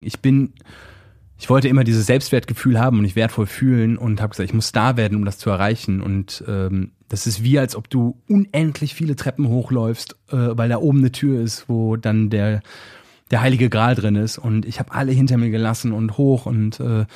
[0.00, 0.54] Ich bin,
[1.38, 4.68] ich wollte immer dieses Selbstwertgefühl haben und mich wertvoll fühlen und habe gesagt, ich muss
[4.68, 6.00] Star werden, um das zu erreichen.
[6.00, 10.78] Und ähm, das ist wie, als ob du unendlich viele Treppen hochläufst, äh, weil da
[10.78, 12.62] oben eine Tür ist, wo dann der
[13.30, 14.38] der heilige Gral drin ist.
[14.38, 17.06] Und ich habe alle hinter mir gelassen und hoch und äh,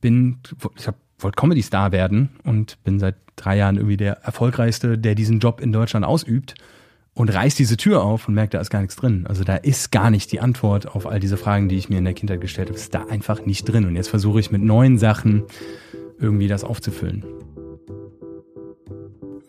[0.00, 0.38] bin,
[0.76, 5.40] ich hab, wollte Comedy-Star werden und bin seit drei Jahren irgendwie der erfolgreichste, der diesen
[5.40, 6.54] Job in Deutschland ausübt
[7.16, 9.24] und reißt diese Tür auf und merkt, da ist gar nichts drin.
[9.26, 12.04] Also da ist gar nicht die Antwort auf all diese Fragen, die ich mir in
[12.04, 13.86] der Kindheit gestellt habe, ist da einfach nicht drin.
[13.86, 15.44] Und jetzt versuche ich mit neuen Sachen
[16.20, 17.24] irgendwie das aufzufüllen.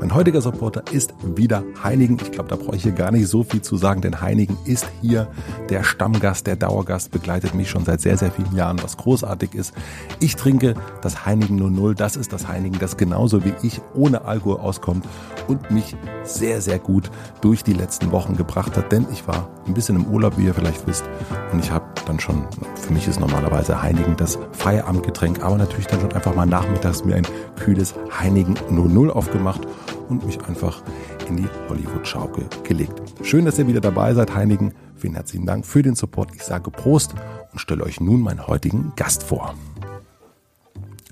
[0.00, 2.18] Mein heutiger Supporter ist wieder Heinigen.
[2.20, 4.86] Ich glaube, da brauche ich hier gar nicht so viel zu sagen, denn Heinigen ist
[5.00, 5.28] hier
[5.70, 9.72] der Stammgast, der Dauergast, begleitet mich schon seit sehr, sehr vielen Jahren, was großartig ist.
[10.20, 11.94] Ich trinke das Heinigen 00.
[11.94, 15.06] Das ist das Heinigen, das genauso wie ich ohne Alkohol auskommt
[15.48, 19.74] und mich sehr, sehr gut durch die letzten Wochen gebracht hat, denn ich war ein
[19.74, 21.04] bisschen im Urlaub, wie ihr vielleicht wisst,
[21.52, 26.00] und ich habe dann schon, für mich ist normalerweise Heinigen das Feierabendgetränk, aber natürlich dann
[26.00, 27.26] schon einfach mal nachmittags mir ein
[27.58, 29.66] kühles Heinigen 00 aufgemacht
[30.08, 30.82] und mich einfach
[31.28, 33.02] in die Hollywood-Schaukel gelegt.
[33.22, 34.74] Schön, dass ihr wieder dabei seid, Heinigen.
[34.96, 36.34] Vielen herzlichen Dank für den Support.
[36.34, 37.14] Ich sage Prost
[37.52, 39.54] und stelle euch nun meinen heutigen Gast vor.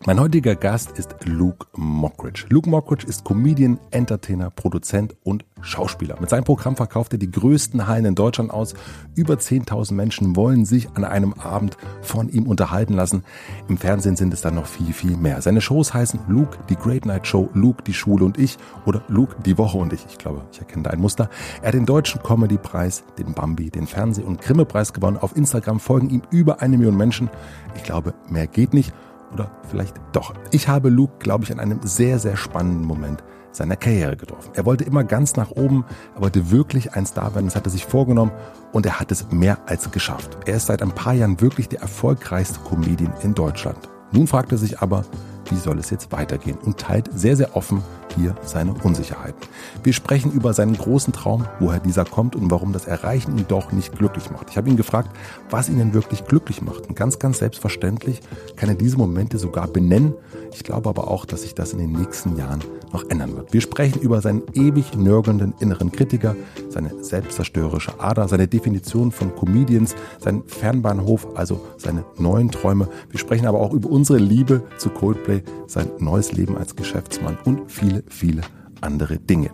[0.04, 2.46] Mein heutiger Gast ist Luke Mockridge.
[2.48, 6.16] Luke Mockridge ist Comedian, Entertainer, Produzent und Schauspieler.
[6.20, 8.74] Mit seinem Programm verkauft er die größten Hallen in Deutschland aus.
[9.14, 13.22] Über 10.000 Menschen wollen sich an einem Abend von ihm unterhalten lassen.
[13.68, 15.40] Im Fernsehen sind es dann noch viel, viel mehr.
[15.40, 19.36] Seine Shows heißen Luke, die Great Night Show, Luke, die Schule und ich oder Luke,
[19.46, 20.04] die Woche und ich.
[20.10, 21.30] Ich glaube, ich erkenne da ein Muster.
[21.60, 25.16] Er hat den Deutschen Comedy-Preis, den Bambi, den Fernseh- und Grimme-Preis gewonnen.
[25.16, 27.30] Auf Instagram folgen ihm über eine Million Menschen.
[27.76, 28.92] Ich glaube, mehr geht nicht.
[29.32, 30.34] Oder vielleicht doch.
[30.50, 33.22] Ich habe Luke, glaube ich, an einem sehr, sehr spannenden Moment
[33.52, 34.50] seiner Karriere getroffen.
[34.54, 35.84] Er wollte immer ganz nach oben,
[36.14, 38.32] er wollte wirklich ein Star werden, das hat er sich vorgenommen
[38.72, 40.38] und er hat es mehr als geschafft.
[40.46, 43.76] Er ist seit ein paar Jahren wirklich der erfolgreichste Comedian in Deutschland.
[44.10, 45.04] Nun fragt er sich aber,
[45.52, 47.82] wie soll es jetzt weitergehen und teilt sehr, sehr offen
[48.16, 49.40] hier seine Unsicherheiten.
[49.82, 53.72] Wir sprechen über seinen großen Traum, woher dieser kommt und warum das Erreichen ihn doch
[53.72, 54.50] nicht glücklich macht.
[54.50, 55.10] Ich habe ihn gefragt,
[55.50, 56.88] was ihn denn wirklich glücklich macht.
[56.88, 58.20] Und ganz, ganz selbstverständlich
[58.56, 60.14] kann er diese Momente sogar benennen.
[60.52, 62.62] Ich glaube aber auch, dass sich das in den nächsten Jahren
[62.92, 63.52] noch ändern wird.
[63.52, 66.36] Wir sprechen über seinen ewig nörgelnden inneren Kritiker,
[66.68, 72.88] seine selbstzerstörerische Ader, seine Definition von Comedians, seinen Fernbahnhof, also seine neuen Träume.
[73.10, 77.70] Wir sprechen aber auch über unsere Liebe zu Coldplay, sein neues Leben als Geschäftsmann und
[77.70, 78.42] viele, viele
[78.82, 79.50] andere Dinge.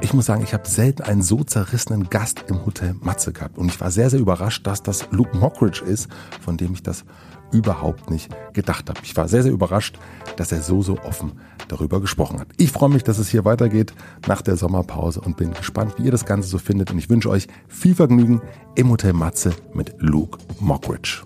[0.00, 3.68] Ich muss sagen, ich habe selten einen so zerrissenen Gast im Hotel Matze gehabt und
[3.68, 6.08] ich war sehr, sehr überrascht, dass das Luke Mockridge ist,
[6.40, 7.04] von dem ich das
[7.52, 9.00] überhaupt nicht gedacht habe.
[9.02, 9.98] Ich war sehr, sehr überrascht,
[10.36, 11.32] dass er so, so offen
[11.68, 12.48] darüber gesprochen hat.
[12.56, 13.92] Ich freue mich, dass es hier weitergeht
[14.26, 16.90] nach der Sommerpause und bin gespannt, wie ihr das Ganze so findet.
[16.90, 18.40] Und ich wünsche euch viel Vergnügen
[18.76, 21.22] im Hotel Matze mit Luke Mockridge.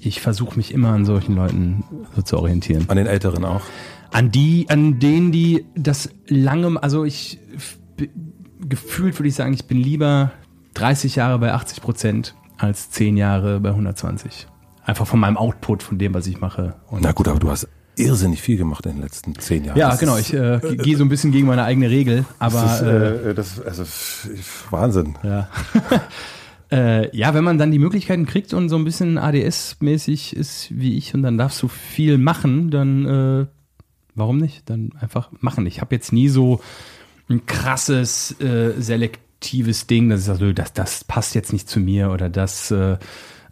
[0.00, 1.84] Ich versuche mich immer an solchen Leuten
[2.16, 2.86] so zu orientieren.
[2.88, 3.62] An den Älteren auch?
[4.10, 7.38] An die, an denen, die das lange, also ich
[8.68, 10.32] gefühlt würde ich sagen, ich bin lieber
[10.74, 14.46] 30 Jahre bei 80 Prozent als 10 Jahre bei 120.
[14.84, 16.74] Einfach von meinem Output, von dem, was ich mache.
[16.88, 19.78] Und Na gut, aber du hast irrsinnig viel gemacht in den letzten zehn Jahren.
[19.78, 20.16] Ja, das genau.
[20.16, 23.34] Ich äh, äh, gehe so ein bisschen gegen meine eigene Regel, aber das ist, äh,
[23.34, 23.84] das, also,
[24.70, 25.16] Wahnsinn.
[25.22, 25.48] Ja.
[26.72, 30.96] äh, ja, wenn man dann die Möglichkeiten kriegt und so ein bisschen ADS-mäßig ist wie
[30.96, 33.46] ich und dann darfst du viel machen, dann äh,
[34.14, 34.68] warum nicht?
[34.70, 35.66] Dann einfach machen.
[35.66, 36.60] Ich habe jetzt nie so
[37.28, 42.10] ein krasses äh, selektives Ding, dass ich sage, das, das passt jetzt nicht zu mir
[42.10, 42.98] oder das äh,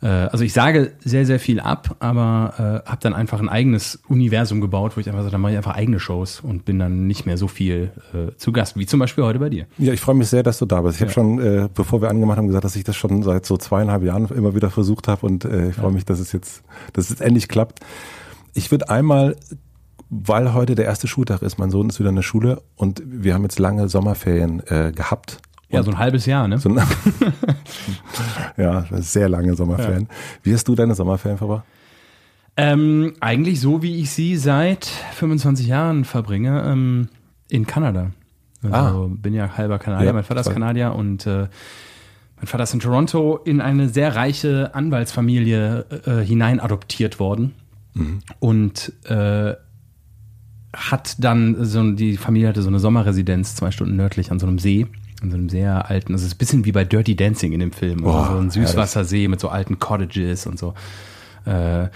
[0.07, 4.61] also ich sage sehr, sehr viel ab, aber äh, habe dann einfach ein eigenes Universum
[4.61, 7.27] gebaut, wo ich einfach sage, dann mache ich einfach eigene Shows und bin dann nicht
[7.27, 9.67] mehr so viel äh, zu Gast, wie zum Beispiel heute bei dir.
[9.79, 10.97] Ja, ich freue mich sehr, dass du da bist.
[10.97, 11.07] Ich ja.
[11.07, 14.03] habe schon, äh, bevor wir angemacht haben, gesagt, dass ich das schon seit so zweieinhalb
[14.05, 15.95] Jahren immer wieder versucht habe und äh, ich freue ja.
[15.95, 16.63] mich, dass es jetzt,
[16.93, 17.81] dass es endlich klappt.
[18.55, 19.37] Ich würde einmal
[20.11, 23.35] weil heute der erste Schultag ist, mein Sohn ist wieder in der Schule und wir
[23.35, 26.59] haben jetzt lange Sommerferien äh, gehabt ja, so ein halbes Jahr, ne?
[26.59, 26.81] So ein,
[28.57, 30.09] ja, sehr lange Sommerferien.
[30.09, 30.17] Ja.
[30.43, 31.65] Wie hast du deine Sommerferien verbracht?
[32.57, 37.09] Ähm, eigentlich so, wie ich sie seit 25 Jahren verbringe, ähm,
[37.49, 38.11] in Kanada.
[38.63, 39.09] Also ah.
[39.11, 41.47] bin ja halber Kanadier, ja, mein Vater ist Kanadier und äh,
[42.37, 47.55] Mein Vater ist in Toronto in eine sehr reiche Anwaltsfamilie äh, hinein adoptiert worden
[47.95, 48.19] mhm.
[48.41, 49.55] und äh,
[50.75, 54.59] hat dann so die Familie hatte so eine Sommerresidenz zwei Stunden nördlich an so einem
[54.59, 54.87] See
[55.23, 57.73] in so einem sehr alten, das ist ein bisschen wie bei Dirty Dancing in dem
[57.73, 60.75] Film, also so ein Süßwassersee mit so alten Cottages und so.
[61.45, 61.89] Äh,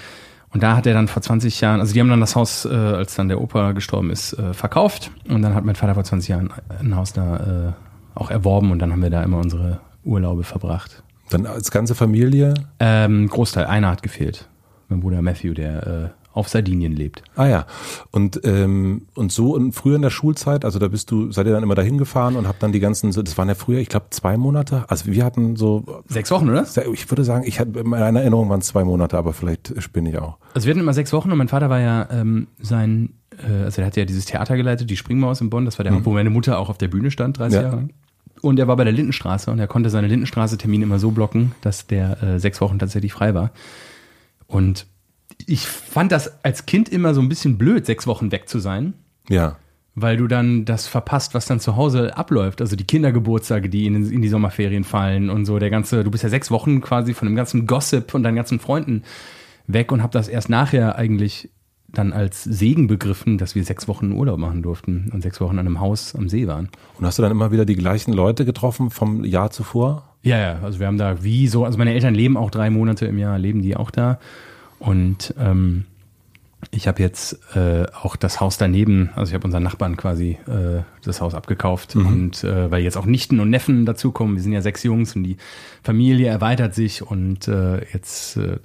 [0.53, 2.69] und da hat er dann vor 20 Jahren, also die haben dann das Haus, äh,
[2.69, 5.11] als dann der Opa gestorben ist, äh, verkauft.
[5.29, 7.73] Und dann hat mein Vater vor 20 Jahren ein Haus da äh,
[8.15, 11.03] auch erworben und dann haben wir da immer unsere Urlaube verbracht.
[11.31, 12.53] Dann als ganze Familie?
[12.79, 14.49] Ähm, Großteil, einer hat gefehlt.
[14.89, 17.23] Mein Bruder Matthew, der äh, auf Sardinien lebt.
[17.37, 17.67] Ah ja.
[18.11, 21.52] Und, ähm, und so und früher in der Schulzeit, also da bist du, seid ihr
[21.52, 24.06] dann immer dahin gefahren und habt dann die ganzen, das waren ja früher, ich glaube,
[24.11, 24.84] zwei Monate.
[24.88, 26.02] Also wir hatten so.
[26.08, 26.67] Sechs Wochen, oder?
[26.93, 30.11] Ich würde sagen, ich hatte in meiner Erinnerung waren es zwei Monate, aber vielleicht spinne
[30.11, 30.38] ich auch.
[30.55, 33.82] Also wir hatten immer sechs Wochen und mein Vater war ja ähm, sein, äh, also
[33.82, 36.05] er hat ja dieses Theater geleitet, die Springmaus in Bonn, das war der, mhm.
[36.06, 37.62] wo meine Mutter auch auf der Bühne stand, 30 ja.
[37.62, 37.90] Jahre lang.
[38.40, 41.87] Und er war bei der Lindenstraße und er konnte seine Lindenstraße-Termine immer so blocken, dass
[41.87, 43.52] der äh, sechs Wochen tatsächlich frei war.
[44.49, 44.87] Und
[45.49, 48.94] ich fand das als Kind immer so ein bisschen blöd, sechs Wochen weg zu sein.
[49.29, 49.56] Ja.
[49.94, 52.61] Weil du dann das verpasst, was dann zu Hause abläuft.
[52.61, 55.59] Also die Kindergeburtstage, die in, in die Sommerferien fallen und so.
[55.59, 58.59] Der ganze, du bist ja sechs Wochen quasi von dem ganzen Gossip und deinen ganzen
[58.59, 59.03] Freunden
[59.67, 61.50] weg und hab das erst nachher eigentlich
[61.93, 65.67] dann als Segen begriffen, dass wir sechs Wochen Urlaub machen durften und sechs Wochen an
[65.67, 66.71] einem Haus am See waren.
[66.99, 70.09] Und hast du dann immer wieder die gleichen Leute getroffen vom Jahr zuvor?
[70.23, 73.06] Ja, ja, also wir haben da wie so, also meine Eltern leben auch drei Monate
[73.06, 74.19] im Jahr, leben die auch da.
[74.82, 75.84] Und ähm,
[76.73, 80.82] ich habe jetzt äh, auch das Haus daneben, also ich habe unseren Nachbarn quasi äh,
[81.05, 82.06] das Haus abgekauft mhm.
[82.06, 85.23] und äh, weil jetzt auch Nichten und Neffen dazukommen, wir sind ja sechs Jungs und
[85.23, 85.37] die
[85.84, 88.58] Familie erweitert sich und äh, jetzt äh,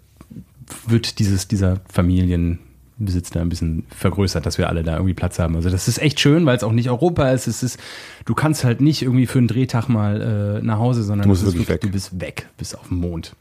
[0.88, 5.56] wird dieses dieser Familienbesitz da ein bisschen vergrößert, dass wir alle da irgendwie Platz haben.
[5.56, 7.46] Also das ist echt schön, weil es auch nicht Europa ist.
[7.46, 7.80] Es ist,
[8.26, 11.46] du kannst halt nicht irgendwie für einen Drehtag mal äh, nach Hause, sondern du, musst
[11.46, 13.36] wirklich wirklich, du bist weg, bis auf den Mond.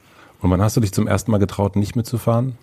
[0.46, 2.56] Und wann hast du dich zum ersten Mal getraut, nicht mitzufahren?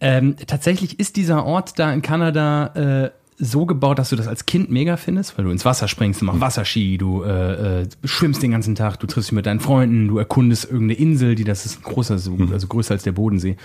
[0.00, 4.46] Ähm, tatsächlich ist dieser Ort da in Kanada äh, so gebaut, dass du das als
[4.46, 8.42] Kind mega findest, weil du ins Wasser springst, du machst Wasserski, du äh, äh, schwimmst
[8.42, 11.66] den ganzen Tag, du triffst dich mit deinen Freunden, du erkundest irgendeine Insel, die das
[11.66, 12.52] ist großer, mhm.
[12.52, 13.58] also größer als der Bodensee.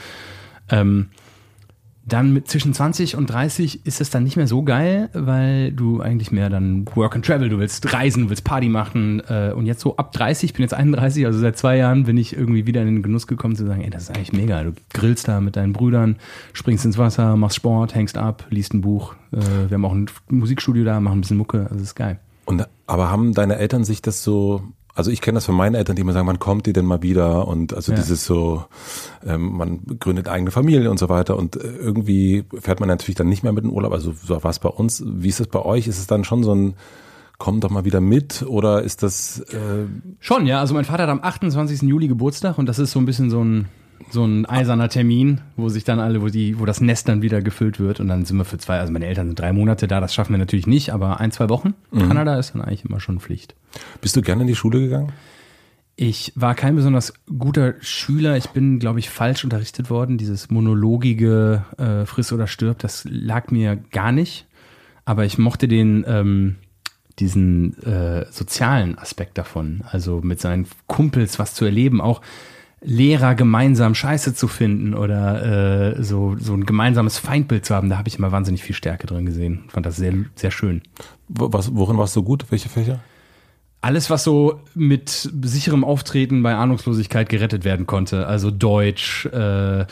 [0.69, 1.07] Ähm,
[2.03, 6.01] dann mit zwischen 20 und 30 ist es dann nicht mehr so geil, weil du
[6.01, 9.21] eigentlich mehr dann Work and Travel, du willst reisen, du willst Party machen.
[9.27, 12.17] Äh, und jetzt so ab 30, ich bin jetzt 31, also seit zwei Jahren bin
[12.17, 14.63] ich irgendwie wieder in den Genuss gekommen zu sagen, ey, das ist eigentlich mega.
[14.63, 16.15] Du grillst da mit deinen Brüdern,
[16.53, 19.15] springst ins Wasser, machst Sport, hängst ab, liest ein Buch.
[19.31, 22.19] Äh, wir haben auch ein Musikstudio da, machen ein bisschen Mucke, also ist geil.
[22.45, 25.95] Und aber haben deine Eltern sich das so also ich kenne das von meinen Eltern,
[25.95, 27.47] die immer sagen, wann kommt die denn mal wieder?
[27.47, 27.97] Und also ja.
[27.97, 28.65] dieses so,
[29.25, 31.37] ähm, man gründet eigene Familie und so weiter.
[31.37, 33.93] Und äh, irgendwie fährt man natürlich dann nicht mehr mit in Urlaub.
[33.93, 35.03] Also so war es bei uns.
[35.05, 35.87] Wie ist es bei euch?
[35.87, 36.73] Ist es dann schon so ein,
[37.37, 38.43] komm doch mal wieder mit?
[38.47, 39.39] Oder ist das...
[39.39, 39.85] Äh
[40.19, 40.59] schon, ja.
[40.59, 41.83] Also mein Vater hat am 28.
[41.83, 43.67] Juli Geburtstag und das ist so ein bisschen so ein
[44.09, 47.41] so ein eiserner Termin, wo sich dann alle, wo die, wo das Nest dann wieder
[47.41, 49.99] gefüllt wird und dann sind wir für zwei, also meine Eltern sind drei Monate da,
[50.01, 51.73] das schaffen wir natürlich nicht, aber ein, zwei Wochen.
[51.91, 52.07] Mhm.
[52.07, 53.55] Kanada ist dann eigentlich immer schon Pflicht.
[54.01, 55.11] Bist du gerne in die Schule gegangen?
[55.95, 58.35] Ich war kein besonders guter Schüler.
[58.35, 60.17] Ich bin, glaube ich, falsch unterrichtet worden.
[60.17, 64.47] Dieses monologige äh, Friss oder stirb, das lag mir gar nicht.
[65.05, 66.55] Aber ich mochte den, ähm,
[67.19, 69.83] diesen äh, sozialen Aspekt davon.
[69.91, 72.01] Also mit seinen Kumpels was zu erleben.
[72.01, 72.21] Auch
[72.83, 77.97] Lehrer gemeinsam Scheiße zu finden oder äh, so, so ein gemeinsames Feindbild zu haben, da
[77.97, 79.65] habe ich immer wahnsinnig viel Stärke drin gesehen.
[79.67, 80.81] Fand das sehr, sehr schön.
[81.27, 82.45] Was, worin warst du gut?
[82.49, 82.99] Welche Fächer?
[83.81, 88.25] Alles, was so mit sicherem Auftreten bei Ahnungslosigkeit gerettet werden konnte.
[88.25, 89.85] Also Deutsch, äh,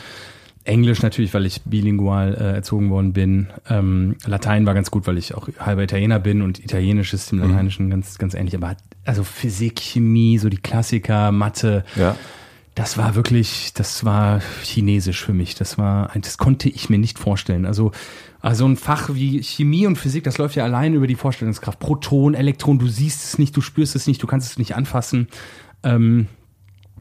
[0.64, 3.48] Englisch natürlich, weil ich bilingual äh, erzogen worden bin.
[3.68, 7.38] Ähm, Latein war ganz gut, weil ich auch halber Italiener bin und Italienisch ist dem
[7.38, 7.50] mhm.
[7.50, 7.90] Lateinischen mhm.
[7.90, 8.56] ganz, ganz ähnlich.
[8.56, 11.84] Aber also Physik, Chemie, so die Klassiker, Mathe.
[11.94, 12.16] Ja
[12.80, 15.54] das war wirklich, das war chinesisch für mich.
[15.54, 17.66] Das war, das konnte ich mir nicht vorstellen.
[17.66, 17.92] Also,
[18.40, 21.78] also ein Fach wie Chemie und Physik, das läuft ja allein über die Vorstellungskraft.
[21.78, 25.28] Proton, Elektron, du siehst es nicht, du spürst es nicht, du kannst es nicht anfassen.
[25.82, 26.28] Ähm,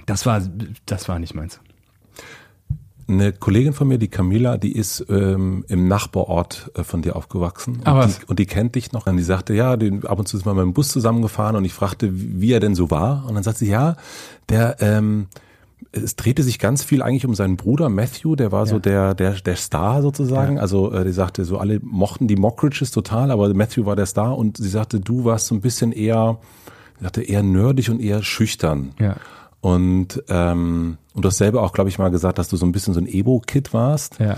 [0.05, 0.41] das war,
[0.85, 1.61] das war nicht meins.
[3.07, 7.77] Eine Kollegin von mir, die Camila, die ist ähm, im Nachbarort äh, von dir aufgewachsen.
[7.77, 9.07] Und, Aber die, und die kennt dich noch.
[9.07, 11.63] Und die sagte, ja, den, ab und zu ist mal mit dem Bus zusammengefahren und
[11.63, 13.25] ich fragte, wie er denn so war.
[13.29, 13.95] Und dann sagt sie, ja,
[14.49, 15.27] der, ähm,
[15.91, 18.65] es drehte sich ganz viel eigentlich um seinen Bruder Matthew, der war ja.
[18.67, 20.57] so der, der, der Star sozusagen.
[20.57, 20.61] Ja.
[20.61, 24.37] Also äh, die sagte, so alle mochten die Mockridges total, aber Matthew war der Star
[24.37, 26.37] und sie sagte, du warst so ein bisschen eher,
[26.97, 28.91] sie sagte, eher nerdig und eher schüchtern.
[28.99, 29.15] Ja.
[29.61, 32.71] Und, ähm, und du hast selber auch, glaube ich, mal gesagt, dass du so ein
[32.71, 34.19] bisschen so ein Ebo-Kid warst.
[34.19, 34.37] Ja.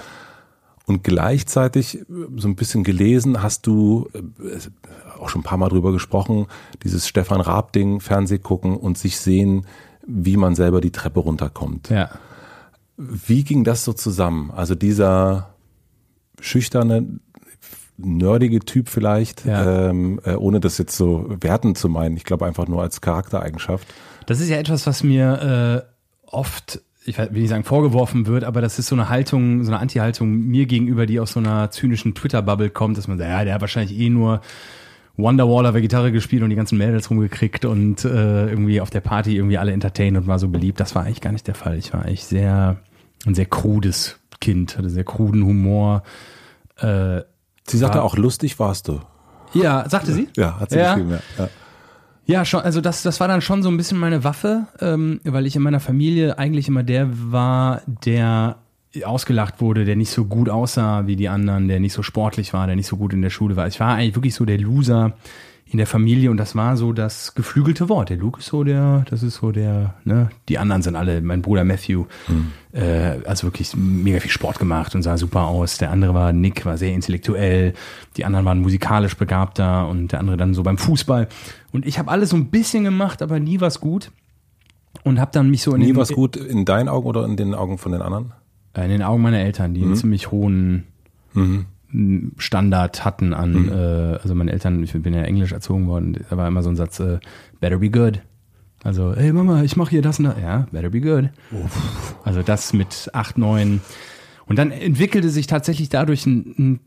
[0.88, 2.04] Und gleichzeitig
[2.38, 6.48] so ein bisschen gelesen hast du, äh, auch schon ein paar Mal drüber gesprochen,
[6.84, 9.68] dieses Stefan Raab-Ding, Fernseh gucken und sich sehen,
[10.06, 11.90] wie man selber die Treppe runterkommt.
[11.90, 12.10] Ja.
[12.98, 14.52] Wie ging das so zusammen?
[14.52, 15.54] Also dieser
[16.40, 17.08] schüchterne,
[17.98, 19.90] nerdige Typ vielleicht, Ja.
[19.90, 22.18] ähm, äh, ohne das jetzt so werten zu meinen.
[22.18, 23.88] Ich glaube einfach nur als Charaktereigenschaft.
[24.26, 28.62] Das ist ja etwas, was mir äh, oft, ich will nicht sagen vorgeworfen wird, aber
[28.62, 32.16] das ist so eine Haltung, so eine Anti-Haltung mir gegenüber, die aus so einer zynischen
[32.16, 34.42] Twitter-Bubble kommt, dass man sagt, ja, der hat wahrscheinlich eh nur
[35.22, 39.02] Wonderwall auf der Gitarre gespielt und die ganzen Mädels rumgekriegt und äh, irgendwie auf der
[39.02, 40.80] Party irgendwie alle entertained und war so beliebt.
[40.80, 41.78] Das war eigentlich gar nicht der Fall.
[41.78, 42.78] Ich war eigentlich sehr,
[43.26, 46.04] ein sehr krudes Kind, hatte sehr kruden Humor.
[46.78, 47.22] Äh,
[47.68, 48.04] Sie sagte Ja.
[48.04, 49.00] auch, lustig warst du.
[49.54, 50.28] ja, sagte sie?
[50.36, 50.94] Ja, hat sie Ja.
[50.96, 51.44] geschrieben, ja.
[51.44, 51.50] ja.
[52.26, 55.46] Ja, schon, also das, das war dann schon so ein bisschen meine Waffe, ähm, weil
[55.46, 58.58] ich in meiner Familie eigentlich immer der war, der
[59.06, 62.68] ausgelacht wurde, der nicht so gut aussah wie die anderen, der nicht so sportlich war,
[62.68, 63.68] der nicht so gut in der Schule war.
[63.68, 65.14] Ich war eigentlich wirklich so der Loser
[65.72, 68.10] in der Familie und das war so das geflügelte Wort.
[68.10, 71.42] Der Luke ist so der, das ist so der, ne, die anderen sind alle, mein
[71.42, 72.06] Bruder Matthew,
[72.74, 75.78] äh, also wirklich mega viel Sport gemacht und sah super aus.
[75.78, 77.74] Der andere war Nick, war sehr intellektuell.
[78.18, 81.30] Die anderen waren musikalisch begabter und der andere dann so beim Fußball.
[81.72, 84.12] Und ich habe alles so ein bisschen gemacht, aber nie was gut.
[85.06, 87.56] Und habe dann mich so in Nie was gut in deinen Augen oder in den
[87.56, 88.34] Augen von den anderen?
[88.74, 90.86] Äh, in den Augen meiner Eltern, die einen ziemlich hohen
[91.34, 91.66] Mhm.
[92.38, 96.48] Standard hatten an, äh, also meine Eltern, ich bin ja englisch erzogen worden, da war
[96.48, 97.20] immer so ein Satz, äh,
[97.60, 98.22] better be good.
[98.84, 100.40] Also, hey Mama, ich mache hier das und das.
[100.42, 101.30] Ja, better be good.
[102.24, 103.82] Also das mit acht, neun.
[104.46, 106.80] Und dann entwickelte sich tatsächlich dadurch ein, ein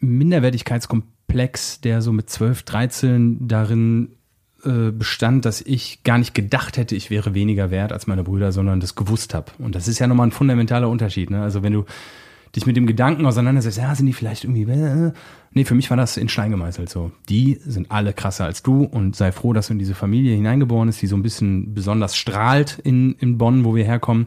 [0.00, 4.16] Minderwertigkeitskomplex, der so mit 12, 13 darin
[4.64, 8.52] äh, bestand, dass ich gar nicht gedacht hätte, ich wäre weniger wert als meine Brüder,
[8.52, 9.52] sondern das gewusst habe.
[9.58, 11.30] Und das ist ja nochmal ein fundamentaler Unterschied.
[11.30, 11.42] Ne?
[11.42, 11.84] Also wenn du
[12.56, 15.12] dich mit dem Gedanken auseinandersetzt, ja, sind die vielleicht irgendwie, äh,
[15.52, 17.12] nee, für mich war das in Stein gemeißelt so.
[17.28, 20.88] Die sind alle krasser als du und sei froh, dass du in diese Familie hineingeboren
[20.88, 24.26] bist, die so ein bisschen besonders strahlt in, in Bonn, wo wir herkommen.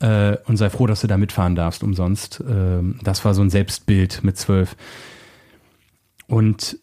[0.00, 2.42] Äh, und sei froh, dass du da mitfahren darfst umsonst.
[2.48, 4.76] Ähm, das war so ein Selbstbild mit zwölf.
[6.26, 6.78] Und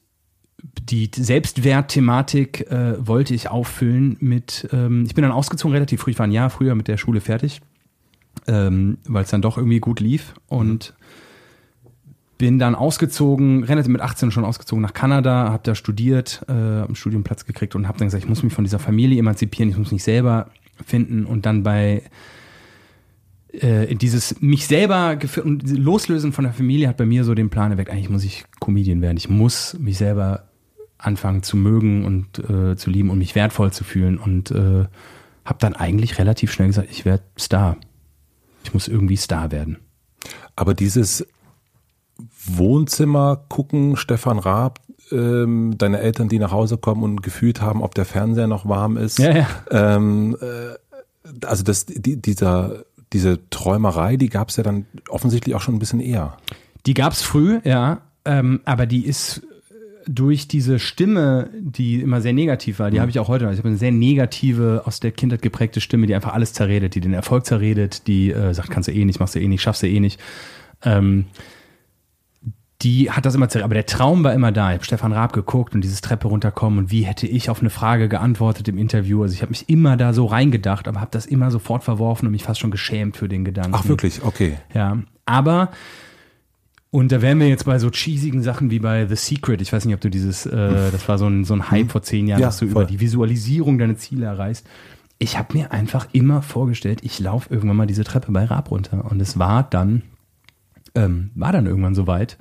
[0.64, 6.20] die Selbstwertthematik äh, wollte ich auffüllen mit, ähm, ich bin dann ausgezogen relativ früh, ich
[6.20, 7.62] war ein Jahr früher mit der Schule fertig,
[8.48, 10.94] ähm, weil es dann doch irgendwie gut lief und
[12.38, 16.96] bin dann ausgezogen, relativ mit 18 schon ausgezogen nach Kanada, habe da studiert, äh, einen
[16.96, 19.92] Studienplatz gekriegt und habe dann gesagt, ich muss mich von dieser Familie emanzipieren, ich muss
[19.92, 20.50] mich selber
[20.84, 22.02] finden und dann bei
[23.54, 27.72] äh, dieses mich selber und loslösen von der Familie hat bei mir so den Plan
[27.72, 29.18] erweckt, eigentlich muss ich Comedian werden.
[29.18, 30.51] Ich muss mich selber
[31.02, 34.86] anfangen zu mögen und äh, zu lieben und mich wertvoll zu fühlen und äh,
[35.44, 37.78] habe dann eigentlich relativ schnell gesagt, ich werde Star.
[38.64, 39.78] Ich muss irgendwie Star werden.
[40.56, 41.26] Aber dieses
[42.46, 44.80] Wohnzimmer gucken, Stefan Raab,
[45.12, 48.98] ähm, deine Eltern, die nach Hause kommen und gefühlt haben, ob der Fernseher noch warm
[48.98, 49.18] ist.
[49.18, 49.48] Ja, ja.
[49.72, 55.62] Ähm, äh, also das, die, dieser, diese Träumerei, die gab es ja dann offensichtlich auch
[55.62, 56.38] schon ein bisschen eher.
[56.86, 59.42] Die gab's früh, ja, ähm, aber die ist
[60.08, 63.52] durch diese Stimme, die immer sehr negativ war, die habe ich auch heute noch.
[63.52, 67.02] Ich habe eine sehr negative, aus der Kindheit geprägte Stimme, die einfach alles zerredet, die
[67.02, 69.84] den Erfolg zerredet, die äh, sagt, kannst du eh nicht, machst du eh nicht, schaffst
[69.84, 70.20] du eh nicht.
[70.84, 71.26] Ähm,
[72.82, 73.66] die hat das immer zerredet.
[73.66, 74.70] Aber der Traum war immer da.
[74.70, 77.70] Ich habe Stefan Raab geguckt und dieses Treppe runterkommen und wie hätte ich auf eine
[77.70, 79.22] Frage geantwortet im Interview.
[79.22, 82.32] Also ich habe mich immer da so reingedacht, aber habe das immer sofort verworfen und
[82.32, 83.76] mich fast schon geschämt für den Gedanken.
[83.76, 84.58] Ach wirklich, okay.
[84.74, 85.70] Ja, aber
[86.92, 89.62] und da wären wir jetzt bei so cheesigen Sachen wie bei The Secret.
[89.62, 92.04] Ich weiß nicht, ob du dieses, äh, das war so ein, so ein Hype vor
[92.04, 92.84] zehn Jahren, Ja, dass du voll.
[92.84, 94.68] über die Visualisierung deine Ziele erreichst.
[95.18, 99.06] Ich habe mir einfach immer vorgestellt, ich laufe irgendwann mal diese Treppe bei Raab runter.
[99.10, 100.02] Und es war dann,
[100.96, 102.38] ähm, war dann irgendwann soweit.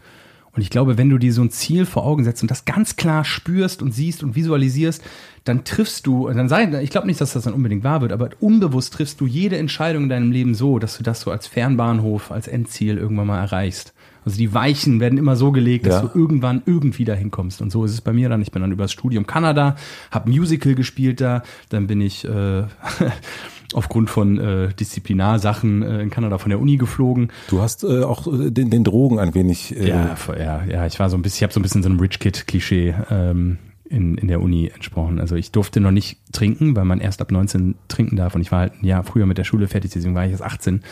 [0.52, 2.96] Und ich glaube, wenn du dir so ein Ziel vor Augen setzt und das ganz
[2.96, 5.00] klar spürst und siehst und visualisierst,
[5.44, 8.30] dann triffst du, dann sei, ich glaube nicht, dass das dann unbedingt wahr wird, aber
[8.40, 12.32] unbewusst triffst du jede Entscheidung in deinem Leben so, dass du das so als Fernbahnhof,
[12.32, 13.94] als Endziel irgendwann mal erreichst.
[14.24, 16.08] Also die Weichen werden immer so gelegt, dass Ja.
[16.08, 17.62] du irgendwann irgendwie dahin kommst.
[17.62, 18.42] Und so ist es bei mir dann.
[18.42, 19.76] Ich bin dann übers Studium Kanada,
[20.10, 22.64] habe Musical gespielt da, dann bin ich äh,
[23.74, 27.28] aufgrund von äh, Disziplinarsachen äh, in Kanada von der Uni geflogen.
[27.48, 29.76] Du hast äh, auch äh, den, den Drogen ein wenig.
[29.76, 31.88] Äh, Ja, ja, ja, ich war so ein bisschen, ich habe so ein bisschen so
[31.88, 33.58] einem Rich Kid Klischee ähm,
[33.88, 35.18] in, in der Uni entsprochen.
[35.20, 38.52] Also ich durfte noch nicht trinken, weil man erst ab 19 trinken darf und ich
[38.52, 40.82] war halt ein Jahr früher mit der Schule fertig, deswegen war ich erst 18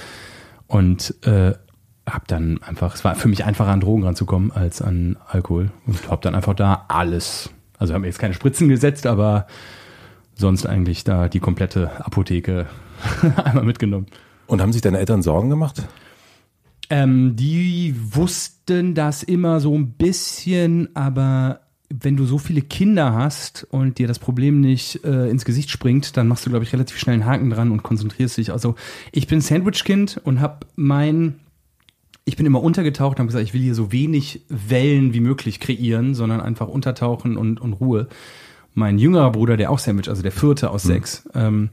[0.67, 1.53] und äh,
[2.09, 6.11] habe dann einfach, es war für mich einfacher an Drogen ranzukommen als an Alkohol und
[6.11, 9.47] habe dann einfach da alles, also haben mir jetzt keine Spritzen gesetzt, aber
[10.35, 12.67] sonst eigentlich da die komplette Apotheke
[13.45, 14.07] einmal mitgenommen.
[14.47, 15.83] Und haben sich deine Eltern Sorgen gemacht?
[16.91, 21.61] Ähm, die wussten das immer so ein bisschen, aber
[21.91, 26.17] wenn du so viele Kinder hast und dir das Problem nicht äh, ins Gesicht springt,
[26.17, 28.53] dann machst du, glaube ich, relativ schnell einen Haken dran und konzentrierst dich.
[28.53, 28.75] Also
[29.13, 31.41] ich bin Sandwich-Kind und habe mein,
[32.29, 35.61] ich bin immer untergetaucht und habe gesagt, ich will hier so wenig Wellen wie möglich
[35.61, 38.07] kreieren, sondern einfach untertauchen und, und Ruhe.
[38.75, 40.89] Mein jüngerer Bruder, der auch Sandwich, also der vierte aus mhm.
[40.89, 41.71] sechs, ähm,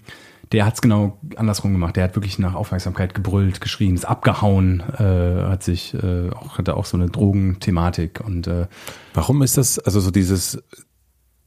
[0.53, 1.97] der hat's genau andersrum gemacht.
[1.97, 6.77] Der hat wirklich nach Aufmerksamkeit gebrüllt, geschrien, ist abgehauen, äh, hat sich äh, auch hatte
[6.77, 8.67] auch so eine Drogenthematik und äh,
[9.13, 10.63] Warum ist das also so dieses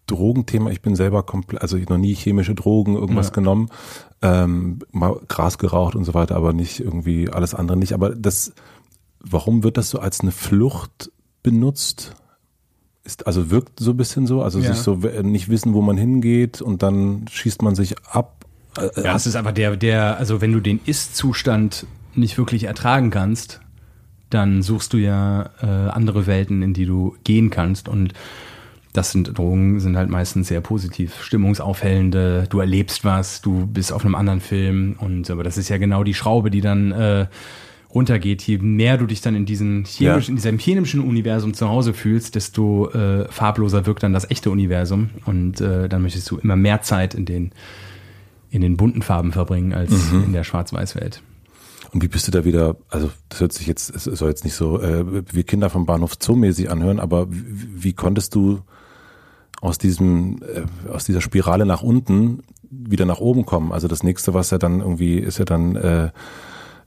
[0.06, 0.70] Drogenthema?
[0.70, 3.32] Ich bin selber komplett, also ich noch nie chemische Drogen irgendwas ja.
[3.32, 3.70] genommen,
[4.20, 7.94] ähm, mal Gras geraucht und so weiter, aber nicht irgendwie alles andere nicht.
[7.94, 8.52] Aber das,
[9.30, 11.10] warum wird das so als eine Flucht
[11.42, 12.14] benutzt?
[13.04, 14.72] Ist, also wirkt so ein bisschen so, also ja.
[14.72, 18.38] sich so nicht wissen, wo man hingeht und dann schießt man sich ab
[18.78, 23.10] äh, ja, es ist einfach der, der, also wenn du den Ist-Zustand nicht wirklich ertragen
[23.10, 23.60] kannst,
[24.30, 27.88] dann suchst du ja äh, andere Welten, in die du gehen kannst.
[27.88, 28.12] Und
[28.92, 34.04] das sind Drogen, sind halt meistens sehr positiv, stimmungsaufhellende, du erlebst was, du bist auf
[34.04, 37.26] einem anderen Film und aber das ist ja genau die Schraube, die dann äh,
[37.94, 38.42] runtergeht.
[38.42, 40.30] Je mehr du dich dann in, diesen chemisch, ja.
[40.30, 45.10] in diesem chemischen Universum zu Hause fühlst, desto äh, farbloser wirkt dann das echte Universum
[45.24, 47.52] und äh, dann möchtest du immer mehr Zeit in den
[48.50, 50.24] in den bunten Farben verbringen als mhm.
[50.24, 51.22] in der Schwarz-Weiß-Welt.
[51.92, 54.54] Und wie bist du da wieder, also das hört sich jetzt, es soll jetzt nicht
[54.54, 58.60] so äh, wie Kinder vom Bahnhof Zoo mäßig anhören, aber wie, wie konntest du
[59.60, 63.72] aus diesem, äh, aus dieser Spirale nach unten wieder nach oben kommen?
[63.72, 66.10] Also das nächste, was ja dann irgendwie, ist ja dann äh,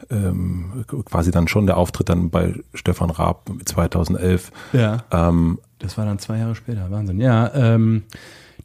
[0.09, 4.51] ähm, quasi dann schon der Auftritt dann bei Stefan Raab 2011.
[4.73, 5.03] Ja.
[5.11, 7.19] Ähm, das war dann zwei Jahre später, Wahnsinn.
[7.19, 8.03] Ja, ähm,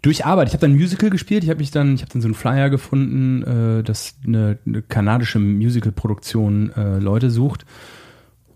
[0.02, 0.48] durch Arbeit.
[0.48, 1.44] Ich habe dann ein Musical gespielt.
[1.44, 4.82] Ich habe mich dann, ich habe dann so einen Flyer gefunden, äh, dass eine, eine
[4.82, 7.64] kanadische Musical-Produktion äh, Leute sucht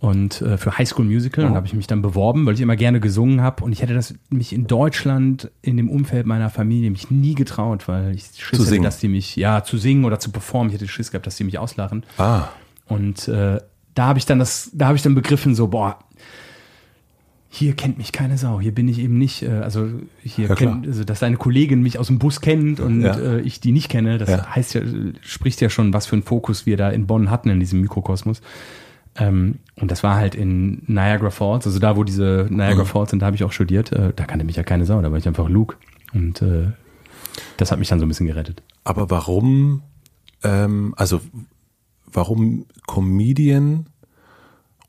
[0.00, 1.44] und äh, für Highschool Musical.
[1.44, 3.62] Und habe ich mich dann beworben, weil ich immer gerne gesungen habe.
[3.62, 7.86] Und ich hätte das mich in Deutschland in dem Umfeld meiner Familie mich nie getraut,
[7.86, 10.70] weil ich Schiss zu hatte, dass die mich ja zu singen oder zu performen.
[10.70, 12.04] Ich hätte Schiss gehabt, dass die mich auslachen.
[12.16, 12.48] Ah.
[12.90, 13.58] Und äh,
[13.94, 15.98] da habe ich dann das, da habe ich dann begriffen, so boah,
[17.48, 19.88] hier kennt mich keine Sau, hier bin ich eben nicht, äh, also
[20.22, 23.16] hier ja, kennt, also dass deine Kollegin mich aus dem Bus kennt und ja.
[23.16, 24.54] äh, ich die nicht kenne, das ja.
[24.54, 24.82] heißt ja,
[25.22, 28.40] spricht ja schon, was für einen Fokus wir da in Bonn hatten in diesem Mikrokosmos.
[29.16, 32.88] Ähm, und das war halt in Niagara Falls, also da, wo diese Niagara mhm.
[32.88, 35.10] Falls sind, da habe ich auch studiert, äh, da kannte mich ja keine Sau, da
[35.10, 35.76] war ich einfach Luke.
[36.12, 36.68] Und äh,
[37.56, 38.62] das hat mich dann so ein bisschen gerettet.
[38.84, 39.82] Aber warum,
[40.42, 41.20] ähm, also
[42.12, 43.86] warum Comedian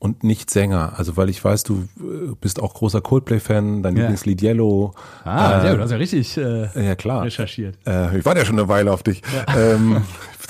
[0.02, 0.94] und nicht Sänger.
[0.96, 4.00] Also weil ich weiß, du äh, bist auch großer Coldplay-Fan, dein ja.
[4.02, 4.94] Lieblingslied Yellow.
[5.24, 7.22] Ah, äh, ja, du hast ja richtig äh, ja, klar.
[7.22, 7.78] recherchiert.
[7.86, 9.22] Äh, ich war ja schon eine Weile auf dich.
[9.32, 9.54] Ja.
[9.72, 10.02] Ähm,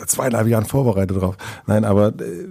[0.07, 1.37] zweieinhalb Jahren vorbereitet drauf.
[1.67, 2.49] Nein, aber äh,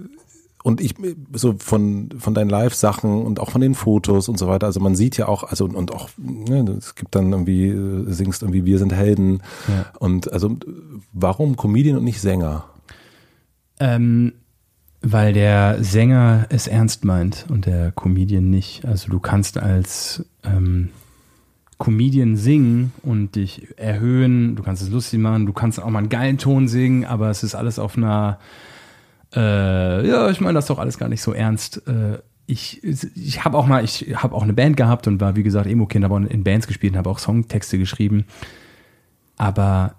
[0.62, 0.94] und ich
[1.32, 4.66] so von von deinen Live-Sachen und auch von den Fotos und so weiter.
[4.66, 8.42] Also man sieht ja auch, also und auch ne, es gibt dann irgendwie äh, singst
[8.42, 9.86] irgendwie wir sind Helden ja.
[9.98, 10.56] und also
[11.12, 12.64] warum Comedian und nicht Sänger?
[13.80, 14.34] Ähm,
[15.02, 18.84] weil der Sänger es ernst meint und der Comedian nicht.
[18.84, 20.90] Also du kannst als ähm,
[21.78, 26.08] Comedian singen und dich erhöhen, du kannst es lustig machen, du kannst auch mal einen
[26.08, 28.38] geilen Ton singen, aber es ist alles auf einer,
[29.34, 31.82] äh, ja, ich meine das doch alles gar nicht so ernst.
[31.88, 35.42] Äh, ich ich habe auch mal, ich habe auch eine Band gehabt und war, wie
[35.42, 38.26] gesagt, Emo-Kind, aber in Bands gespielt und habe auch Songtexte geschrieben.
[39.36, 39.96] Aber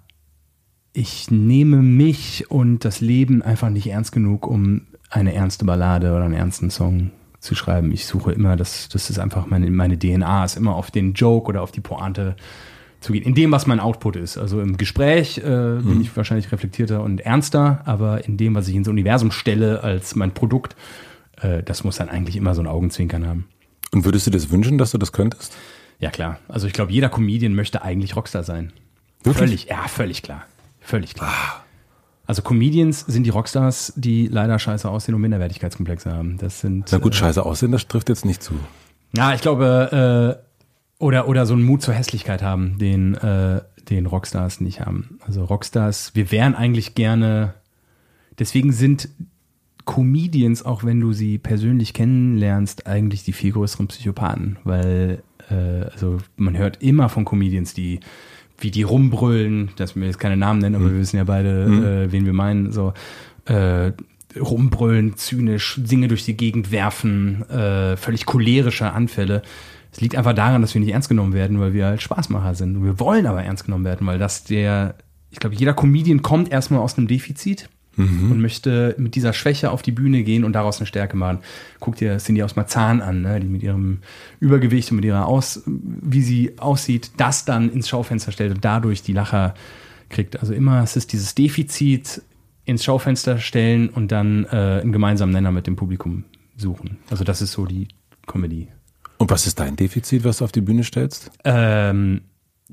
[0.94, 6.24] ich nehme mich und das Leben einfach nicht ernst genug, um eine ernste Ballade oder
[6.24, 7.92] einen ernsten Song zu schreiben.
[7.92, 11.50] Ich suche immer, das, das ist einfach meine, meine DNA, ist immer auf den Joke
[11.50, 12.36] oder auf die Pointe
[13.02, 13.24] zu gehen.
[13.24, 14.38] In dem, was mein Output ist.
[14.38, 15.86] Also im Gespräch äh, mhm.
[15.86, 20.16] bin ich wahrscheinlich reflektierter und ernster, aber in dem, was ich ins Universum stelle als
[20.16, 20.76] mein Produkt,
[21.42, 23.46] äh, das muss dann eigentlich immer so ein Augenzwinkern haben.
[23.92, 25.56] Und würdest du das wünschen, dass du das könntest?
[26.00, 26.40] Ja, klar.
[26.48, 28.72] Also ich glaube, jeder Comedian möchte eigentlich Rockstar sein.
[29.24, 29.38] Wirklich?
[29.38, 30.46] Völlig, ja, völlig klar.
[30.84, 31.32] Völlig klar.
[31.32, 31.64] Ah.
[32.26, 36.38] Also Comedians sind die Rockstars, die leider scheiße aussehen und Minderwertigkeitskomplexe haben.
[36.38, 36.90] Das sind.
[36.92, 38.54] Na gut, äh, scheiße aussehen, das trifft jetzt nicht zu.
[39.16, 44.06] Ja, ich glaube, äh, oder, oder so einen Mut zur Hässlichkeit haben, den, äh, den
[44.06, 45.20] Rockstars nicht haben.
[45.26, 47.56] Also Rockstars, wir wären eigentlich gerne,
[48.40, 49.10] deswegen sind
[49.86, 56.20] Comedians, auch wenn du sie persönlich kennenlernst, eigentlich die viel größeren Psychopathen, weil äh, also
[56.38, 58.00] man hört immer von Comedians, die
[58.64, 60.94] wie die rumbrüllen, dass wir jetzt keine Namen nennen, aber mhm.
[60.94, 61.84] wir wissen ja beide, mhm.
[61.84, 62.94] äh, wen wir meinen, so
[63.46, 63.92] äh,
[64.40, 69.42] rumbrüllen, zynisch, Dinge durch die Gegend werfen, äh, völlig cholerische Anfälle.
[69.92, 72.84] Es liegt einfach daran, dass wir nicht ernst genommen werden, weil wir halt Spaßmacher sind.
[72.84, 74.96] wir wollen aber ernst genommen werden, weil das der,
[75.30, 77.70] ich glaube, jeder Comedian kommt erstmal aus einem Defizit.
[77.96, 78.32] Mhm.
[78.32, 81.40] und möchte mit dieser Schwäche auf die Bühne gehen und daraus eine Stärke machen.
[81.80, 84.00] Guck dir Cindy aus Marzahn an, ne, die mit ihrem
[84.40, 89.02] Übergewicht und mit ihrer Aus, wie sie aussieht, das dann ins Schaufenster stellt und dadurch
[89.04, 89.54] die Lacher
[90.10, 90.40] kriegt.
[90.40, 92.22] Also immer, es ist dieses Defizit
[92.66, 96.24] ins Schaufenster stellen und dann äh, einen gemeinsamen Nenner mit dem Publikum
[96.56, 96.98] suchen.
[97.10, 97.88] Also das ist so die
[98.26, 98.70] Comedy.
[99.18, 101.32] Und was ist dein Defizit, was du auf die Bühne stellst?
[101.44, 102.22] Ähm,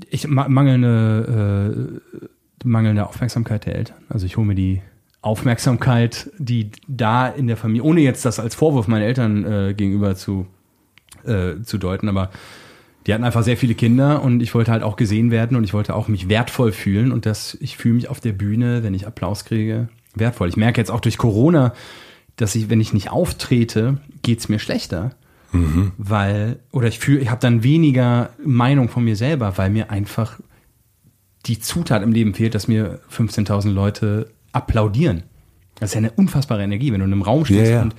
[0.09, 3.96] ich mangelnde, äh, mangelnde Aufmerksamkeit der Eltern.
[4.09, 4.83] Also ich hole mir die
[5.22, 10.16] Aufmerksamkeit, die da in der Familie, ohne jetzt das als Vorwurf meinen Eltern äh, gegenüber
[10.16, 10.46] zu,
[11.24, 12.30] äh, zu deuten, aber
[13.06, 15.74] die hatten einfach sehr viele Kinder und ich wollte halt auch gesehen werden und ich
[15.74, 19.06] wollte auch mich wertvoll fühlen und das, ich fühle mich auf der Bühne, wenn ich
[19.06, 20.48] Applaus kriege, wertvoll.
[20.48, 21.74] Ich merke jetzt auch durch Corona,
[22.37, 25.12] dass ich, wenn ich nicht auftrete, geht's mir schlechter.
[25.52, 25.92] Mhm.
[25.98, 30.38] Weil, oder ich fühle, ich habe dann weniger Meinung von mir selber, weil mir einfach
[31.46, 35.24] die Zutat im Leben fehlt, dass mir 15.000 Leute applaudieren.
[35.78, 37.82] Das ist ja eine unfassbare Energie, wenn du in einem Raum stehst ja.
[37.82, 37.94] und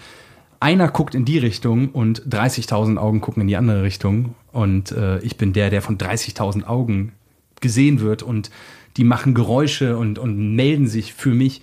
[0.59, 5.19] einer guckt in die Richtung und 30.000 Augen gucken in die andere Richtung und äh,
[5.19, 7.13] ich bin der, der von 30.000 Augen
[7.61, 8.51] gesehen wird und
[8.97, 11.61] die machen Geräusche und, und melden sich für mich.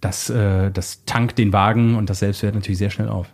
[0.00, 3.28] Das, äh, das tankt den Wagen und das Selbstwert natürlich sehr schnell auf.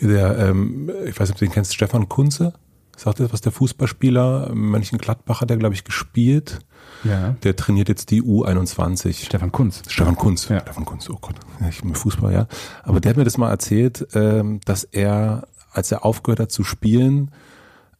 [0.00, 2.52] Der, ähm, ich weiß nicht, ob du den kennst, Stefan Kunze.
[2.96, 6.60] Sagt das was der Fußballspieler, Mönchengladbach hat er, glaube ich, gespielt.
[7.08, 7.36] Ja.
[7.42, 9.24] Der trainiert jetzt die U21.
[9.24, 9.82] Stefan Kunz.
[9.88, 10.48] Stefan Kunz.
[10.48, 10.60] Ja.
[10.60, 11.36] Stefan Kunz, oh Gott.
[11.68, 12.46] Ich bin Fußball, ja.
[12.82, 16.64] Aber der hat mir das mal erzählt, ähm, dass er, als er aufgehört hat zu
[16.64, 17.30] spielen,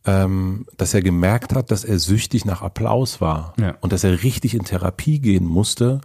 [0.04, 3.54] ähm, dass er gemerkt hat, dass er süchtig nach Applaus war.
[3.58, 3.74] Ja.
[3.80, 6.00] Und dass er richtig in Therapie gehen musste,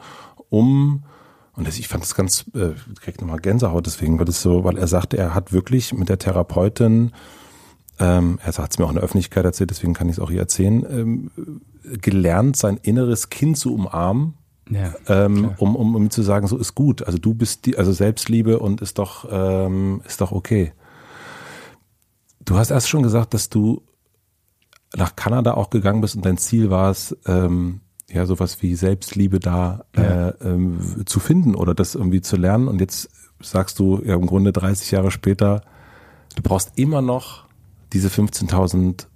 [0.50, 1.04] um
[1.54, 4.64] und das, ich fand das ganz, äh, ich krieg nochmal Gänsehaut deswegen, weil das so,
[4.64, 7.12] weil er sagte, er hat wirklich mit der Therapeutin,
[8.00, 10.30] ähm, er hat es mir auch in der Öffentlichkeit erzählt, deswegen kann ich es auch
[10.30, 11.32] hier erzählen, ähm,
[12.02, 14.36] gelernt, sein inneres Kind zu umarmen,
[14.70, 14.94] Ja.
[15.08, 17.04] ähm, um, um, um zu sagen, so ist gut.
[17.04, 20.74] Also du bist die, also Selbstliebe und ist doch, ähm, ist doch okay.
[22.44, 23.82] Du hast erst schon gesagt, dass du
[24.96, 29.40] nach Kanada auch gegangen bist und dein Ziel war es, ähm, ja, sowas wie Selbstliebe
[29.40, 30.30] da Ja.
[30.30, 32.68] äh, ähm, zu finden oder das irgendwie zu lernen.
[32.68, 33.10] Und jetzt
[33.42, 35.62] sagst du ja im Grunde 30 Jahre später,
[36.36, 37.46] du brauchst immer noch
[37.94, 39.08] diese 15.000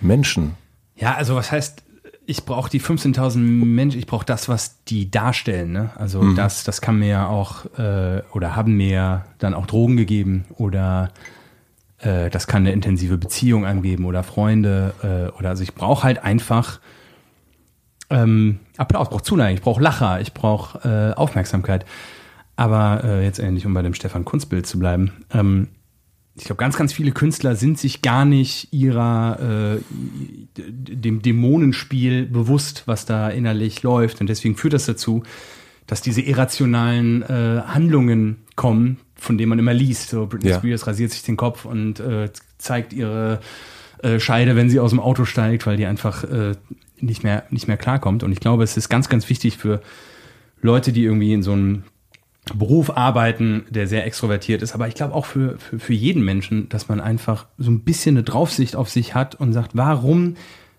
[0.00, 0.54] Menschen.
[0.96, 1.81] Ja, also was heißt,
[2.26, 5.72] ich brauche die 15.000 Menschen, ich brauche das, was die darstellen.
[5.72, 5.90] Ne?
[5.96, 9.96] Also das, das kann mir ja auch, äh, oder haben mir ja dann auch Drogen
[9.96, 11.10] gegeben oder
[11.98, 16.22] äh, das kann eine intensive Beziehung angeben oder Freunde äh, oder also ich brauche halt
[16.22, 16.80] einfach
[18.10, 21.84] ähm, Applaus, ich brauche Zuneigung, ich brauche Lacher, ich brauche äh, Aufmerksamkeit.
[22.54, 25.68] Aber äh, jetzt endlich, um bei dem Stefan Kunstbild zu bleiben, ähm,
[26.34, 29.80] ich glaube, ganz, ganz viele Künstler sind sich gar nicht ihrer, äh,
[30.56, 34.20] dem Dämonenspiel bewusst, was da innerlich läuft.
[34.20, 35.24] Und deswegen führt das dazu,
[35.86, 40.10] dass diese irrationalen äh, Handlungen kommen, von denen man immer liest.
[40.10, 40.58] So Britney Ja.
[40.58, 43.40] Spears rasiert sich den Kopf und äh, zeigt ihre
[44.02, 46.54] äh, Scheide, wenn sie aus dem Auto steigt, weil die einfach äh,
[46.98, 48.22] nicht mehr nicht mehr klarkommt.
[48.22, 49.82] Und ich glaube, es ist ganz, ganz wichtig für
[50.62, 51.82] Leute, die irgendwie in so einem
[52.54, 56.68] Beruf arbeiten, der sehr extrovertiert ist, aber ich glaube auch für, für, für jeden Menschen,
[56.68, 60.34] dass man einfach so ein bisschen eine Draufsicht auf sich hat und sagt, warum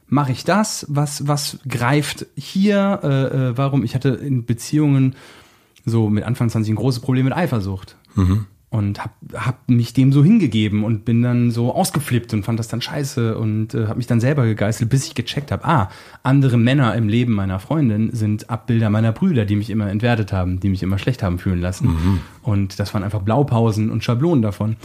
[0.08, 0.86] mache ich das?
[0.90, 3.00] Was, was greift hier?
[3.02, 3.84] Äh, äh, warum?
[3.84, 5.16] Ich hatte in Beziehungen
[5.86, 7.96] so mit Anfang 20 ein großes Problem mit Eifersucht.
[8.74, 12.70] Und hab, hab mich dem so hingegeben und bin dann so ausgeflippt und fand das
[12.70, 15.92] dann scheiße und äh, hab mich dann selber gegeißelt, bis ich gecheckt habe, ah,
[16.24, 20.60] andere Männer im Leben meiner Freundin sind Abbilder meiner Brüder, die mich immer entwertet haben,
[20.60, 21.90] die mich immer schlecht haben fühlen lassen.
[22.42, 24.76] Und das waren einfach Blaupausen und Schablonen davon.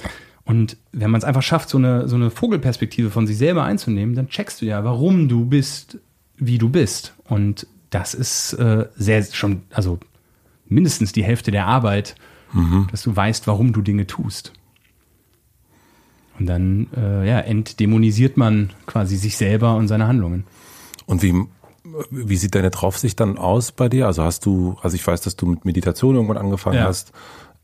[0.44, 4.14] Und wenn man es einfach schafft, so eine, so eine Vogelperspektive von sich selber einzunehmen,
[4.14, 5.96] dann checkst du ja, warum du bist,
[6.37, 7.14] wie du bist.
[7.24, 9.98] Und das ist äh, sehr schon, also
[10.66, 12.16] mindestens die Hälfte der Arbeit,
[12.91, 14.53] dass du weißt, warum du Dinge tust.
[16.39, 20.45] Und dann äh, ja, entdämonisiert man quasi sich selber und seine Handlungen.
[21.07, 21.35] Und wie,
[22.11, 24.07] wie sieht deine Draufsicht dann aus bei dir?
[24.07, 26.85] Also hast du, also ich weiß, dass du mit Meditation irgendwann angefangen Ja.
[26.85, 27.13] hast.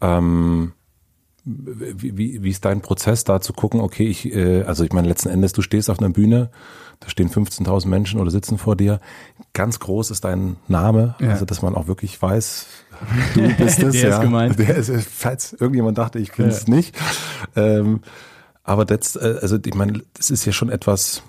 [0.01, 0.73] Ähm,
[1.44, 5.09] wie, wie, wie ist dein Prozess da zu gucken, okay, ich, äh, also ich meine,
[5.09, 6.51] letzten Endes, du stehst auf einer Bühne,
[7.01, 8.99] da stehen 15.000 Menschen oder sitzen vor dir.
[9.53, 11.29] Ganz groß ist dein Name, Ja.
[11.31, 12.66] also dass man auch wirklich weiß,
[13.35, 13.78] du bist es.
[13.78, 14.22] Der ist ja.
[14.22, 14.59] gemeint.
[14.59, 16.96] Der ist, falls irgendjemand dachte, ich bin es nicht.
[17.57, 18.00] Ähm,
[18.62, 21.22] aber das, äh, also ich meine, das ist ja schon etwas,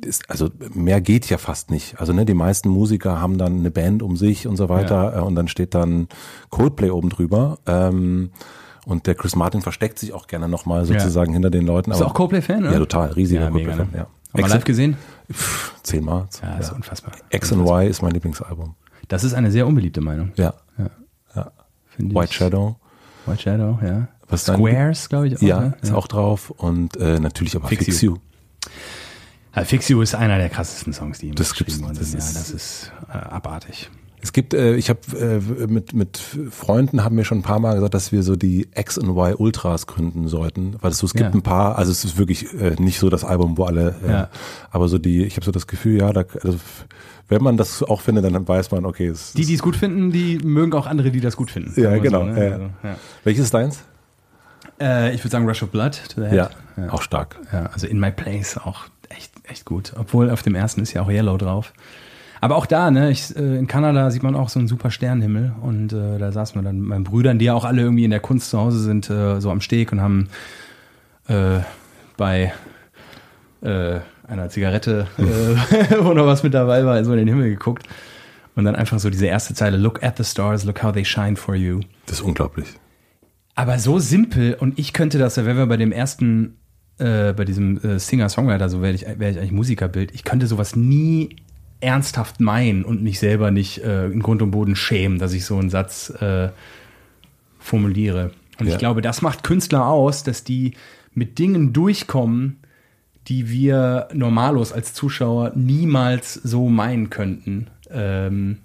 [0.00, 2.00] ist, also mehr geht ja fast nicht.
[2.00, 5.20] Also ne, die meisten Musiker haben dann eine Band um sich und so weiter äh,
[5.20, 6.08] und dann steht dann
[6.50, 7.58] Coldplay oben drüber.
[7.66, 8.30] Ähm,
[8.84, 11.90] und der Chris Martin versteckt sich auch gerne nochmal sozusagen hinter den Leuten.
[11.90, 12.64] Bist du auch Coldplay-Fan?
[12.64, 12.72] oder?
[12.72, 13.90] Ja, total, riesiger Ja, Coldplay-Fan.
[13.92, 13.98] ne?
[13.98, 14.06] Ja.
[14.32, 14.96] Haben wir live gesehen?
[15.30, 16.26] Pff, zehnmal.
[16.42, 17.12] Ja, ist unfassbar.
[17.30, 18.74] X and Y ist mein Lieblingsalbum.
[19.12, 20.32] Das ist eine sehr unbeliebte Meinung.
[20.36, 20.54] Ja.
[20.78, 20.90] Ja.
[21.36, 21.52] ja.
[21.98, 22.32] White ich.
[22.34, 22.76] Shadow.
[23.26, 24.08] White Shadow, ja.
[24.26, 25.36] Was Squares, glaube ich.
[25.36, 25.76] Auch, Ja, ne?
[25.82, 26.48] ist auch drauf.
[26.48, 28.12] Und äh, natürlich aber Fix Fix, You.
[28.12, 28.18] You.
[29.54, 32.20] Ja, Fix You ist einer der krassesten Songs, die Das geschrieben worden das sind.
[32.20, 33.90] Ja, das ist äh, abartig.
[34.24, 36.16] Es gibt, äh, ich habe äh, mit, mit
[36.50, 39.34] Freunden haben wir schon ein paar Mal gesagt, dass wir so die X und Y
[39.34, 41.34] Ultras gründen sollten, weil es so, es gibt Ja.
[41.34, 44.28] ein paar, also es ist wirklich äh, nicht so das Album, wo alle, äh, Ja.
[44.70, 46.56] aber so die, ich habe so das Gefühl, ja, da, also,
[47.28, 50.12] wenn man das auch findet, dann weiß man, okay, es, Die, die es gut finden,
[50.12, 51.72] die mögen auch andere, die das gut finden.
[51.80, 52.44] Ja, genau, So, ne?
[52.46, 52.52] ja.
[52.52, 52.96] Also, ja.
[53.24, 53.82] welches ist deins?
[54.80, 56.34] Äh, ich würde sagen Rush of Blood to the Head.
[56.76, 57.38] Ja, auch stark.
[57.52, 59.92] Ja, also In My Place auch echt, echt gut.
[59.98, 61.72] Obwohl auf dem ersten ist ja auch Yellow drauf.
[62.42, 65.52] Aber auch da, ne, ich, äh, in Kanada sieht man auch so einen super Sternenhimmel
[65.62, 68.10] und äh, da saßen wir dann mit meinen Brüdern, die ja auch alle irgendwie in
[68.10, 70.28] der Kunst zu Hause sind, äh, so am Steg und haben
[71.28, 71.60] äh,
[72.16, 72.52] bei
[73.60, 77.86] äh, einer Zigarette, äh, wo noch was mit dabei war, so in den Himmel geguckt
[78.56, 81.36] und dann einfach so diese erste Zeile, Look at the stars, look how they shine
[81.36, 81.78] for you.
[82.06, 82.66] Das ist unglaublich.
[83.54, 86.56] Aber so simpel und ich könnte das, wenn wir bei dem ersten,
[86.98, 90.74] äh, bei diesem äh, Singer-Songwriter, so wäre ich, wär ich eigentlich Musikerbild, ich könnte sowas
[90.74, 91.36] nie
[91.82, 95.56] ernsthaft meinen und mich selber nicht äh, in Grund und Boden schämen, dass ich so
[95.58, 96.50] einen Satz äh,
[97.58, 98.30] formuliere.
[98.58, 98.72] Und Ja.
[98.72, 100.74] ich glaube, das macht Künstler aus, dass die
[101.14, 102.58] mit Dingen durchkommen,
[103.28, 108.58] die wir normalos als Zuschauer niemals so meinen könnten ähm,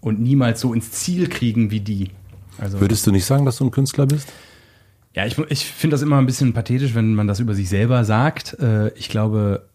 [0.00, 2.10] und niemals so ins Ziel kriegen wie die.
[2.58, 4.32] Also Würdest du nicht sagen, dass du ein Künstler bist?
[5.14, 8.04] ja, ich, ich finde das immer ein bisschen pathetisch, wenn man das über sich selber
[8.04, 8.58] sagt.
[8.60, 9.66] Äh, ich glaube,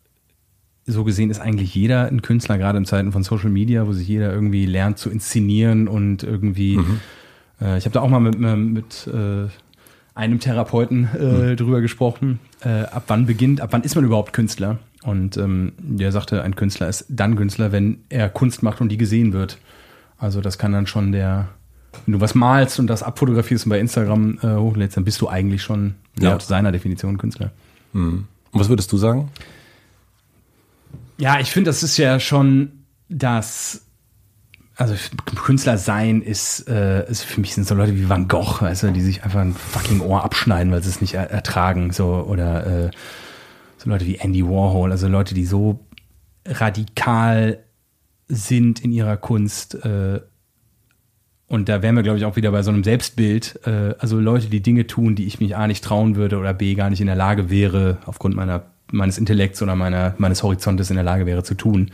[0.87, 4.07] so gesehen ist eigentlich jeder ein Künstler, gerade in Zeiten von Social Media, wo sich
[4.07, 6.79] jeder irgendwie lernt zu inszenieren und irgendwie.
[7.61, 9.47] Äh, ich habe da auch mal mit, mit äh,
[10.15, 14.79] einem Therapeuten äh, drüber gesprochen, äh, ab wann beginnt, ab wann ist man überhaupt Künstler?
[15.03, 18.97] Und ähm, der sagte, ein Künstler ist dann Künstler, wenn er Kunst macht und die
[18.97, 19.57] gesehen wird.
[20.17, 21.49] Also das kann dann schon der,
[22.05, 25.27] wenn du was malst und das abfotografierst und bei Instagram äh, hochlädst, dann bist du
[25.29, 26.31] eigentlich schon Ja.
[26.31, 27.51] laut seiner Definition Künstler.
[27.93, 29.29] Und was würdest du sagen?
[31.17, 33.83] Ja, ich finde, das ist ja schon das.
[34.75, 34.93] Also
[35.35, 38.91] Künstler sein ist, äh, ist für mich sind so Leute wie Van Gogh, weißt du,
[38.91, 42.85] die sich einfach ein fucking Ohr abschneiden, weil sie es nicht er ertragen, so oder
[42.85, 42.91] äh,
[43.77, 45.79] so Leute wie Andy Warhol, also Leute, die so
[46.45, 47.63] radikal
[48.27, 49.73] sind in ihrer Kunst.
[49.83, 50.21] Äh,
[51.47, 53.61] und da wären wir, glaube ich, auch wieder bei so einem Selbstbild.
[53.65, 56.75] Äh, also Leute, die Dinge tun, die ich mich A nicht trauen würde oder B
[56.75, 60.95] gar nicht in der Lage wäre, aufgrund meiner, meines Intellekts oder meiner, meines Horizontes in
[60.95, 61.91] der Lage wäre zu tun.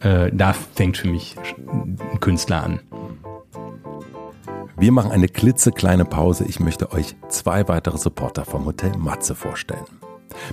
[0.00, 1.36] Äh, da fängt für mich
[1.68, 2.80] ein Künstler an.
[4.78, 6.46] Wir machen eine klitzekleine Pause.
[6.48, 9.84] Ich möchte euch zwei weitere Supporter vom Hotel Matze vorstellen.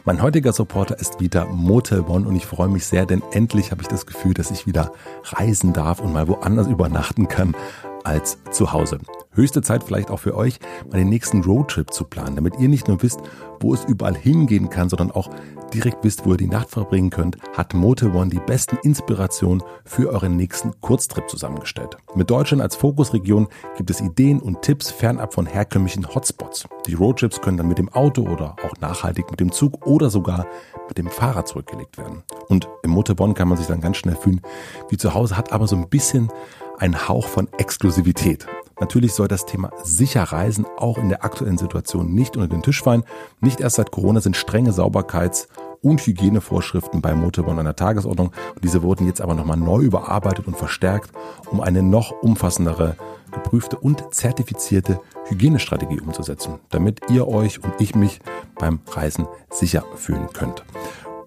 [0.03, 3.83] Mein heutiger Supporter ist wieder Motel One und ich freue mich sehr, denn endlich habe
[3.83, 4.91] ich das Gefühl, dass ich wieder
[5.23, 7.55] reisen darf und mal woanders übernachten kann
[8.03, 8.99] als zu Hause.
[9.31, 12.87] Höchste Zeit vielleicht auch für euch, mal den nächsten Roadtrip zu planen, damit ihr nicht
[12.87, 13.19] nur wisst,
[13.59, 15.29] wo es überall hingehen kann, sondern auch
[15.73, 20.09] direkt wisst, wo ihr die Nacht verbringen könnt, hat Motel One die besten Inspirationen für
[20.09, 21.97] euren nächsten Kurztrip zusammengestellt.
[22.15, 26.67] Mit Deutschland als Fokusregion gibt es Ideen und Tipps fernab von herkömmlichen Hotspots.
[26.87, 30.47] Die Roadtrips können dann mit dem Auto oder auch nachhaltig mit dem Zug oder sogar
[30.87, 32.23] mit dem Fahrrad zurückgelegt werden.
[32.47, 34.41] Und im Motel One kann man sich dann ganz schnell fühlen
[34.89, 36.31] wie zu Hause, hat aber so ein bisschen
[36.77, 38.47] einen Hauch von Exklusivität.
[38.79, 42.83] Natürlich soll das Thema sicher reisen auch in der aktuellen Situation nicht unter den Tisch
[42.83, 43.03] fallen.
[43.41, 45.47] Nicht erst seit Corona sind strenge Sauberkeits-
[45.81, 48.31] und Hygienevorschriften bei Motorbahn an der Tagesordnung.
[48.61, 51.11] Diese wurden jetzt aber nochmal neu überarbeitet und verstärkt,
[51.49, 52.95] um eine noch umfassendere,
[53.31, 58.19] geprüfte und zertifizierte Hygienestrategie umzusetzen, damit ihr euch und ich mich
[58.55, 60.63] beim Reisen sicher fühlen könnt.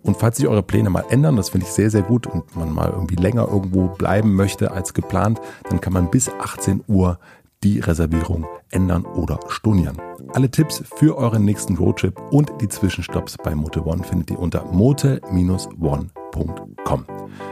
[0.02, 2.72] Und falls sich eure Pläne mal ändern, das finde ich sehr, sehr gut und man
[2.72, 7.18] mal irgendwie länger irgendwo bleiben möchte als geplant, dann kann man bis 18 Uhr
[7.62, 9.98] die Reservierung ändern oder stornieren.
[10.32, 14.64] Alle Tipps für euren nächsten Roadtrip und die Zwischenstopps bei Motel One findet ihr unter
[14.64, 17.04] motel-one.com.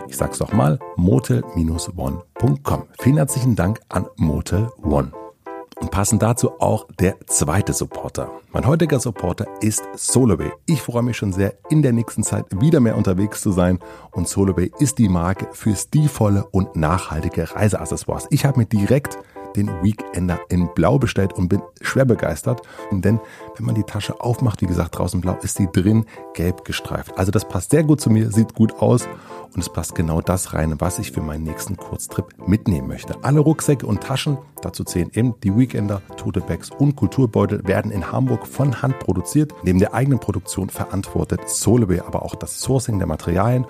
[0.08, 2.84] Ich sag's doch mal, motel-one.com.
[3.00, 5.12] Vielen herzlichen Dank an Motel One.
[5.80, 8.30] Und passend dazu auch der zweite Supporter.
[8.52, 10.50] Mein heutiger Supporter ist Soloway.
[10.66, 13.78] Ich freue mich schon sehr, in der nächsten Zeit wieder mehr unterwegs zu sein.
[14.10, 18.26] Und Soloway ist die Marke für stilvolle und nachhaltige Reiseaccessoires.
[18.30, 19.18] Ich habe mir direkt
[19.54, 22.62] den Weekender in Blau bestellt und bin schwer begeistert.
[22.90, 23.20] Denn
[23.59, 27.18] wenn man die Tasche aufmacht, wie gesagt, draußen blau, ist sie drin gelb gestreift.
[27.18, 29.09] Also das passt sehr gut zu mir, sieht gut aus
[29.55, 33.23] und es passt genau das rein, was ich für meinen nächsten Kurztrip mitnehmen möchte.
[33.23, 38.12] Alle Rucksäcke und Taschen, dazu zählen eben die Weekender, Tote Bags und Kulturbeutel, werden in
[38.12, 39.53] Hamburg von Hand produziert.
[39.62, 43.66] Neben der eigenen Produktion verantwortet Soloway aber auch das Sourcing der Materialien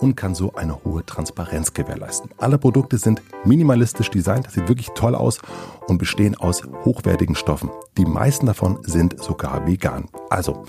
[0.00, 2.30] und kann so eine hohe Transparenz gewährleisten.
[2.38, 5.40] Alle Produkte sind minimalistisch designt, das sieht wirklich toll aus
[5.86, 7.70] und bestehen aus hochwertigen Stoffen.
[7.96, 10.08] Die meisten davon sind sogar vegan.
[10.30, 10.64] Also,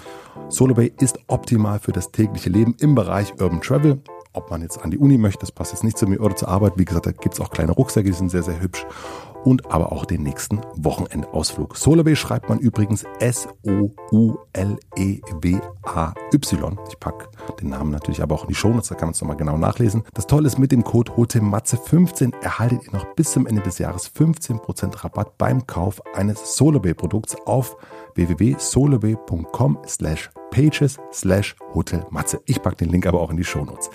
[0.49, 4.01] SoloBay ist optimal für das tägliche Leben im Bereich Urban Travel
[4.37, 6.47] ob man jetzt an die Uni möchte, das passt jetzt nicht zu mir oder zur
[6.47, 6.73] Arbeit.
[6.77, 8.85] Wie gesagt, da gibt es auch kleine Rucksäcke, die sind sehr, sehr hübsch.
[9.47, 11.77] Und aber auch den nächsten Wochenendausflug.
[11.77, 13.97] Solarway schreibt man übrigens S-O-U-L-E-W-A-Y.
[16.89, 17.29] Ich packe
[17.61, 19.57] den Namen natürlich aber auch in die Show Notes, da kann man es nochmal genau
[19.57, 20.03] nachlesen.
[20.13, 24.11] Das Tolle ist, mit dem Code HOTEMATZE15 erhaltet ihr noch bis zum Ende des Jahres
[24.13, 27.77] 15% Rabatt beim Kauf eines Solarway-Produkts auf
[28.15, 32.41] www.solarway.com slash pages slash hotelmatze.
[32.47, 33.89] Ich packe den Link aber auch in die Show Notes.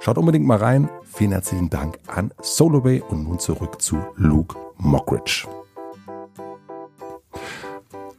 [0.00, 0.90] Schaut unbedingt mal rein.
[1.04, 5.46] Vielen herzlichen Dank an Soloway und nun zurück zu Luke Mockridge.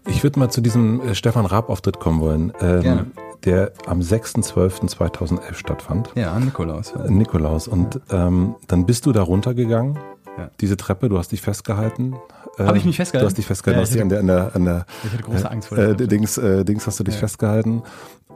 [0.08, 3.12] Ich würde mal zu diesem äh, Stefan Raab-Auftritt kommen wollen, ähm,
[3.46, 6.12] der am 6.12.2011 stattfand.
[6.16, 6.94] Ja, Nikolaus.
[6.94, 7.68] Äh, Nikolaus.
[7.68, 8.28] Und ja.
[8.28, 9.98] ähm, dann bist du da runtergegangen,
[10.38, 10.50] ja.
[10.60, 12.16] diese Treppe, du hast dich festgehalten.
[12.58, 13.26] Habe ich mich festgehalten?
[13.26, 15.24] Du hast dich festgehalten, ja, hast dich an der, an der, an der ich hatte
[15.24, 17.84] große Angst vor der äh, Dings, äh, Dings hast du dich festgehalten.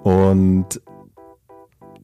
[0.04, 0.82] Und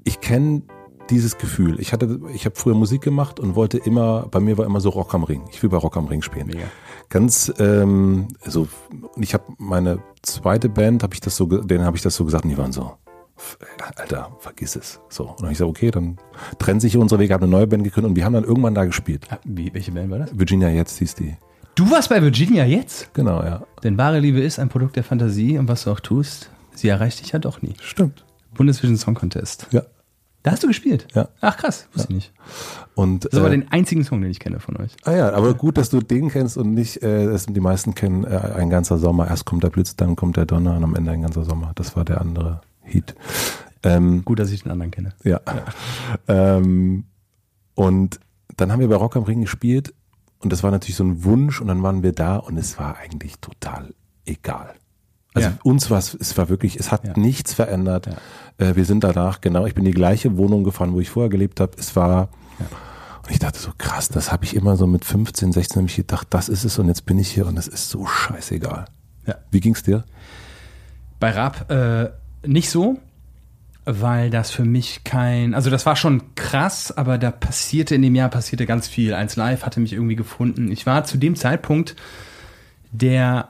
[0.03, 0.63] ich kenne
[1.10, 1.80] dieses Gefühl.
[1.80, 4.89] Ich hatte, ich habe früher Musik gemacht und wollte immer, bei mir war immer so
[4.89, 5.43] Rock am Ring.
[5.52, 6.48] Ich will bei Rock am Ring spielen.
[6.48, 6.65] Mega.
[7.10, 8.67] Ganz, ähm, also
[9.17, 12.45] ich habe meine zweite Band, habe ich das so, denen habe ich das so gesagt
[12.45, 12.93] und die waren so,
[13.95, 15.00] Alter, vergiss es.
[15.10, 15.24] So.
[15.24, 16.17] Und dann habe ich gesagt, okay, dann
[16.60, 18.86] trennen sich unsere Wege, habe eine neue Band gegründet und wir haben dann irgendwann da
[18.86, 19.28] gespielt.
[19.30, 20.38] Ah, wie, welche Band war das?
[20.38, 21.36] Virginia jetzt hieß die.
[21.76, 23.13] Du warst bei Virginia jetzt?
[23.13, 23.63] Genau, ja.
[23.84, 27.22] Denn wahre Liebe ist ein Produkt der Fantasie und was du auch tust, sie erreicht
[27.22, 27.74] dich ja doch nie.
[27.82, 28.26] Stimmt.
[28.54, 29.67] Bundesvision Song Contest.
[29.72, 29.84] Ja.
[30.43, 31.08] Da hast du gespielt?
[31.13, 31.28] Ja.
[31.41, 32.17] Ach krass, wusste ja.
[32.17, 32.34] ich nicht.
[32.95, 34.95] Und, das ist äh, aber den einzigen Song, den ich kenne von euch.
[35.04, 38.23] Ah ja, aber gut, dass du den kennst und nicht, äh, das die meisten kennen,
[38.23, 39.28] äh, ein ganzer Sommer.
[39.28, 41.73] Erst kommt der Blitz, dann kommt der Donner und am Ende ein ganzer Sommer.
[41.75, 43.15] Das war der andere Hit.
[43.84, 45.13] Ähm, gut, dass ich den anderen kenne.
[45.23, 45.41] Ja.
[45.47, 46.58] ja.
[46.58, 47.06] Ähm,
[47.75, 48.19] und
[48.56, 49.93] dann haben wir bei Rock am Ring gespielt
[50.39, 52.97] und das war natürlich so ein Wunsch und dann waren wir da und es war
[52.97, 53.93] eigentlich total
[54.25, 54.73] egal.
[55.33, 55.57] Also ja.
[55.63, 57.13] uns war es, es war wirklich, es hat ja.
[57.15, 58.07] nichts verändert.
[58.07, 58.67] Ja.
[58.67, 61.29] Äh, wir sind danach, genau, ich bin in die gleiche Wohnung gefahren, wo ich vorher
[61.29, 61.73] gelebt habe.
[61.77, 62.29] Es war,
[63.23, 65.95] und ich dachte so, krass, das habe ich immer so mit 15, 16 habe ich
[65.95, 68.85] gedacht, das ist es und jetzt bin ich hier und es ist so scheißegal.
[69.51, 70.03] Wie ging's dir?
[71.19, 72.09] Bei Raab äh,
[72.45, 72.97] nicht so,
[73.85, 78.15] weil das für mich kein, also das war schon krass, aber da passierte in dem
[78.15, 79.13] Jahr passierte ganz viel.
[79.13, 80.71] Eins Live hatte mich irgendwie gefunden.
[80.71, 81.95] Ich war zu dem Zeitpunkt
[82.91, 83.49] der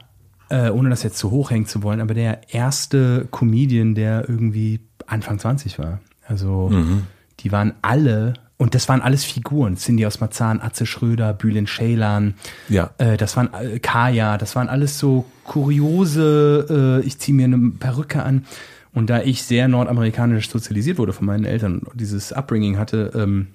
[0.50, 4.80] äh, ohne das jetzt zu hoch hängen zu wollen, aber der erste Comedian, der irgendwie
[5.08, 6.00] Anfang 20 war.
[6.28, 7.04] Also mhm.
[7.40, 9.78] die waren alle, und das waren alles Figuren.
[9.78, 12.34] Cindy aus Marzahn, Atze Schröder, Bülent Ceylan,
[12.68, 12.92] ja.
[12.98, 17.72] Äh, das waren äh, Kaya, das waren alles so kuriose, äh, ich ziehe mir eine
[17.72, 18.46] Perücke an.
[18.94, 23.48] Und da ich sehr nordamerikanisch sozialisiert wurde von meinen Eltern, dieses Upbringing hatte, ähm,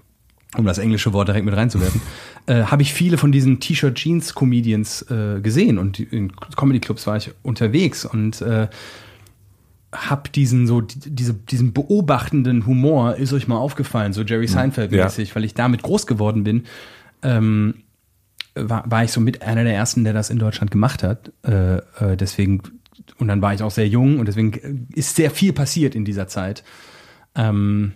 [0.57, 2.01] um das englische Wort direkt mit reinzuwerfen,
[2.47, 8.05] äh, habe ich viele von diesen T-Shirt-Jeans-Comedians äh, gesehen und in Comedy-Clubs war ich unterwegs
[8.05, 8.69] und äh,
[9.93, 15.35] habe diesen so diese, diesen beobachtenden Humor ist euch mal aufgefallen, so Jerry Seinfeld-mäßig, ja.
[15.35, 16.65] weil ich damit groß geworden bin.
[17.23, 17.75] Ähm,
[18.57, 21.33] war, war ich so mit einer der ersten, der das in Deutschland gemacht hat.
[21.45, 22.61] Äh, äh, deswegen
[23.19, 26.29] und dann war ich auch sehr jung und deswegen ist sehr viel passiert in dieser
[26.29, 26.65] Zeit.
[27.35, 27.93] Ähm,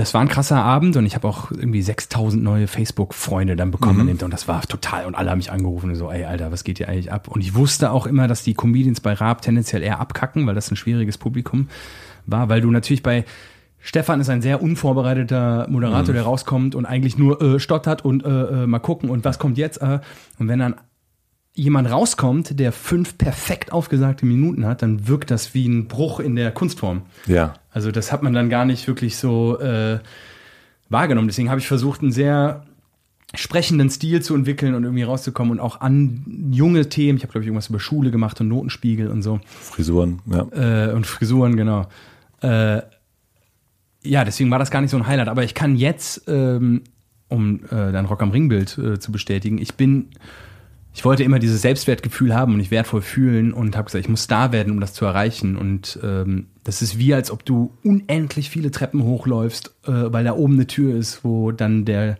[0.00, 4.06] das war ein krasser Abend und ich habe auch irgendwie 6000 neue Facebook-Freunde dann bekommen
[4.06, 4.18] mhm.
[4.22, 6.78] und das war total und alle haben mich angerufen und so, ey Alter, was geht
[6.78, 7.28] hier eigentlich ab?
[7.28, 10.70] Und ich wusste auch immer, dass die Comedians bei Raab tendenziell eher abkacken, weil das
[10.70, 11.68] ein schwieriges Publikum
[12.24, 13.26] war, weil du natürlich bei
[13.78, 16.16] Stefan ist ein sehr unvorbereiteter Moderator, mhm.
[16.16, 19.58] der rauskommt und eigentlich nur äh, stottert und äh, äh, mal gucken und was kommt
[19.58, 19.82] jetzt.
[19.82, 20.00] Äh,
[20.38, 20.76] und wenn dann
[21.60, 26.34] jemand rauskommt, der fünf perfekt aufgesagte Minuten hat, dann wirkt das wie ein Bruch in
[26.34, 27.02] der Kunstform.
[27.26, 27.52] Ja.
[27.70, 29.98] Also das hat man dann gar nicht wirklich so äh,
[30.88, 31.28] wahrgenommen.
[31.28, 32.64] Deswegen habe ich versucht, einen sehr
[33.34, 37.18] sprechenden Stil zu entwickeln und irgendwie rauszukommen und auch an junge Themen.
[37.18, 39.40] Ich habe, glaube ich, irgendwas über Schule gemacht und Notenspiegel und so.
[39.44, 40.88] Frisuren, ja.
[40.88, 41.88] Äh, und Frisuren, genau.
[42.40, 42.80] Äh,
[44.02, 45.28] ja, deswegen war das gar nicht so ein Highlight.
[45.28, 46.84] Aber ich kann jetzt, ähm,
[47.28, 50.08] um äh, dein Rock am Ringbild äh, zu bestätigen, ich bin
[50.92, 54.24] ich wollte immer dieses Selbstwertgefühl haben und mich wertvoll fühlen und habe gesagt, ich muss
[54.24, 55.56] Star werden, um das zu erreichen.
[55.56, 60.34] Und ähm, das ist wie, als ob du unendlich viele Treppen hochläufst, äh, weil da
[60.34, 62.18] oben eine Tür ist, wo dann der,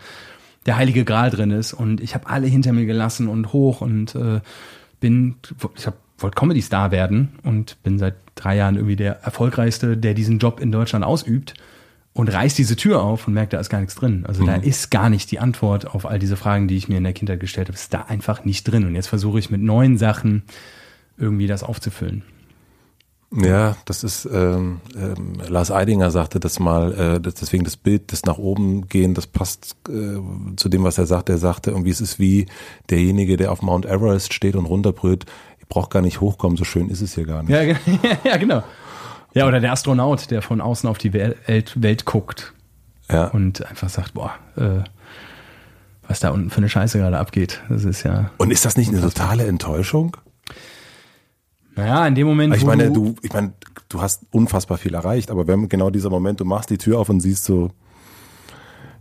[0.67, 1.73] der heilige Gral drin ist.
[1.73, 4.41] Und ich habe alle hinter mir gelassen und hoch und äh,
[5.01, 5.35] bin,
[5.77, 10.39] ich hab, wollte Comedy-Star werden und bin seit drei Jahren irgendwie der erfolgreichste, der diesen
[10.39, 11.55] Job in Deutschland ausübt
[12.13, 14.25] und reißt diese Tür auf und merkt, da ist gar nichts drin.
[14.27, 14.47] Also mhm.
[14.47, 17.13] da ist gar nicht die Antwort auf all diese Fragen, die ich mir in der
[17.13, 17.77] Kindheit gestellt habe.
[17.77, 18.87] Ist da einfach nicht drin.
[18.87, 20.43] Und jetzt versuche ich mit neuen Sachen
[21.17, 22.25] irgendwie das aufzufüllen.
[23.33, 28.13] Ja, das ist, ähm, ähm, Lars Eidinger sagte das mal, äh, das, deswegen das Bild,
[28.13, 30.19] das nach oben gehen, das passt äh,
[30.57, 31.29] zu dem, was er sagt.
[31.29, 32.47] Er sagte irgendwie, es ist wie
[32.91, 35.27] derjenige, der auf Mount Everest steht und runterbrüllt,
[35.61, 37.51] ich brauche gar nicht hochkommen, so schön ist es hier gar nicht.
[37.51, 37.63] Ja,
[38.25, 38.65] ja, genau.
[39.35, 41.37] Ja, oder der Astronaut, der von außen auf die Welt,
[41.77, 42.53] Welt guckt
[43.11, 43.27] Ja.
[43.29, 44.83] und einfach sagt, boah, äh,
[46.09, 47.61] was da unten für eine Scheiße gerade abgeht.
[47.69, 50.17] Das ist ja, Und ist das nicht eine totale Enttäuschung?
[51.77, 53.53] naja, in dem Moment, Ich wo meine, du, ich meine,
[53.89, 57.09] du hast unfassbar viel erreicht, aber wenn genau dieser Moment, du machst die Tür auf
[57.09, 57.71] und siehst so,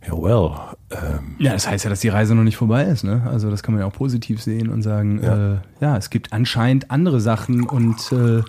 [0.07, 0.51] ja, well,
[0.91, 3.23] ähm, Ja, das heißt ja, dass die Reise noch nicht vorbei ist, ne?
[3.29, 5.35] Also das kann man ja auch positiv sehen und sagen, Ja.
[5.37, 8.43] ja, äh, ja es gibt anscheinend andere Sachen und äh,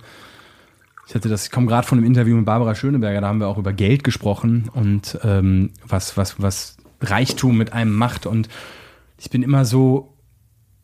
[1.11, 3.49] ich hatte das, ich komme gerade von einem Interview mit Barbara Schöneberger, da haben wir
[3.49, 8.27] auch über Geld gesprochen und ähm, was, was, was Reichtum mit einem macht.
[8.27, 8.49] Und
[9.19, 10.15] ich bin immer so,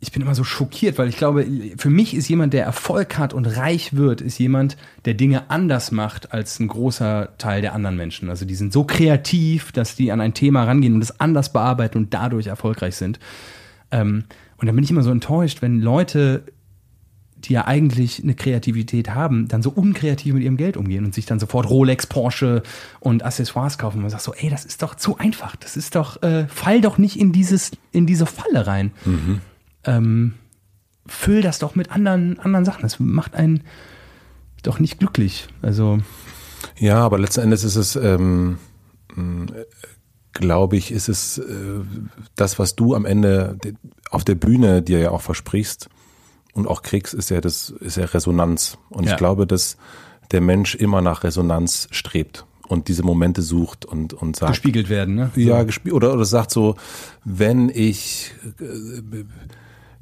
[0.01, 1.47] ich bin immer so schockiert, weil ich glaube,
[1.77, 5.93] für mich ist jemand, der Erfolg hat und reich wird, ist jemand, der Dinge anders
[5.93, 8.29] macht als ein großer Teil der anderen Menschen.
[8.29, 11.99] Also die sind so kreativ, dass die an ein Thema rangehen und es anders bearbeiten
[11.99, 13.21] und dadurch erfolgreich sind.
[13.93, 14.25] Ähm,
[14.57, 16.47] und dann bin ich immer so enttäuscht, wenn Leute,
[17.39, 21.27] die ja eigentlich eine Kreativität haben, dann so unkreativ mit ihrem Geld umgehen und sich
[21.27, 22.63] dann sofort Rolex, Porsche
[22.99, 23.97] und Accessoires kaufen.
[23.99, 25.55] Und man sagt so, ey, das ist doch zu einfach.
[25.57, 28.91] Das ist doch, äh, fall doch nicht in dieses, in diese Falle rein.
[29.85, 30.35] Ähm,
[31.07, 32.83] füll das doch mit anderen, anderen Sachen.
[32.83, 33.63] Das macht einen
[34.63, 35.47] doch nicht glücklich.
[35.63, 35.99] Also,
[36.79, 38.59] Ja, aber letzten Endes ist es, ähm,
[40.33, 41.45] glaube ich, ist es äh,
[42.35, 43.75] das, was du am Ende de-
[44.11, 45.89] auf der Bühne dir ja auch versprichst
[46.57, 48.79] und auch kriegst, ist ja das, ist ja Resonanz.
[48.89, 49.13] Und Ja.
[49.13, 49.77] ich glaube, dass
[50.33, 55.15] der Mensch immer nach Resonanz strebt und diese Momente sucht und, und sagt, gespiegelt werden,
[55.15, 55.31] ne?
[55.37, 56.75] ja, gespielt oder, oder sagt so,
[57.25, 58.33] wenn ich,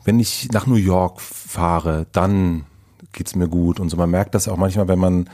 [0.04, 2.64] wenn ich nach New York fahre, dann
[3.12, 3.96] geht's mir gut und so.
[3.96, 5.28] Man merkt das auch manchmal, wenn man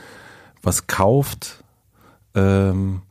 [0.61, 1.63] was kauft.
[2.35, 3.01] Ähm,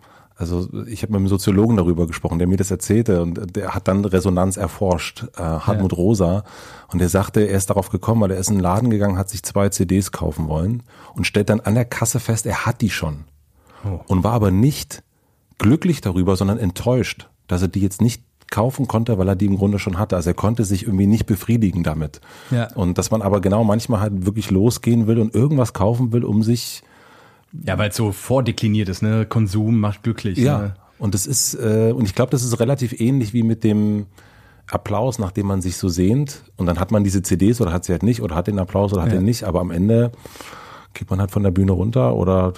[0.41, 3.87] also ich habe mit einem Soziologen darüber gesprochen, der mir das erzählte und der hat
[3.89, 6.45] dann Resonanz erforscht, äh, Hartmut Rosa.
[6.91, 9.29] Und der sagte, er ist darauf gekommen, weil er ist in einen Laden gegangen, hat
[9.29, 10.83] sich zwei CDs kaufen wollen
[11.15, 13.25] und stellt dann an der Kasse fest, er hat die schon
[13.85, 14.01] Oh.
[14.09, 15.03] und war aber nicht
[15.59, 19.57] glücklich darüber, sondern enttäuscht, dass er die jetzt nicht kaufen konnte, weil er die im
[19.57, 20.17] Grunde schon hatte.
[20.17, 22.21] Also er konnte sich irgendwie nicht befriedigen damit.
[22.51, 22.69] Ja.
[22.75, 26.43] Und dass man aber genau manchmal halt wirklich losgehen will und irgendwas kaufen will, um
[26.43, 26.83] sich
[27.67, 29.27] Ja, weil es so vordekliniert ist, ne?
[29.27, 30.39] Konsum macht glücklich.
[30.39, 30.59] ja.
[30.59, 30.75] Ne?
[30.99, 34.07] Und das ist äh, und ich glaube, das ist relativ ähnlich wie mit dem
[34.71, 37.93] Applaus, nachdem man sich so sehnt und dann hat man diese CDs oder hat sie
[37.93, 39.17] halt nicht oder hat den Applaus oder hat Ja.
[39.17, 40.13] den nicht, aber am Ende
[40.95, 42.53] geht man halt von der Bühne runter oder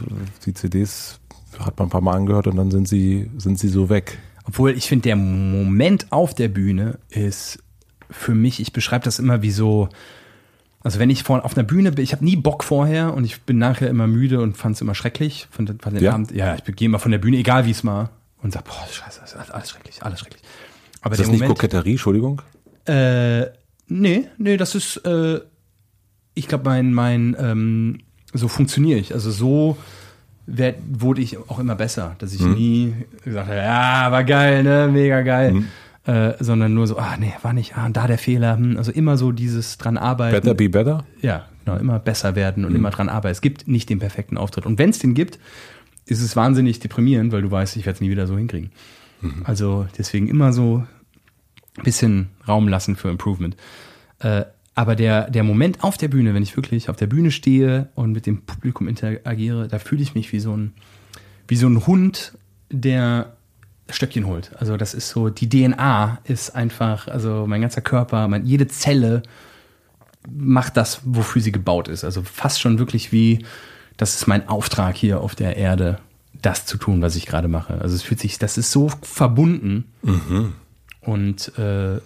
[0.44, 1.20] die CDs
[1.58, 4.18] hat man ein paar Mal angehört und dann sind sie sind sie so weg.
[4.44, 7.60] Obwohl ich finde, der Moment auf der Bühne ist
[8.10, 9.88] für mich, ich beschreibe das immer wie so,
[10.84, 13.42] also wenn ich vor, auf einer Bühne bin, ich habe nie Bock vorher und ich
[13.42, 15.46] bin nachher immer müde und fand es immer schrecklich.
[15.50, 16.14] Fand, fand den Ja?
[16.14, 18.10] Abend, ja, ich gehe immer von der Bühne, egal wie es war,
[18.42, 20.42] und sag, boah, scheiße, das ist alles schrecklich, alles schrecklich.
[21.02, 22.42] Aber Ist das der nicht Moment, Koketterie, Entschuldigung?
[22.86, 23.42] äh,
[23.88, 25.40] nee, nee, das ist, äh,
[26.34, 27.98] ich glaube, mein, mein, ähm,
[28.32, 29.12] so funktioniere ich.
[29.14, 29.76] Also so
[30.46, 32.52] werd, wurde ich auch immer besser, dass ich Mhm.
[32.54, 35.62] nie gesagt habe, ja, war geil, ne, mega geil.
[36.04, 38.56] Äh, sondern nur so, ah, nee, war nicht, ah, da der Fehler.
[38.56, 38.76] Hm.
[38.76, 40.34] Also immer so dieses dran arbeiten.
[40.34, 41.04] Better be better?
[41.20, 43.32] Ja, genau, immer besser werden und immer dran arbeiten.
[43.32, 44.66] Es gibt nicht den perfekten Auftritt.
[44.66, 45.38] Und wenn es den gibt,
[46.06, 48.70] ist es wahnsinnig deprimierend, weil du weißt, ich werde es nie wieder so hinkriegen.
[49.44, 50.84] Also deswegen immer so
[51.76, 53.56] ein bisschen Raum lassen für Improvement.
[54.18, 54.44] Äh,
[54.74, 58.12] aber der, der Moment auf der Bühne, wenn ich wirklich auf der Bühne stehe und
[58.12, 60.72] mit dem Publikum interagiere, da fühle ich mich wie so ein,
[61.46, 62.32] wie so ein Hund,
[62.70, 63.36] der
[63.90, 64.52] Stöckchen holt.
[64.58, 69.22] Also das ist so, die DNA ist einfach, also mein ganzer Körper, mein, jede Zelle
[70.30, 72.04] macht das, wofür sie gebaut ist.
[72.04, 73.44] Also fast schon wirklich wie,
[73.96, 75.98] das ist mein Auftrag hier auf der Erde,
[76.40, 77.80] das zu tun, was ich gerade mache.
[77.80, 79.84] Also es fühlt sich, das ist so verbunden.
[81.00, 82.00] Und äh,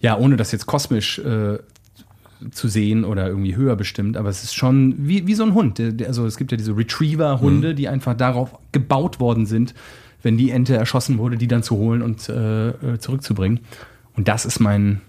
[0.00, 1.58] ja, ohne das jetzt kosmisch äh,
[2.50, 5.80] zu sehen oder irgendwie höher bestimmt, aber es ist schon wie, wie so ein Hund.
[6.06, 9.74] Also es gibt ja diese Retriever-Hunde, die einfach darauf gebaut worden sind,
[10.22, 13.60] wenn die Ente erschossen wurde, die dann zu holen und äh, äh, zurückzubringen.
[14.16, 15.00] Und das ist mein,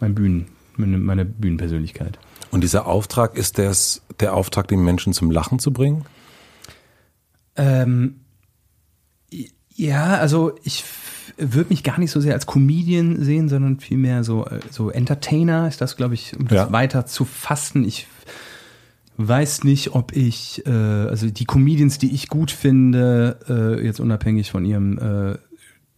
[0.00, 2.18] mein Bühnen, meine, meine Bühnenpersönlichkeit.
[2.50, 6.04] Und dieser Auftrag ist das, der Auftrag, den Menschen zum Lachen zu bringen?
[7.56, 8.20] Ähm,
[9.74, 10.84] ja, also ich
[11.38, 15.68] würde mich gar nicht so sehr als Comedian sehen, sondern vielmehr so, äh, so Entertainer
[15.68, 16.72] ist das, glaube ich, um das Ja.
[16.72, 17.84] weiter zu fassen.
[17.84, 18.06] Ich
[19.28, 24.50] weiß nicht, ob ich, äh, also die Comedians, die ich gut finde, äh, jetzt unabhängig
[24.50, 25.38] von ihrem äh,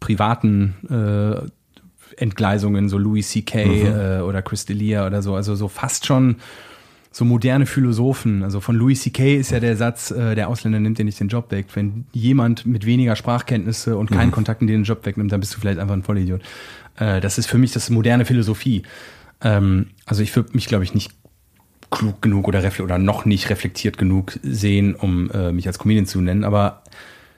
[0.00, 3.60] privaten äh, Entgleisungen, so Louis C.K.
[3.60, 6.36] Äh, oder Chris D'Elia oder so, also so fast schon
[7.10, 8.42] so moderne Philosophen.
[8.42, 9.36] Also von Louis C.K.
[9.36, 11.66] ist ja der Satz, äh, der Ausländer nimmt dir nicht den Job weg.
[11.74, 14.32] Wenn jemand mit weniger Sprachkenntnisse und keinen mhm.
[14.32, 16.42] Kontakten dir den Job wegnimmt, dann bist du vielleicht einfach ein Vollidiot.
[16.96, 18.82] Äh, das ist für mich das moderne Philosophie.
[19.40, 21.12] Ähm, also ich würde mich, glaube ich, nicht
[21.94, 26.20] klug genug oder, oder noch nicht reflektiert genug sehen, um äh, mich als Comedian zu
[26.20, 26.82] nennen, aber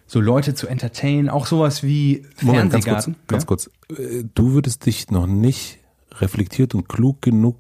[0.07, 3.17] so Leute zu entertainen, auch sowas wie Moment, Fernsehgarten.
[3.27, 4.01] Ganz kurz, ganz kurz.
[4.01, 5.79] Äh, du würdest dich noch nicht
[6.13, 7.57] reflektiert und klug genug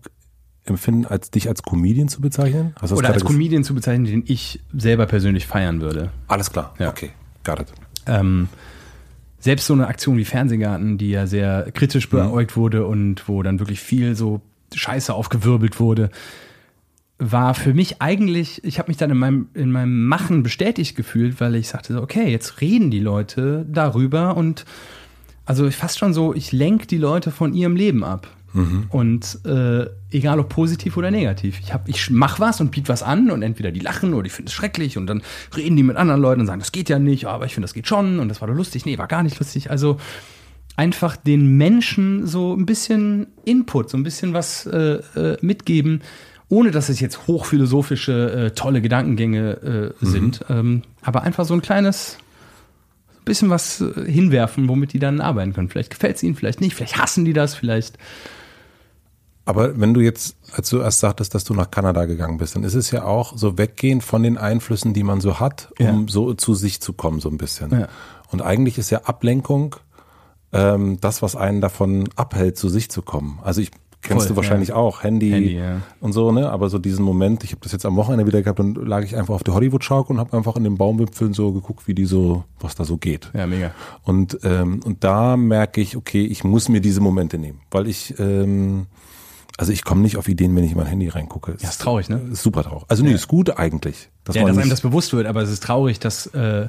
[0.64, 2.74] empfinden, als dich als Comedian zu bezeichnen?
[2.90, 6.10] Oder als Comedian zu bezeichnen, den ich selber persönlich feiern würde.
[6.28, 6.88] Alles klar, ja.
[6.88, 7.10] okay,
[7.44, 7.72] got it.
[8.06, 8.48] Ähm,
[9.38, 12.16] selbst so eine Aktion wie Fernsehgarten, die ja sehr kritisch mhm.
[12.16, 12.60] beäugt mhm.
[12.60, 14.40] wurde und wo dann wirklich viel so
[14.74, 16.10] Scheiße aufgewirbelt wurde,
[17.18, 21.40] war für mich eigentlich, ich habe mich dann in meinem, in meinem Machen bestätigt gefühlt,
[21.40, 24.64] weil ich sagte, okay, jetzt reden die Leute darüber und
[25.46, 28.28] also fast schon so, ich lenke die Leute von ihrem Leben ab.
[28.52, 28.86] Mhm.
[28.90, 31.60] Und äh, egal ob positiv oder negativ.
[31.60, 34.30] Ich, hab, ich mach was und biete was an und entweder die lachen oder die
[34.30, 35.22] finden es schrecklich und dann
[35.56, 37.74] reden die mit anderen Leuten und sagen, das geht ja nicht, aber ich finde, das
[37.74, 38.86] geht schon und das war doch lustig.
[38.86, 39.70] Nee, war gar nicht lustig.
[39.70, 39.98] Also
[40.74, 46.02] einfach den Menschen so ein bisschen Input, so ein bisschen was äh, äh, mitgeben,
[46.48, 50.08] ohne dass es jetzt hochphilosophische, äh, tolle Gedankengänge äh, mhm.
[50.08, 50.44] sind.
[50.48, 52.18] Ähm, aber einfach so ein kleines
[53.24, 55.68] bisschen was äh, hinwerfen, womit die dann arbeiten können.
[55.68, 57.98] Vielleicht gefällt es ihnen, vielleicht nicht, vielleicht hassen die das, vielleicht
[59.46, 62.64] aber wenn du jetzt, als du erst sagtest, dass du nach Kanada gegangen bist, dann
[62.64, 66.04] ist es ja auch so weggehen von den Einflüssen, die man so hat, um ja.
[66.08, 67.70] so zu sich zu kommen, so ein bisschen.
[67.70, 67.88] Ja.
[68.32, 69.76] Und eigentlich ist ja Ablenkung
[70.52, 73.38] ähm, das, was einen davon abhält, zu sich zu kommen.
[73.40, 73.70] Also ich
[74.06, 74.74] kennst Voll, du wahrscheinlich ja.
[74.76, 75.82] auch, Handy, Handy ja.
[76.00, 76.50] und so, ne?
[76.50, 79.16] Aber so diesen Moment, ich habe das jetzt am Wochenende wieder gehabt und lag ich
[79.16, 82.44] einfach auf der Hollywood-Schaukel und habe einfach in den Baumwipfeln so geguckt, wie die so,
[82.60, 83.30] was da so geht.
[83.34, 83.72] Ja, mega.
[84.04, 88.18] Und, ähm, und da merke ich, okay, ich muss mir diese Momente nehmen, weil ich
[88.18, 88.86] ähm,
[89.58, 91.56] also ich komme nicht auf Ideen, wenn ich in mein Handy reingucke.
[91.60, 92.20] Ja, ist traurig, ne?
[92.30, 92.84] Ist super traurig.
[92.88, 93.14] Also nee, ja.
[93.14, 94.10] ist gut eigentlich.
[94.24, 96.68] Dass, ja, dass einem das bewusst wird, aber es ist traurig, dass äh,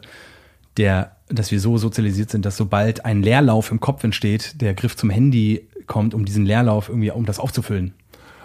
[0.78, 4.96] der, dass wir so sozialisiert sind, dass sobald ein Leerlauf im Kopf entsteht, der Griff
[4.96, 7.94] zum Handy kommt, um diesen Leerlauf irgendwie, um das aufzufüllen.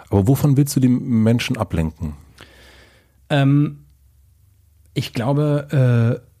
[0.09, 2.13] Aber wovon willst du die Menschen ablenken?
[3.29, 3.85] Ähm,
[4.93, 6.33] ich glaube, äh,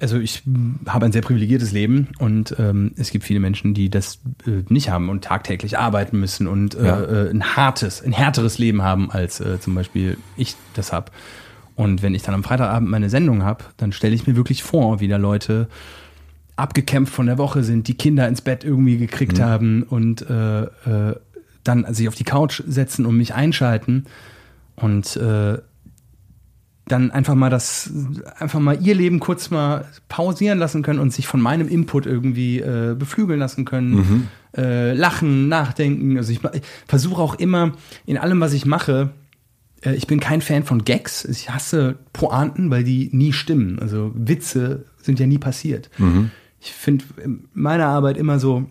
[0.00, 0.42] also ich
[0.86, 4.90] habe ein sehr privilegiertes Leben und ähm, es gibt viele Menschen, die das äh, nicht
[4.90, 7.00] haben und tagtäglich arbeiten müssen und äh, ja.
[7.02, 11.12] äh, ein hartes, ein härteres Leben haben, als äh, zum Beispiel ich das habe.
[11.76, 15.00] Und wenn ich dann am Freitagabend meine Sendung habe, dann stelle ich mir wirklich vor,
[15.00, 15.68] wie da Leute
[16.56, 19.42] abgekämpft von der Woche sind, die Kinder ins Bett irgendwie gekriegt mhm.
[19.42, 21.16] haben und äh, äh,
[21.64, 24.04] dann sich auf die Couch setzen und mich einschalten
[24.76, 25.58] und äh,
[26.86, 27.90] dann einfach mal das,
[28.38, 32.60] einfach mal ihr Leben kurz mal pausieren lassen können und sich von meinem Input irgendwie
[32.60, 34.28] äh, beflügeln lassen können, mhm.
[34.56, 36.18] äh, lachen, nachdenken.
[36.18, 37.72] Also ich, ich versuche auch immer
[38.04, 39.10] in allem, was ich mache,
[39.84, 41.24] äh, ich bin kein Fan von Gags.
[41.24, 43.78] Ich hasse Pointen, weil die nie stimmen.
[43.78, 45.90] Also Witze sind ja nie passiert.
[45.98, 46.30] Mhm.
[46.64, 48.64] Ich finde in meiner Arbeit immer so,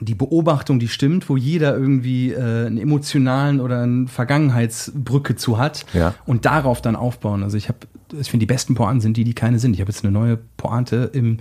[0.00, 5.84] die Beobachtung, die stimmt, wo jeder irgendwie äh, einen emotionalen oder eine Vergangenheitsbrücke zu hat
[5.92, 6.14] ja.
[6.24, 7.42] und darauf dann aufbauen.
[7.42, 7.78] Also ich habe,
[8.18, 9.74] ich finde, die besten Pointen sind die, die keine sind.
[9.74, 11.38] Ich habe jetzt eine neue Pointe im,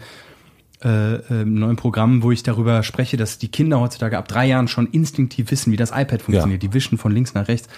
[0.84, 4.88] äh, neuen Programm, wo ich darüber spreche, dass die Kinder heutzutage ab drei Jahren schon
[4.88, 6.62] instinktiv wissen, wie das iPad funktioniert.
[6.62, 6.70] Ja.
[6.70, 7.70] Die wischen von links nach rechts.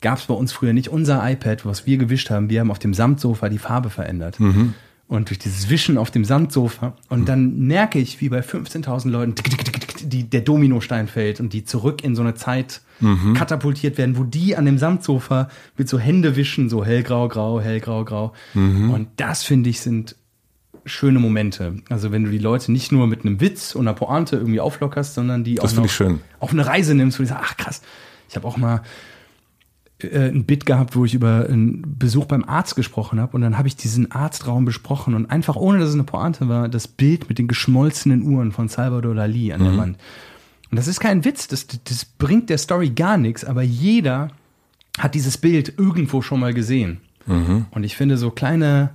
[0.00, 0.88] Gab es bei uns früher nicht.
[0.88, 4.38] Unser iPad, was wir gewischt haben, wir haben auf dem Samtsofa die Farbe verändert.
[4.38, 4.74] Mhm
[5.06, 6.94] und durch dieses Wischen auf dem Sandsofa.
[7.08, 7.24] Und mhm.
[7.26, 9.34] dann merke ich, wie bei 15.000 Leuten
[10.00, 13.34] die, der Dominostein fällt und die zurück in so eine Zeit mhm.
[13.34, 18.04] katapultiert werden, wo die an dem Sandsofa mit so Hände wischen, so hellgrau, grau, hellgrau,
[18.04, 18.32] grau.
[18.54, 18.90] Mhm.
[18.90, 20.16] Und das finde ich sind
[20.86, 21.76] schöne Momente.
[21.88, 25.14] Also wenn du die Leute nicht nur mit einem Witz und einer Pointe irgendwie auflockerst,
[25.14, 27.82] sondern die das auch noch auf eine Reise nimmst, wo du sagst, ach krass,
[28.28, 28.82] ich habe auch mal
[30.00, 33.58] äh, ein Bit gehabt, wo ich über einen Besuch beim Arzt gesprochen habe und dann
[33.58, 37.28] habe ich diesen Arztraum besprochen und einfach ohne dass es eine Pointe war, das Bild
[37.28, 39.64] mit den geschmolzenen Uhren von Salvador Dali an mhm.
[39.64, 39.98] der Wand.
[40.70, 44.30] Und das ist kein Witz, das, das bringt der Story gar nichts, aber jeder
[44.98, 47.00] hat dieses Bild irgendwo schon mal gesehen.
[47.26, 47.66] Mhm.
[47.70, 48.90] Und ich finde so kleine,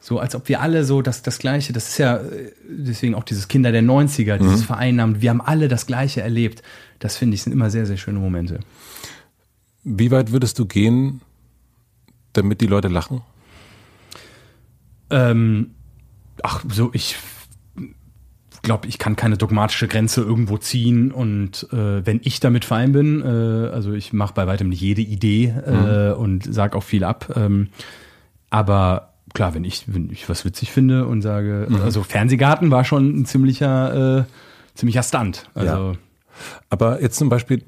[0.00, 3.24] so als ob wir alle so das, das Gleiche, das ist ja äh, deswegen auch
[3.24, 4.64] dieses Kinder der 90er, dieses mhm.
[4.64, 6.62] Vereinnahmen, wir haben alle das Gleiche erlebt.
[6.98, 8.60] Das finde ich sind immer sehr, sehr schöne Momente.
[9.82, 11.20] Wie weit würdest du gehen,
[12.32, 13.22] damit die Leute lachen?
[15.10, 15.70] Ähm,
[16.42, 17.16] ach, so, ich
[18.62, 23.22] glaube, ich kann keine dogmatische Grenze irgendwo ziehen und äh, wenn ich damit fein bin,
[23.22, 26.20] äh, also ich mache bei weitem nicht jede Idee äh, mhm.
[26.20, 27.68] und sage auch viel ab, ähm,
[28.50, 31.76] aber klar, wenn ich, wenn ich was witzig finde und sage, mhm.
[31.76, 34.24] also Fernsehgarten war schon ein ziemlicher, äh,
[34.74, 35.48] ziemlicher Stunt.
[35.54, 35.98] Also, ja.
[36.68, 37.62] Aber jetzt zum Beispiel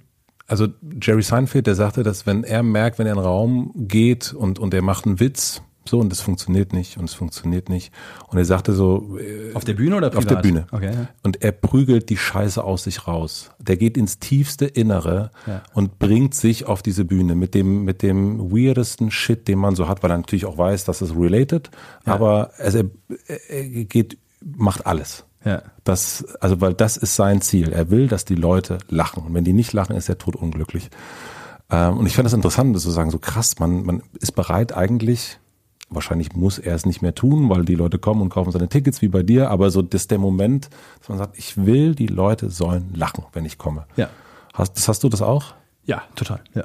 [0.47, 0.69] also
[1.01, 4.59] Jerry Seinfeld, der sagte, dass wenn er merkt, wenn er in einen Raum geht und,
[4.59, 7.93] und er macht einen Witz, so und das funktioniert nicht und es funktioniert nicht.
[8.29, 9.19] Und er sagte so.
[9.19, 10.25] Äh, auf der Bühne oder privat?
[10.25, 10.67] Auf der Bühne.
[10.71, 11.09] Okay, ja.
[11.23, 13.51] Und er prügelt die Scheiße aus sich raus.
[13.59, 15.63] Der geht ins tiefste Innere ja.
[15.75, 19.89] und bringt sich auf diese Bühne mit dem, mit dem weirdesten Shit, den man so
[19.89, 21.71] hat, weil er natürlich auch weiß, dass es related,
[22.07, 22.15] ja.
[22.15, 22.91] aber also
[23.27, 25.25] er, er geht, macht alles.
[25.45, 25.63] Ja.
[25.85, 27.73] Das, also, weil das ist sein Ziel.
[27.73, 29.25] Er will, dass die Leute lachen.
[29.25, 30.91] Und wenn die nicht lachen, ist er totunglücklich.
[31.71, 34.77] Ähm, und ich finde das interessant, das zu sagen, so krass, man, man ist bereit
[34.77, 35.39] eigentlich,
[35.89, 39.03] wahrscheinlich muss er es nicht mehr tun, weil die Leute kommen und kaufen seine Tickets
[39.03, 40.71] wie bei dir, aber so das ist der Moment,
[41.01, 43.87] dass man sagt, ich will, die Leute sollen lachen, wenn ich komme.
[43.97, 44.09] Ja.
[44.53, 45.55] Hast, das hast du das auch?
[45.85, 46.65] Ja, total, ja.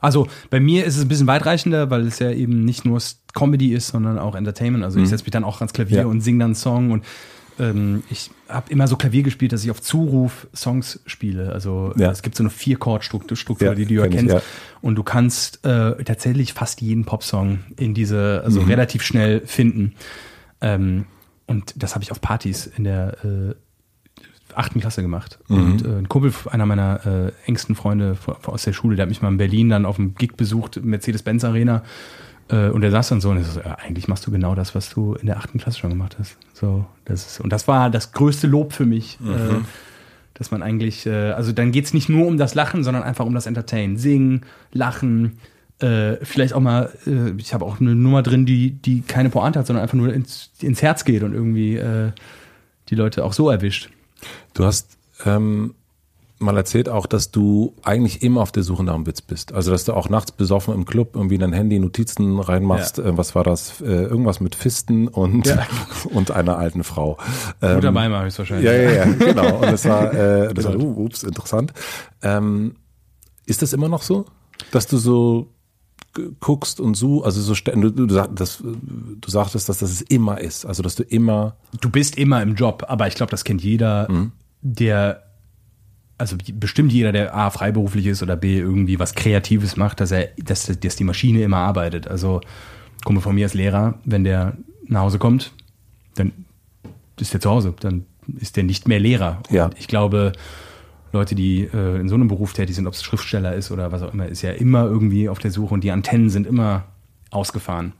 [0.00, 3.00] Also bei mir ist es ein bisschen weitreichender, weil es ja eben nicht nur
[3.34, 4.84] Comedy ist, sondern auch Entertainment.
[4.84, 5.04] Also mhm.
[5.04, 6.06] ich setze mich dann auch ans Klavier ja.
[6.06, 7.04] und singe dann einen Song und
[7.58, 11.52] ähm, ich habe immer so Klavier gespielt, dass ich auf Zuruf Songs spiele.
[11.52, 12.10] Also ja.
[12.10, 14.34] es gibt so eine Vier-Chord-Struktur, ja, die du ja kennst.
[14.34, 14.42] Ja.
[14.80, 18.68] Und du kannst äh, tatsächlich fast jeden Popsong in diese, also mhm.
[18.68, 19.94] relativ schnell finden.
[20.60, 21.06] Ähm,
[21.46, 23.54] und das habe ich auf Partys in der äh,
[24.54, 25.38] achten Klasse gemacht.
[25.48, 25.56] Mhm.
[25.56, 29.22] Und äh, ein Kumpel, einer meiner äh, engsten Freunde aus der Schule, der hat mich
[29.22, 31.82] mal in Berlin dann auf dem Gig besucht, Mercedes-Benz Arena.
[32.50, 34.90] Äh, und er saß dann so und so, ja, eigentlich machst du genau das, was
[34.90, 36.36] du in der achten Klasse schon gemacht hast.
[36.52, 39.18] So, das ist, und das war das größte Lob für mich.
[39.20, 39.32] Mhm.
[39.32, 39.60] Äh,
[40.34, 43.34] dass man eigentlich, äh, also dann geht's nicht nur um das Lachen, sondern einfach um
[43.34, 43.96] das Entertain.
[43.96, 44.42] Singen,
[44.72, 45.38] lachen,
[45.80, 46.92] vielleicht auch mal,
[47.36, 50.50] ich habe auch eine Nummer drin, die, die keine Pointe hat, sondern einfach nur ins,
[50.60, 51.80] ins Herz geht und irgendwie
[52.88, 53.88] die Leute auch so erwischt.
[54.54, 55.76] Du hast ähm,
[56.38, 59.52] mal erzählt auch, dass du eigentlich immer auf der Suche nach einem Witz bist.
[59.52, 62.98] Also, dass du auch nachts besoffen im Club irgendwie in dein Handy Notizen reinmachst.
[62.98, 63.06] Ja.
[63.06, 63.80] Äh, was war das?
[63.80, 65.66] Äh, irgendwas mit Fisten und, ja.
[66.10, 67.18] und einer alten Frau.
[67.60, 68.66] Guter ähm, Beimer höchstwahrscheinlich.
[68.66, 69.56] Ja, ja, ja, genau.
[69.56, 71.72] Und das war, äh, das war uh, ups, interessant.
[72.22, 72.76] Ähm,
[73.46, 74.26] ist das immer noch so?
[74.70, 75.48] Dass du so
[76.40, 80.82] guckst und so, also so du, du, das, du sagtest, dass das immer ist, also
[80.82, 81.56] dass du immer.
[81.80, 84.32] Du bist immer im Job, aber ich glaube, das kennt jeder, mhm.
[84.62, 85.27] der
[86.18, 90.28] also bestimmt jeder, der A, freiberuflich ist oder B, irgendwie was Kreatives macht, dass er,
[90.36, 92.08] dass, dass die Maschine immer arbeitet.
[92.08, 92.40] Also,
[93.04, 94.56] Kumpel von mir ist Lehrer, wenn der
[94.86, 95.52] nach Hause kommt,
[96.16, 96.32] dann
[97.20, 98.04] ist der zu Hause, dann
[98.38, 99.38] ist der nicht mehr Lehrer.
[99.48, 99.70] Und ja.
[99.78, 100.32] ich glaube,
[101.12, 104.02] Leute, die äh, in so einem Beruf tätig sind, ob es Schriftsteller ist oder was
[104.02, 106.84] auch immer, ist ja immer irgendwie auf der Suche und die Antennen sind immer
[107.30, 107.92] ausgefahren.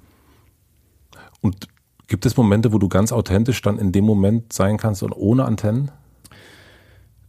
[1.40, 1.68] Und
[2.08, 5.44] gibt es Momente, wo du ganz authentisch dann in dem Moment sein kannst und ohne
[5.44, 5.90] Antennen?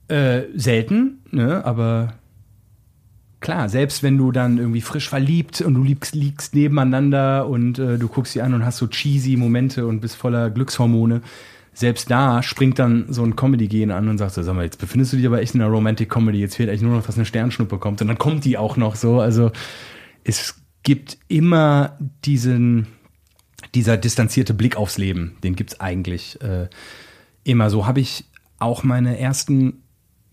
[0.10, 1.64] Äh, selten, ne?
[1.64, 2.16] aber
[3.42, 8.00] klar, selbst wenn du dann irgendwie frisch verliebt und du liegst, liegst nebeneinander und äh,
[8.00, 11.22] du guckst sie an und hast so cheesy Momente und bist voller Glückshormone,
[11.74, 15.14] selbst da springt dann so ein Comedy-Gen an und sagt so, sag mal, jetzt befindest
[15.14, 17.26] du dich aber echt in einer Romantic Comedy, jetzt fehlt eigentlich nur noch, dass eine
[17.26, 19.52] Sternschnuppe kommt und dann kommt die auch noch so, also
[20.24, 22.88] es gibt immer diesen,
[23.76, 26.68] dieser distanzierte Blick aufs Leben, den gibt's eigentlich äh,
[27.44, 27.86] immer so.
[27.86, 28.26] Habe ich
[28.58, 29.84] auch meine ersten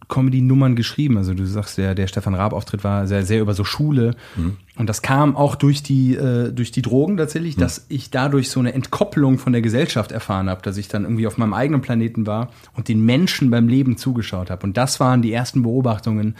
[0.09, 1.16] Comedy-Nummern geschrieben.
[1.18, 4.14] Also du sagst, der, der Stefan Raab-Auftritt war sehr, sehr über so Schule.
[4.36, 4.57] Mhm.
[4.76, 7.61] Und das kam auch durch die, äh, durch die Drogen tatsächlich, mhm.
[7.61, 11.26] dass ich dadurch so eine Entkopplung von der Gesellschaft erfahren habe, dass ich dann irgendwie
[11.26, 14.64] auf meinem eigenen Planeten war und den Menschen beim Leben zugeschaut habe.
[14.66, 16.36] Und das waren die ersten Beobachtungen,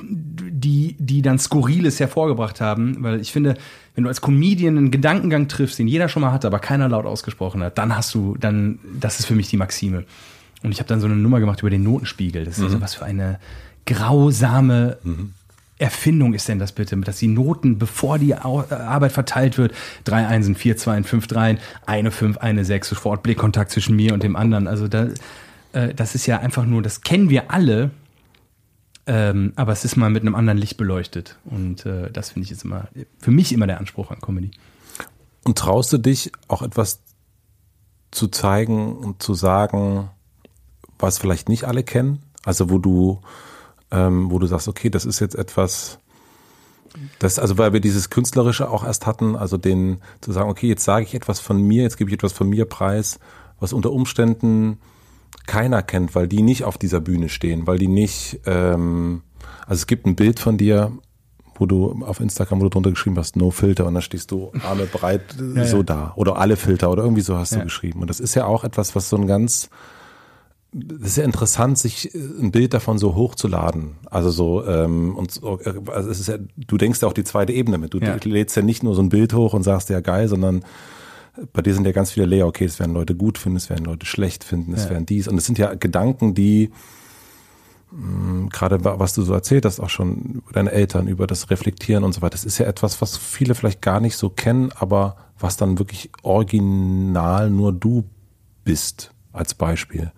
[0.00, 3.54] die, die dann Skurriles hervorgebracht haben, weil ich finde,
[3.94, 7.06] wenn du als Comedian einen Gedankengang triffst, den jeder schon mal hatte, aber keiner laut
[7.06, 10.04] ausgesprochen hat, dann hast du, dann, das ist für mich die Maxime.
[10.62, 12.44] Und ich habe dann so eine Nummer gemacht über den Notenspiegel.
[12.44, 12.66] Das ist mhm.
[12.66, 13.38] also was für eine
[13.86, 15.34] grausame mhm.
[15.78, 20.54] Erfindung ist denn das bitte, dass die Noten, bevor die Arbeit verteilt wird, drei Einsen,
[20.54, 24.68] vier Zweien, fünf Dreien, eine Fünf, eine Sechs, sofort Blickkontakt zwischen mir und dem anderen.
[24.68, 25.08] Also da,
[25.72, 27.90] äh, das ist ja einfach nur, das kennen wir alle,
[29.06, 31.36] ähm, aber es ist mal mit einem anderen Licht beleuchtet.
[31.44, 32.88] Und äh, das finde ich jetzt immer,
[33.18, 34.52] für mich immer der Anspruch an Comedy.
[35.42, 37.00] Und traust du dich auch etwas
[38.12, 40.10] zu zeigen und zu sagen,
[41.02, 42.22] was vielleicht nicht alle kennen?
[42.44, 43.20] Also wo du,
[43.90, 45.98] ähm, wo du sagst, okay, das ist jetzt etwas,
[47.18, 50.84] das, also weil wir dieses Künstlerische auch erst hatten, also den zu sagen, okay, jetzt
[50.84, 53.18] sage ich etwas von mir, jetzt gebe ich etwas von mir preis,
[53.60, 54.78] was unter Umständen
[55.46, 59.22] keiner kennt, weil die nicht auf dieser Bühne stehen, weil die nicht, ähm,
[59.66, 60.92] also es gibt ein Bild von dir,
[61.54, 64.52] wo du auf Instagram, wo du drunter geschrieben hast, no Filter und dann stehst du
[64.64, 65.22] Arme breit
[65.54, 65.82] ja, so ja.
[65.82, 67.58] da oder alle Filter oder irgendwie so hast ja.
[67.58, 69.68] du geschrieben und das ist ja auch etwas, was so ein ganz
[70.72, 73.96] das ist ja interessant, sich äh, ein Bild davon so hochzuladen.
[74.10, 77.24] Also so, ähm, und so, äh, also es ist ja, du denkst ja auch die
[77.24, 77.92] zweite Ebene mit.
[77.94, 78.16] Du ja.
[78.24, 80.64] lädst ja nicht nur so ein Bild hoch und sagst ja geil, sondern
[81.52, 83.84] bei dir sind ja ganz viele Layer, okay, es werden Leute gut finden, es werden
[83.84, 84.90] Leute schlecht finden, es ja.
[84.90, 85.28] werden dies.
[85.28, 86.70] Und es sind ja Gedanken, die
[87.90, 92.04] mh, gerade was du so erzählt hast, auch schon über deine Eltern, über das Reflektieren
[92.04, 95.16] und so weiter, das ist ja etwas, was viele vielleicht gar nicht so kennen, aber
[95.38, 98.04] was dann wirklich original nur du
[98.64, 100.12] bist, als Beispiel.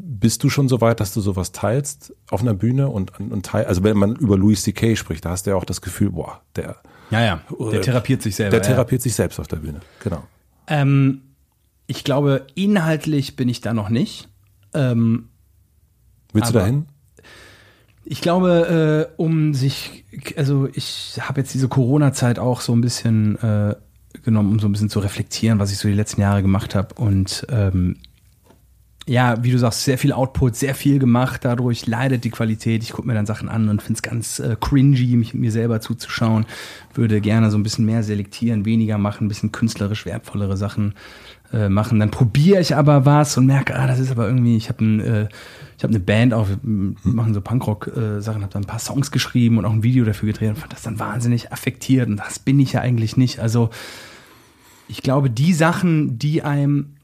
[0.00, 3.66] Bist du schon so weit, dass du sowas teilst auf einer Bühne und, und teil,
[3.66, 4.96] also wenn man über Louis C.K.
[4.96, 6.76] spricht, da hast du ja auch das Gefühl, boah, der,
[7.10, 7.40] Ja, ja.
[7.72, 8.50] Der therapiert sich selber.
[8.50, 9.80] der therapiert sich selbst auf der Bühne.
[10.02, 10.22] Genau.
[10.68, 10.82] ja.
[10.82, 11.22] ähm,
[11.86, 14.28] ich glaube, inhaltlich bin ich da noch nicht.
[14.74, 15.30] Ähm,
[16.32, 16.86] Willst du dahin?
[18.04, 20.04] Ich glaube, äh, um sich,
[20.36, 23.74] also ich habe jetzt diese Corona-Zeit auch so ein bisschen äh,
[24.22, 26.94] genommen, um so ein bisschen zu reflektieren, was ich so die letzten Jahre gemacht habe.
[26.94, 27.96] Und ähm,
[29.08, 31.44] ja, wie du sagst, sehr viel Output, sehr viel gemacht.
[31.44, 32.82] Dadurch leidet die Qualität.
[32.82, 35.80] Ich gucke mir dann Sachen an und finde es ganz äh, cringy, mich mir selber
[35.80, 36.44] zuzuschauen.
[36.92, 40.94] Würde gerne so ein bisschen mehr selektieren, weniger machen, ein bisschen künstlerisch wertvollere Sachen
[41.54, 41.98] äh, machen.
[41.98, 45.00] Dann probiere ich aber was und merke, ah, das ist aber irgendwie, ich habe ein,
[45.00, 45.28] äh,
[45.78, 46.58] ich habe eine Band auch, wir
[47.02, 50.50] machen so Punkrock-Sachen, habe dann ein paar Songs geschrieben und auch ein Video dafür gedreht
[50.50, 53.40] und fand das dann wahnsinnig affektiert und das bin ich ja eigentlich nicht.
[53.40, 53.70] Also
[54.86, 56.97] ich glaube, die Sachen, die einem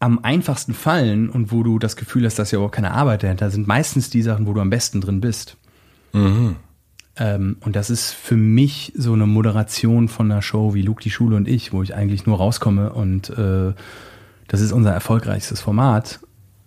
[0.00, 3.50] am einfachsten fallen und wo du das Gefühl hast, dass ja überhaupt keine Arbeit dahinter
[3.50, 5.56] sind, meistens die Sachen, wo du am besten drin bist.
[7.16, 11.10] Ähm, und das ist für mich so eine Moderation von einer Show wie Luke, die
[11.10, 13.74] Schule und ich, wo ich eigentlich nur rauskomme und äh,
[14.48, 16.20] das ist unser erfolgreichstes Format.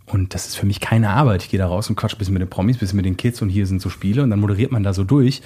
[0.06, 1.44] Und das ist für mich keine Arbeit.
[1.44, 3.18] Ich gehe da raus und quatsch ein bisschen mit den Promis, ein bisschen mit den
[3.18, 5.42] Kids und hier sind so Spiele und dann moderiert man da so durch.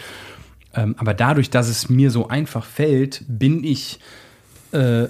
[0.73, 3.99] Ähm, aber dadurch, dass es mir so einfach fällt, bin ich
[4.73, 5.07] äh,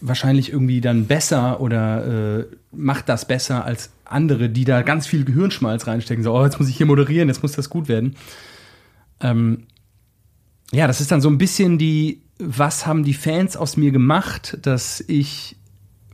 [0.00, 5.24] wahrscheinlich irgendwie dann besser oder äh, macht das besser als andere, die da ganz viel
[5.24, 6.24] Gehirnschmalz reinstecken.
[6.24, 8.16] So, oh, jetzt muss ich hier moderieren, jetzt muss das gut werden.
[9.20, 9.66] Ähm,
[10.72, 14.58] ja, das ist dann so ein bisschen die, was haben die Fans aus mir gemacht,
[14.62, 15.56] dass ich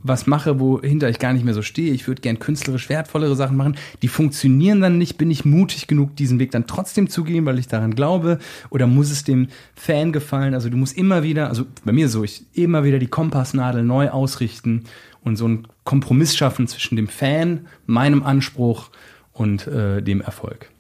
[0.03, 1.93] was mache, wohinter ich gar nicht mehr so stehe.
[1.93, 3.77] Ich würde gern künstlerisch wertvollere Sachen machen.
[4.03, 5.19] Die funktionieren dann nicht.
[5.19, 8.39] Bin ich mutig genug, diesen Weg dann trotzdem zu gehen, weil ich daran glaube?
[8.71, 10.55] Oder muss es dem Fan gefallen?
[10.55, 14.11] Also du musst immer wieder, also bei mir so, ich immer wieder die Kompassnadel neu
[14.11, 14.85] ausrichten
[15.23, 18.91] und so einen Kompromiss schaffen zwischen dem Fan, meinem Anspruch
[19.33, 20.71] und äh, dem Erfolg.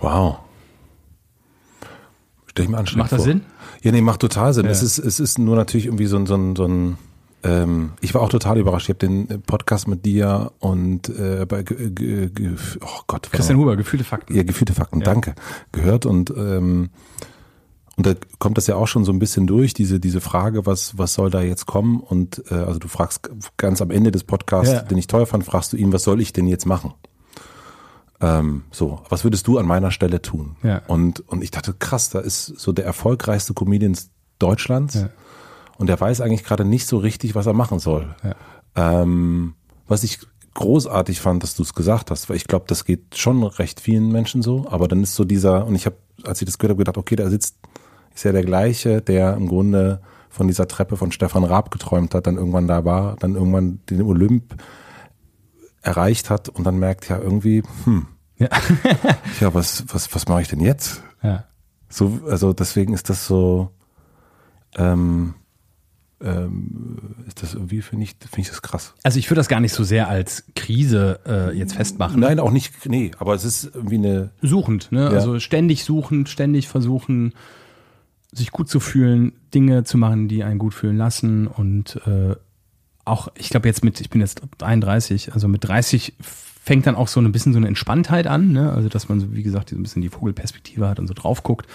[0.00, 0.40] Wow.
[2.48, 3.24] Stell ich mir anstrengend Macht das vor.
[3.24, 3.40] Sinn?
[3.82, 4.66] Ja, nee, macht total Sinn.
[4.66, 4.72] Ja.
[4.72, 6.98] Es, ist, es ist nur natürlich irgendwie so ein, so ein, so ein
[7.44, 8.86] ähm, ich war auch total überrascht.
[8.88, 12.30] Ich habe den Podcast mit dir und äh, bei Ge- Ge-
[12.80, 14.34] oh Gott, Christian Huber, gefühlte Fakten.
[14.34, 15.34] ja, gefühlte Fakten, danke,
[15.72, 16.90] gehört und ähm,
[17.96, 20.96] und da kommt das ja auch schon so ein bisschen durch, diese, diese Frage, was,
[20.96, 22.00] was soll da jetzt kommen?
[22.00, 23.28] Und äh, also du fragst
[23.58, 24.80] ganz am Ende des Podcasts, Ja.
[24.80, 26.94] den ich teuer fand, fragst du ihn, was soll ich denn jetzt machen?
[28.20, 30.56] Ähm, so, was würdest du an meiner Stelle tun?
[30.62, 30.80] Ja.
[30.86, 33.96] Und, und ich dachte, krass, da ist so der erfolgreichste Comedian
[34.38, 35.10] Deutschlands Ja.
[35.82, 38.14] Und der weiß eigentlich gerade nicht so richtig, was er machen soll.
[38.22, 39.02] Ja.
[39.02, 39.54] Ähm,
[39.88, 40.20] was ich
[40.54, 44.12] großartig fand, dass du es gesagt hast, weil ich glaube, das geht schon recht vielen
[44.12, 46.84] Menschen so, aber dann ist so dieser, und ich habe, als ich das gehört habe,
[46.84, 47.56] gedacht, okay, da sitzt,
[48.14, 52.28] ist ja der gleiche, der im Grunde von dieser Treppe von Stefan Raab geträumt hat,
[52.28, 54.54] dann irgendwann da war, dann irgendwann den Olymp
[55.80, 58.06] erreicht hat und dann merkt, ja, irgendwie, hm,
[58.38, 58.50] Ja.
[59.40, 61.02] ja, was, was, was mache ich denn jetzt?
[61.24, 61.42] ja.
[61.88, 63.72] So, also deswegen ist das so,
[64.76, 65.34] ähm,
[66.22, 68.94] ähm, ist das irgendwie, finde ich, finde ich das krass.
[69.02, 72.20] Also ich würde das gar nicht so sehr als Krise äh, jetzt festmachen.
[72.20, 75.08] Nein, auch nicht, nee, aber es ist irgendwie eine, Suchend, ne?
[75.08, 77.34] Also ständig suchen, ständig versuchen,
[78.32, 82.34] sich gut zu fühlen, Dinge zu machen, die einen gut fühlen lassen und äh,
[83.04, 87.08] auch, ich glaube jetzt mit, ich bin jetzt 31, also mit 30 fängt dann auch
[87.08, 88.72] so ein bisschen so eine Entspanntheit an, ne?
[88.72, 91.42] Also dass man so, wie gesagt, so ein bisschen die Vogelperspektive hat und so drauf
[91.42, 91.66] guckt.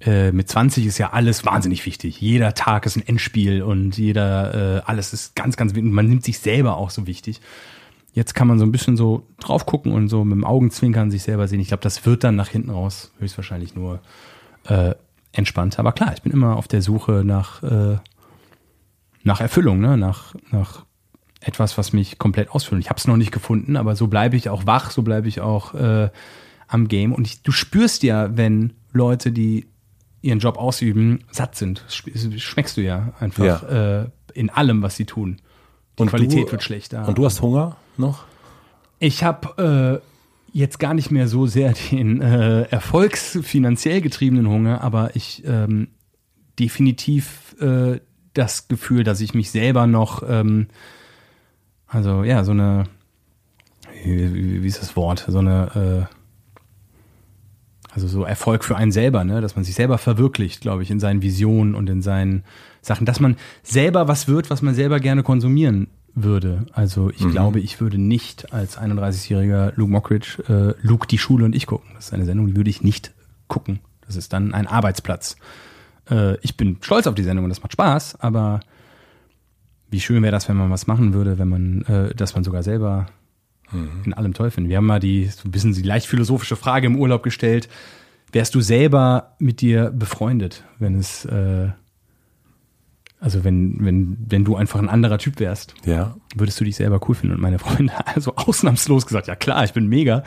[0.00, 2.20] Äh, mit 20 ist ja alles wahnsinnig wichtig.
[2.20, 5.90] Jeder Tag ist ein Endspiel und jeder, äh, alles ist ganz, ganz wichtig.
[5.90, 7.40] Man nimmt sich selber auch so wichtig.
[8.12, 11.22] Jetzt kann man so ein bisschen so drauf gucken und so mit dem Augenzwinkern sich
[11.22, 11.60] selber sehen.
[11.60, 14.00] Ich glaube, das wird dann nach hinten raus höchstwahrscheinlich nur
[14.66, 14.94] äh,
[15.32, 15.80] entspannter.
[15.80, 17.98] Aber klar, ich bin immer auf der Suche nach, äh,
[19.24, 19.96] nach Erfüllung, ne?
[19.96, 20.84] nach, nach
[21.40, 22.82] etwas, was mich komplett ausfüllt.
[22.82, 25.40] Ich habe es noch nicht gefunden, aber so bleibe ich auch wach, so bleibe ich
[25.40, 26.10] auch äh,
[26.66, 27.12] am Game.
[27.12, 29.66] Und ich, du spürst ja, wenn Leute, die
[30.22, 31.84] ihren Job ausüben, satt sind.
[31.88, 35.40] Schmeckst du ja einfach äh, in allem, was sie tun.
[35.98, 37.06] Die Und Qualität du- wird schlechter.
[37.06, 38.24] und du hast Hunger noch?
[39.00, 45.14] Ich habe äh, jetzt gar nicht mehr so sehr den äh, erfolgsfinanziell getriebenen Hunger, aber
[45.14, 45.88] ich ähm,
[46.58, 48.00] definitiv äh,
[48.34, 50.66] das Gefühl, dass ich mich selber noch, ähm,
[51.86, 52.84] also ja, so eine,
[54.04, 56.17] wie, wie, wie ist das Wort, so eine, äh,
[57.94, 61.00] also so Erfolg für einen selber, ne, dass man sich selber verwirklicht, glaube ich, in
[61.00, 62.44] seinen Visionen und in seinen
[62.82, 66.66] Sachen, dass man selber was wird, was man selber gerne konsumieren würde.
[66.72, 67.30] Also ich mhm.
[67.30, 71.90] glaube, ich würde nicht als 31-jähriger Luke Mockridge äh, Luke die Schule und ich gucken.
[71.94, 73.12] Das ist eine Sendung, die würde ich nicht
[73.46, 73.80] gucken.
[74.06, 75.36] Das ist dann ein Arbeitsplatz.
[76.10, 78.60] Äh, ich bin stolz auf die Sendung und das macht Spaß, aber
[79.90, 82.62] wie schön wäre das, wenn man was machen würde, wenn man, äh, dass man sogar
[82.62, 83.06] selber
[83.72, 84.02] mhm.
[84.04, 84.70] in allem toll findet.
[84.70, 87.68] Wir haben mal die, so ein bisschen die leicht philosophische Frage im Urlaub gestellt.
[88.32, 91.68] Wärst du selber mit dir befreundet, wenn es, äh,
[93.20, 96.16] also wenn, wenn, wenn du einfach ein anderer Typ wärst, ja.
[96.36, 97.36] würdest du dich selber cool finden?
[97.36, 100.22] Und meine Freunde also ausnahmslos gesagt, ja klar, ich bin mega.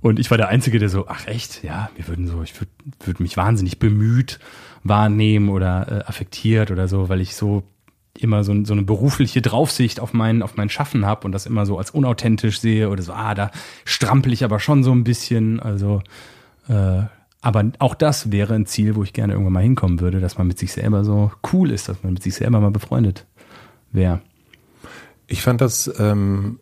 [0.00, 2.72] Und ich war der Einzige, der so, ach echt, ja, wir würden so, ich würde
[3.04, 4.40] würd mich wahnsinnig bemüht
[4.84, 7.62] wahrnehmen oder äh, affektiert oder so, weil ich so
[8.18, 11.66] immer so, so eine berufliche Draufsicht auf mein, auf mein Schaffen habe und das immer
[11.66, 13.50] so als unauthentisch sehe oder so, ah, da
[13.84, 15.60] strampel ich aber schon so ein bisschen.
[15.60, 16.02] Also,
[16.68, 17.02] äh,
[17.40, 20.46] aber auch das wäre ein Ziel, wo ich gerne irgendwann mal hinkommen würde, dass man
[20.46, 23.26] mit sich selber so cool ist, dass man mit sich selber mal befreundet
[23.90, 24.20] wäre.
[25.26, 26.60] Ich fand das ähm,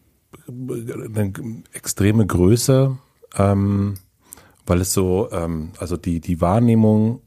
[0.49, 1.33] eine
[1.73, 2.97] extreme Größe
[3.37, 3.95] ähm,
[4.67, 7.23] weil es so, ähm, also die, die Wahrnehmung,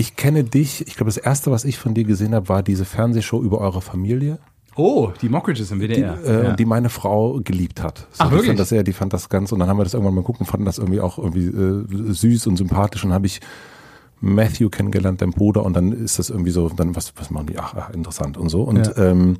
[0.00, 2.86] ich kenne dich, ich glaube, das erste, was ich von dir gesehen habe, war diese
[2.86, 4.38] Fernsehshow über eure Familie.
[4.74, 6.16] Oh, die Mockridges im WDR.
[6.16, 6.52] Die, äh, ja.
[6.54, 8.08] die meine Frau geliebt hat.
[8.12, 8.46] So, Ach, wirklich?
[8.48, 10.46] Fand das, ja, die fand das ganz, und dann haben wir das irgendwann mal gucken,
[10.46, 13.40] fanden das irgendwie auch irgendwie äh, süß und sympathisch und habe ich
[14.20, 17.58] Matthew kennengelernt, dein Bruder, und dann ist das irgendwie so, dann was, was machen die?
[17.58, 18.62] Ach, ach interessant und so.
[18.62, 18.96] Und ja.
[18.96, 19.36] ähm,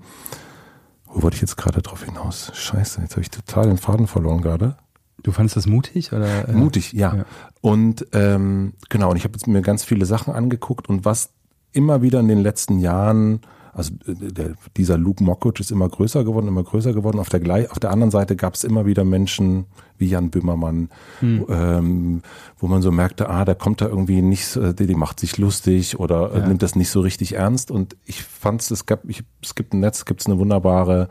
[1.06, 2.52] wo wollte ich jetzt gerade drauf hinaus?
[2.52, 4.76] Scheiße, jetzt habe ich total den Faden verloren gerade.
[5.22, 6.48] Du fandest das mutig oder?
[6.48, 6.52] Äh?
[6.52, 7.14] Mutig, ja.
[7.14, 7.24] ja.
[7.60, 11.30] Und ähm, genau, und ich habe jetzt mir ganz viele Sachen angeguckt und was
[11.72, 13.40] immer wieder in den letzten Jahren,
[13.72, 17.18] also äh, der, dieser Luke Mockridge ist immer größer geworden, immer größer geworden.
[17.18, 19.66] Auf der, gleich, auf der anderen Seite gab es immer wieder Menschen
[19.98, 20.88] wie Jan Böhmermann,
[21.20, 21.46] hm.
[21.50, 22.22] ähm,
[22.58, 26.00] wo man so merkte, ah, da kommt da irgendwie nicht, die, die macht sich lustig
[26.00, 26.48] oder äh, ja.
[26.48, 27.70] nimmt das nicht so richtig ernst.
[27.70, 31.08] Und ich fand es, gab, ich, es gibt ein Netz, gibt es eine wunderbare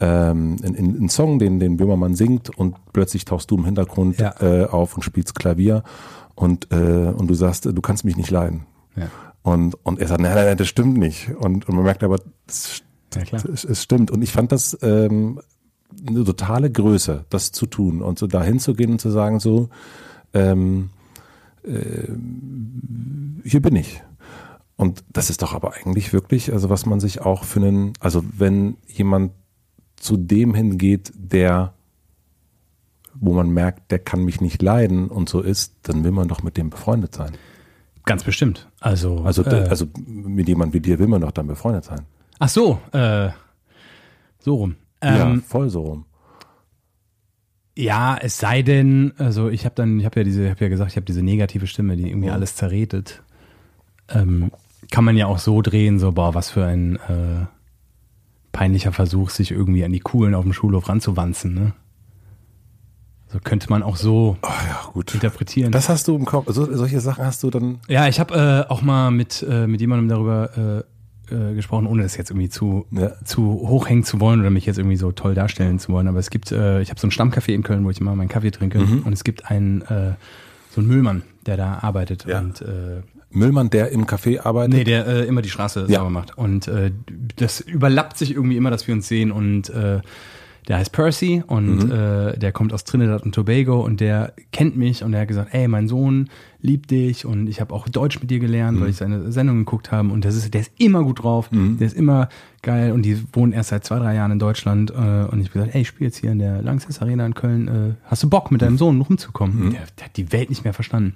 [0.00, 4.34] ähm, einen Song, den, den Böhmermann singt und plötzlich tauchst du im Hintergrund ja.
[4.40, 5.82] äh, auf und spielst Klavier
[6.34, 8.66] und, äh, und du sagst, du kannst mich nicht leiden.
[8.94, 9.08] Ja.
[9.42, 11.30] Und, und er sagt, nein, nein, nein, das stimmt nicht.
[11.38, 12.82] Und, und man merkt aber, es,
[13.14, 14.10] ja, es, es stimmt.
[14.10, 15.40] Und ich fand das ähm,
[16.06, 19.68] eine totale Größe, das zu tun und so dahin zu gehen und zu sagen, so,
[20.34, 20.90] ähm,
[21.62, 22.12] äh,
[23.44, 24.02] hier bin ich.
[24.76, 28.22] Und das ist doch aber eigentlich wirklich, also was man sich auch für einen, also
[28.36, 29.32] wenn jemand
[29.96, 31.74] zu dem hingeht, der,
[33.14, 36.42] wo man merkt, der kann mich nicht leiden und so ist, dann will man doch
[36.42, 37.32] mit dem befreundet sein.
[38.04, 38.68] Ganz bestimmt.
[38.80, 42.02] Also, also, äh, also mit jemandem wie dir will man doch dann befreundet sein.
[42.38, 43.30] Ach so, äh,
[44.38, 44.76] so rum.
[45.00, 46.04] Ähm, ja, voll so rum.
[47.74, 50.68] Ja, es sei denn, also ich habe dann, ich habe ja diese, ich habe ja
[50.68, 53.22] gesagt, ich habe diese negative Stimme, die irgendwie alles zerredet.
[54.08, 54.50] Ähm,
[54.90, 57.46] kann man ja auch so drehen, so boah, was für ein äh,
[58.56, 61.52] peinlicher Versuch, sich irgendwie an die Coolen auf dem Schulhof ranzuwanzen.
[61.52, 61.72] Ne?
[63.28, 65.12] So könnte man auch so oh ja, gut.
[65.12, 65.72] interpretieren.
[65.72, 66.46] Das hast du im Kopf.
[66.48, 67.80] So, solche Sachen hast du dann.
[67.86, 70.84] Ja, ich habe äh, auch mal mit, äh, mit jemandem darüber
[71.28, 73.12] äh, äh, gesprochen, ohne das jetzt irgendwie zu, ja.
[73.24, 76.08] zu hochhängen zu wollen oder mich jetzt irgendwie so toll darstellen zu wollen.
[76.08, 78.28] Aber es gibt, äh, ich habe so ein Stammcafé in Köln, wo ich immer meinen
[78.28, 78.78] Kaffee trinke.
[78.78, 79.02] Mhm.
[79.02, 80.14] Und es gibt einen, äh,
[80.70, 82.24] so einen Müllmann, der da arbeitet.
[82.26, 82.38] Ja.
[82.38, 84.74] Und äh, Müllmann, der im Café arbeitet?
[84.74, 85.98] Nee, der äh, immer die Straße ja.
[85.98, 86.36] sauber macht.
[86.38, 86.92] Und äh,
[87.36, 89.32] das überlappt sich irgendwie immer, dass wir uns sehen.
[89.32, 90.00] Und äh,
[90.68, 91.92] der heißt Percy und mhm.
[91.92, 95.54] äh, der kommt aus Trinidad und Tobago und der kennt mich und der hat gesagt,
[95.54, 96.28] ey, mein Sohn
[96.60, 98.82] liebt dich und ich habe auch Deutsch mit dir gelernt, mhm.
[98.82, 101.78] weil ich seine Sendung geguckt habe und das ist, der ist immer gut drauf, mhm.
[101.78, 102.28] der ist immer
[102.62, 105.50] geil und die wohnen erst seit zwei, drei Jahren in Deutschland äh, und ich habe
[105.52, 108.28] gesagt, ey, ich spiele jetzt hier in der Langsess Arena in Köln, äh, hast du
[108.28, 108.78] Bock mit deinem mhm.
[108.78, 109.66] Sohn rumzukommen?
[109.66, 109.70] Mhm.
[109.70, 111.14] Der, der hat die Welt nicht mehr verstanden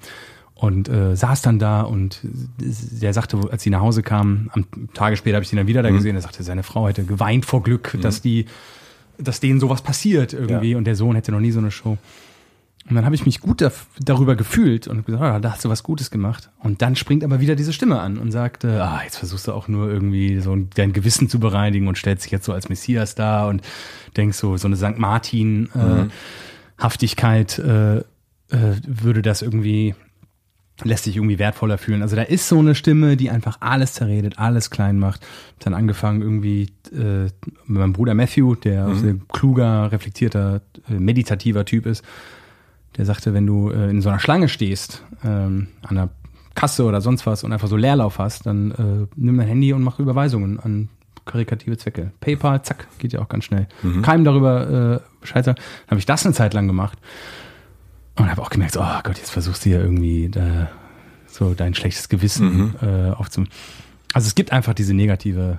[0.60, 5.16] und äh, saß dann da und der sagte, als sie nach Hause kam, am Tage
[5.16, 5.96] später habe ich ihn dann wieder da mhm.
[5.96, 8.02] gesehen, er sagte, seine Frau hätte geweint vor Glück, mhm.
[8.02, 8.44] dass die,
[9.16, 10.76] dass denen sowas passiert irgendwie ja.
[10.76, 11.96] und der Sohn hätte noch nie so eine Show.
[12.88, 15.70] Und dann habe ich mich gut da, darüber gefühlt und gesagt, ah, da hast du
[15.70, 16.50] was Gutes gemacht.
[16.58, 19.66] Und dann springt aber wieder diese Stimme an und sagt, ah, jetzt versuchst du auch
[19.66, 23.48] nur irgendwie so dein Gewissen zu bereinigen und stellst dich jetzt so als Messias da
[23.48, 23.62] und
[24.14, 24.98] denkst so, so eine St.
[24.98, 26.10] Martin äh, mhm.
[26.78, 28.02] Haftigkeit äh, äh,
[28.86, 29.94] würde das irgendwie
[30.84, 32.02] lässt sich irgendwie wertvoller fühlen.
[32.02, 35.26] Also da ist so eine Stimme, die einfach alles zerredet, alles klein macht.
[35.58, 37.32] Dann angefangen irgendwie äh, mit
[37.66, 38.98] meinem Bruder Matthew, der mhm.
[38.98, 42.04] sehr kluger, reflektierter, äh, meditativer Typ ist.
[42.96, 46.08] Der sagte, wenn du äh, in so einer Schlange stehst, ähm, an einer
[46.54, 49.82] Kasse oder sonst was und einfach so Leerlauf hast, dann äh, nimm dein Handy und
[49.82, 50.88] mach Überweisungen an
[51.24, 52.12] karikative Zwecke.
[52.20, 53.68] PayPal, zack, geht ja auch ganz schnell.
[53.82, 54.02] Mhm.
[54.02, 55.56] Keinem darüber äh, Bescheid sagen.
[55.56, 56.98] Dann habe ich das eine Zeit lang gemacht.
[58.20, 60.70] Und habe auch gemerkt, oh Gott, jetzt versuchst du ja irgendwie da
[61.26, 62.74] so dein schlechtes Gewissen mhm.
[62.82, 63.46] äh, aufzum.
[64.12, 65.58] Also es gibt einfach diese negative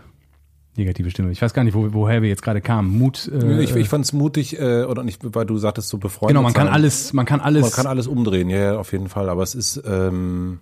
[0.78, 1.32] negative Stimme.
[1.32, 2.98] Ich weiß gar nicht, wo, woher wir jetzt gerade kamen.
[2.98, 3.30] Mut.
[3.34, 6.36] Äh, ich ich fand es mutig, äh, oder nicht, weil du sagtest so befreundet.
[6.36, 6.74] Genau, man kann sein.
[6.74, 7.64] alles, man kann alles.
[7.64, 9.30] Man kann alles umdrehen, ja, ja, auf jeden Fall.
[9.30, 9.82] Aber es ist.
[9.86, 10.60] Ähm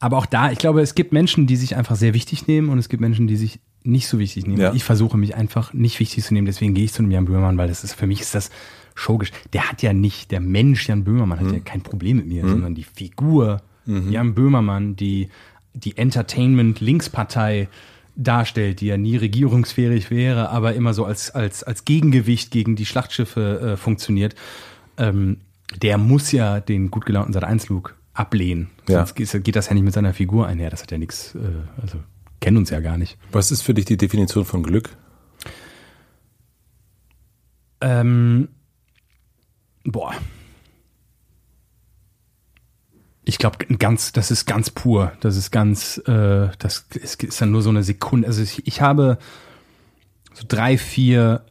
[0.00, 2.78] aber auch da, ich glaube, es gibt Menschen, die sich einfach sehr wichtig nehmen und
[2.78, 4.60] es gibt Menschen, die sich nicht so wichtig nehmen.
[4.60, 4.72] Ja.
[4.74, 7.56] Ich versuche mich einfach nicht wichtig zu nehmen, deswegen gehe ich zu einem Jan Böhmermann,
[7.56, 8.50] weil das ist für mich ist das
[8.94, 9.32] Shogisch.
[9.52, 11.54] Der hat ja nicht, der Mensch Jan Böhmermann hat mhm.
[11.54, 12.50] ja kein Problem mit mir, mhm.
[12.50, 14.10] sondern die Figur mhm.
[14.10, 15.28] Jan Böhmermann, die
[15.74, 17.68] die Entertainment-Linkspartei
[18.16, 22.86] darstellt, die ja nie regierungsfähig wäre, aber immer so als, als, als Gegengewicht gegen die
[22.86, 24.36] Schlachtschiffe äh, funktioniert,
[24.96, 25.38] ähm,
[25.82, 28.70] der muss ja den gut gelaunten Sat 1 Look ablehnen.
[28.88, 29.04] Ja.
[29.04, 30.70] Sonst geht das ja nicht mit seiner Figur einher.
[30.70, 31.38] Das hat ja nichts, äh,
[31.82, 31.98] also
[32.40, 33.18] kennen uns ja gar nicht.
[33.32, 34.90] Was ist für dich die Definition von Glück?
[37.80, 38.48] Ähm,
[39.84, 40.14] boah,
[43.24, 45.12] ich glaube, ganz, das ist ganz pur.
[45.20, 48.28] Das ist ganz, äh, das ist, ist dann nur so eine Sekunde.
[48.28, 49.18] Also ich, ich habe
[50.34, 51.44] so drei, vier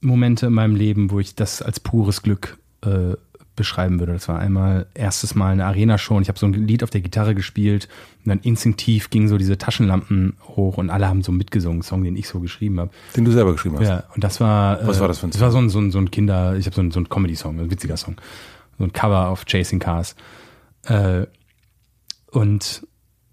[0.00, 3.14] Momente in meinem Leben, wo ich das als pures Glück äh,
[3.58, 4.14] beschreiben würde.
[4.14, 7.02] Das war einmal erstes Mal eine Arena-Show und ich habe so ein Lied auf der
[7.02, 7.88] Gitarre gespielt
[8.24, 12.16] und dann instinktiv gingen so diese Taschenlampen hoch und alle haben so mitgesungen, Song, den
[12.16, 12.90] ich so geschrieben habe.
[13.16, 13.86] Den du selber geschrieben hast?
[13.86, 14.86] Ja, und das war...
[14.86, 15.40] Was äh, war das für ein Song?
[15.40, 16.56] Das war so ein, so ein, so ein Kinder...
[16.56, 18.16] Ich habe so ein, so ein Comedy-Song, ein witziger Song.
[18.78, 20.16] So ein Cover auf Chasing Cars.
[20.84, 21.26] Äh,
[22.30, 22.86] und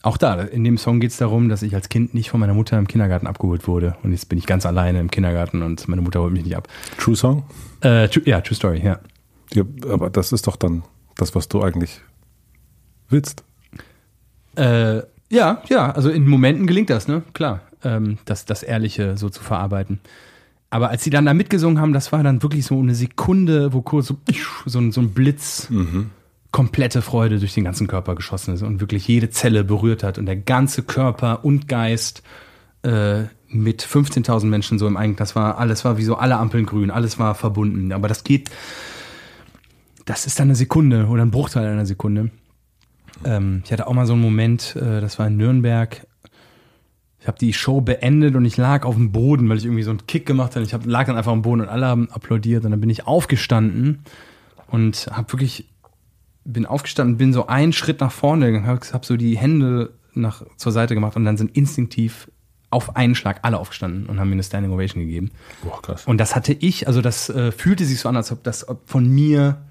[0.06, 2.54] auch da, in dem Song geht es darum, dass ich als Kind nicht von meiner
[2.54, 3.96] Mutter im Kindergarten abgeholt wurde.
[4.04, 6.68] Und jetzt bin ich ganz alleine im Kindergarten und meine Mutter holt mich nicht ab.
[7.00, 7.44] True Song?
[7.82, 9.00] Äh, true, ja, True Story, ja.
[9.56, 9.64] Ja.
[9.90, 10.84] Aber das ist doch dann
[11.16, 12.02] das, was du eigentlich
[13.10, 13.44] willst.
[14.56, 17.24] Äh, ja, ja, also in Momenten gelingt das, ne?
[17.34, 20.00] Klar, ähm, das, das Ehrliche so zu verarbeiten.
[20.70, 23.82] Aber als sie dann da mitgesungen haben, das war dann wirklich so eine Sekunde, wo
[23.82, 24.18] kurz so,
[24.66, 25.70] so, ein, so ein Blitz.
[25.70, 26.12] Mhm
[26.56, 30.26] komplette Freude durch den ganzen Körper geschossen ist und wirklich jede Zelle berührt hat und
[30.26, 32.24] der ganze Körper und Geist
[32.84, 36.66] äh, mit 15.000 Menschen so im Eigen, das war alles war wie so alle Ampeln
[36.66, 37.92] grün, alles war verbunden.
[37.92, 38.52] Aber das geht,
[40.06, 42.32] das ist dann eine Sekunde oder ein Bruchteil einer Sekunde.
[43.24, 46.06] Ähm, ich hatte auch mal so einen Moment, äh, das war in Nürnberg.
[47.20, 49.90] Ich habe die Show beendet und ich lag auf dem Boden, weil ich irgendwie so
[49.90, 50.64] einen Kick gemacht habe.
[50.64, 53.08] Ich hab, lag dann einfach am Boden und alle haben applaudiert und dann bin ich
[53.08, 54.04] aufgestanden
[54.68, 55.68] und habe wirklich
[56.44, 60.44] bin aufgestanden, bin so einen Schritt nach vorne gegangen, habe hab so die Hände nach
[60.58, 62.30] zur Seite gemacht und dann sind instinktiv
[62.70, 65.32] auf einen Schlag alle aufgestanden und haben mir eine Standing Ovation gegeben.
[65.64, 66.06] Boah, krass.
[66.06, 69.08] Und das hatte ich, also das äh, fühlte sich so an, als ob das von
[69.10, 69.66] mir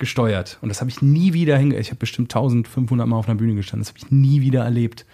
[0.00, 0.58] gesteuert.
[0.60, 1.78] Und das habe ich nie wieder hinge...
[1.78, 3.84] Ich habe bestimmt 1500 Mal auf einer Bühne gestanden.
[3.84, 5.06] Das habe ich nie wieder erlebt,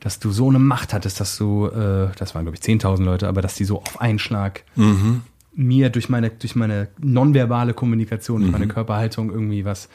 [0.00, 3.28] dass du so eine Macht hattest, dass du, äh, das waren glaube ich 10.000 Leute,
[3.28, 5.20] aber dass die so auf einen Schlag mhm.
[5.54, 8.58] mir durch meine, durch meine nonverbale Kommunikation, durch mhm.
[8.58, 9.90] meine Körperhaltung irgendwie was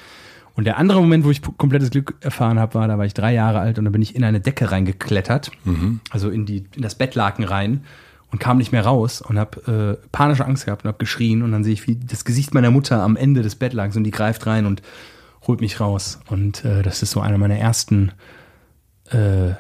[0.55, 3.33] und der andere Moment, wo ich komplettes Glück erfahren habe, war, da war ich drei
[3.33, 5.99] Jahre alt und da bin ich in eine Decke reingeklettert, mhm.
[6.11, 7.83] also in, die, in das Bettlaken rein
[8.32, 11.51] und kam nicht mehr raus und habe äh, panische Angst gehabt und habe geschrien und
[11.51, 14.45] dann sehe ich wie das Gesicht meiner Mutter am Ende des Bettlakens und die greift
[14.45, 14.82] rein und
[15.47, 16.19] holt mich raus.
[16.28, 18.11] Und äh, das ist so eine meiner ersten
[19.11, 19.51] äh,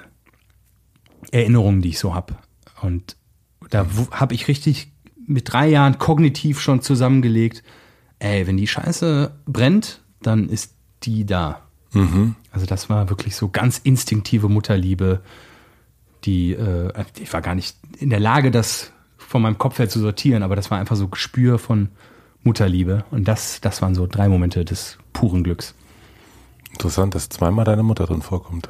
[1.31, 2.35] Erinnerungen, die ich so habe.
[2.81, 3.15] Und
[3.69, 4.91] da habe ich richtig
[5.27, 7.63] mit drei Jahren kognitiv schon zusammengelegt,
[8.19, 11.61] ey, wenn die Scheiße brennt, dann ist die da.
[11.93, 12.35] Mhm.
[12.51, 15.21] Also das war wirklich so ganz instinktive Mutterliebe,
[16.25, 19.99] die, äh, ich war gar nicht in der Lage, das von meinem Kopf her zu
[19.99, 21.89] sortieren, aber das war einfach so Gespür von
[22.43, 23.05] Mutterliebe.
[23.11, 25.73] Und das, das waren so drei Momente des puren Glücks.
[26.71, 28.69] Interessant, dass zweimal deine Mutter drin vorkommt.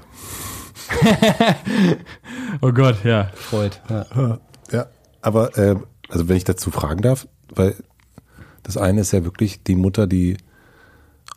[2.62, 3.82] oh Gott, ja, freut.
[3.90, 4.40] Ja,
[4.72, 4.86] ja
[5.22, 5.76] aber äh,
[6.10, 7.76] also wenn ich dazu fragen darf, weil
[8.64, 10.38] das eine ist ja wirklich die Mutter, die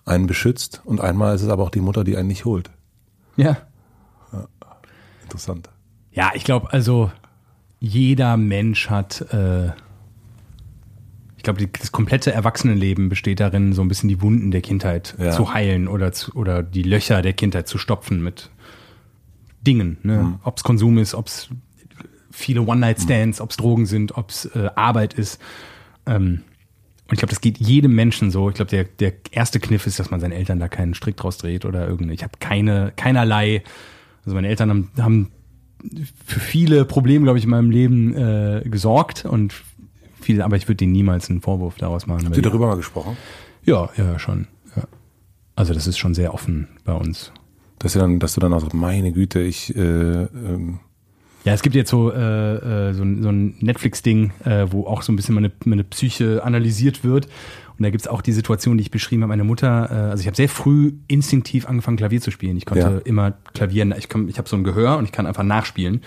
[0.05, 2.71] einen beschützt und einmal ist es aber auch die Mutter, die einen nicht holt.
[3.37, 3.59] Ja.
[4.33, 4.49] ja
[5.23, 5.69] interessant.
[6.13, 7.11] Ja, ich glaube, also
[7.81, 9.69] jeder Mensch hat, äh,
[11.37, 15.31] ich glaube, das komplette Erwachsenenleben besteht darin, so ein bisschen die Wunden der Kindheit ja.
[15.31, 18.51] zu heilen oder, zu, oder die Löcher der Kindheit zu stopfen mit
[19.67, 19.99] Dingen.
[20.03, 20.23] Ne?
[20.23, 20.41] Mhm.
[20.43, 21.49] Ob es Konsum ist, ob es
[22.31, 23.45] viele One-Night-Stands, mhm.
[23.45, 25.41] ob es Drogen sind, ob es äh, Arbeit ist.
[26.07, 26.43] Ähm,
[27.09, 28.49] und ich glaube, das geht jedem Menschen so.
[28.51, 31.39] Ich glaube, der, der erste Kniff ist, dass man seinen Eltern da keinen Strick draus
[31.39, 32.13] dreht oder irgendeine.
[32.13, 33.63] Ich habe keine, keinerlei,
[34.25, 35.31] also meine Eltern haben, haben
[36.27, 39.55] für viele Probleme, glaube ich, in meinem Leben äh, gesorgt und
[40.21, 42.27] viele, aber ich würde denen niemals einen Vorwurf daraus machen.
[42.27, 43.17] Habt ihr darüber mal gesprochen?
[43.65, 44.49] Ja, ja, schon.
[44.77, 44.85] Ja.
[45.57, 47.33] Also das ist schon sehr offen bei uns.
[47.79, 50.81] Dass du dann, dass du dann auch sagst, meine Güte, ich äh, ähm
[51.45, 55.13] ja, es gibt jetzt so, äh, äh, so, so ein Netflix-Ding, äh, wo auch so
[55.13, 57.29] ein bisschen meine, meine Psyche analysiert wird.
[57.79, 59.29] Und da gibt's auch die Situation, die ich beschrieben habe.
[59.29, 62.57] Meine Mutter, äh, also ich habe sehr früh instinktiv angefangen, Klavier zu spielen.
[62.57, 62.99] Ich konnte ja.
[63.05, 66.03] immer Klavier, ich, komm, ich habe so ein Gehör und ich kann einfach nachspielen.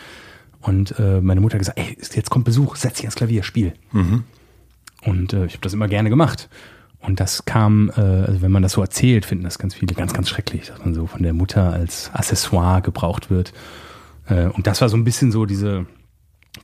[0.59, 3.73] Und äh, meine Mutter hat gesagt, ey, jetzt kommt Besuch, setz dich ans Klavier, spiel.
[3.93, 4.25] Mhm.
[5.03, 6.49] Und äh, ich habe das immer gerne gemacht.
[6.99, 10.13] Und das kam, äh, also wenn man das so erzählt, finden das ganz viele ganz,
[10.13, 13.53] ganz schrecklich, dass man so von der Mutter als Accessoire gebraucht wird.
[14.27, 15.85] Äh, und das war so ein bisschen so diese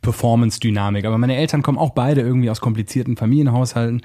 [0.02, 1.06] Performance-Dynamik.
[1.06, 4.02] Aber meine Eltern kommen auch beide irgendwie aus komplizierten Familienhaushalten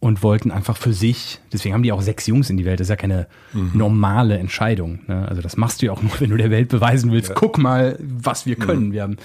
[0.00, 2.86] und wollten einfach für sich, deswegen haben die auch sechs Jungs in die Welt, das
[2.86, 3.26] ist ja keine
[3.74, 5.00] normale Entscheidung.
[5.06, 5.28] Ne?
[5.28, 7.98] Also das machst du ja auch nur, wenn du der Welt beweisen willst, guck mal,
[8.00, 8.92] was wir können.
[8.92, 9.16] Wir haben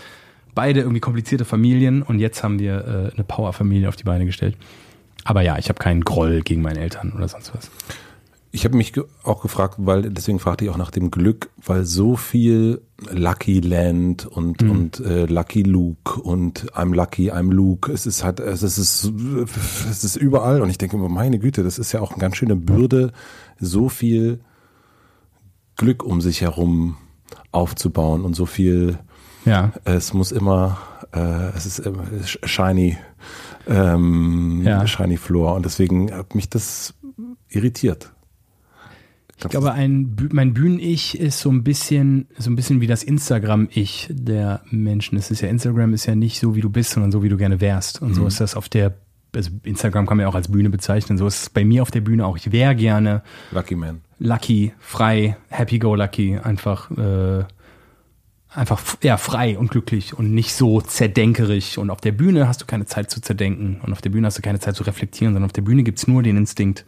[0.53, 4.57] beide irgendwie komplizierte Familien und jetzt haben wir äh, eine Power-Familie auf die Beine gestellt.
[5.23, 7.71] Aber ja, ich habe keinen Groll gegen meine Eltern oder sonst was.
[8.51, 12.15] Ich habe mich auch gefragt, weil deswegen fragte ich auch nach dem Glück, weil so
[12.15, 12.81] viel
[13.11, 18.39] Lucky Land und und äh, Lucky Luke und I'm Lucky, I'm Luke, es ist halt,
[18.39, 22.11] es ist es ist überall und ich denke immer, meine Güte, das ist ja auch
[22.11, 23.11] eine ganz schöne Bürde,
[23.59, 24.39] so viel
[25.75, 26.95] Glück um sich herum
[27.51, 28.97] aufzubauen und so viel,
[29.43, 29.73] Ja.
[29.83, 30.77] es muss immer,
[31.13, 32.97] äh, es ist immer shiny,
[33.67, 34.87] ähm, Ja.
[34.87, 36.93] shiny Floor und deswegen hat mich das
[37.49, 38.13] irritiert.
[39.37, 44.07] Ich glaube, ein, mein Bühnen-Ich ist so ein bisschen, so ein bisschen wie das Instagram-Ich
[44.09, 45.17] der Menschen.
[45.17, 47.37] Es ist ja, Instagram ist ja nicht so, wie du bist, sondern so, wie du
[47.37, 48.01] gerne wärst.
[48.01, 48.93] Und so ist das auf der,
[49.35, 51.17] also Instagram kann man ja auch als Bühne bezeichnen.
[51.17, 52.37] So ist es bei mir auf der Bühne auch.
[52.37, 54.01] Ich wäre gerne Lucky Man.
[54.19, 57.43] lucky, frei, happy go lucky, einfach, äh,
[58.55, 61.77] einfach, ja, frei und glücklich und nicht so zerdenkerig.
[61.77, 64.37] Und auf der Bühne hast du keine Zeit zu zerdenken und auf der Bühne hast
[64.37, 66.85] du keine Zeit zu reflektieren, sondern auf der Bühne gibt's nur den Instinkt.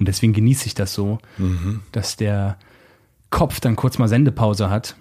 [0.00, 1.18] Und deswegen genieße ich das so,
[1.92, 2.56] dass der
[3.30, 4.96] Kopf dann kurz mal Sendepause hat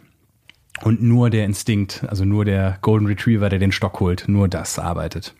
[0.83, 4.77] und nur der Instinkt, also nur der Golden Retriever, der den Stock holt, nur das
[4.77, 5.33] arbeitet.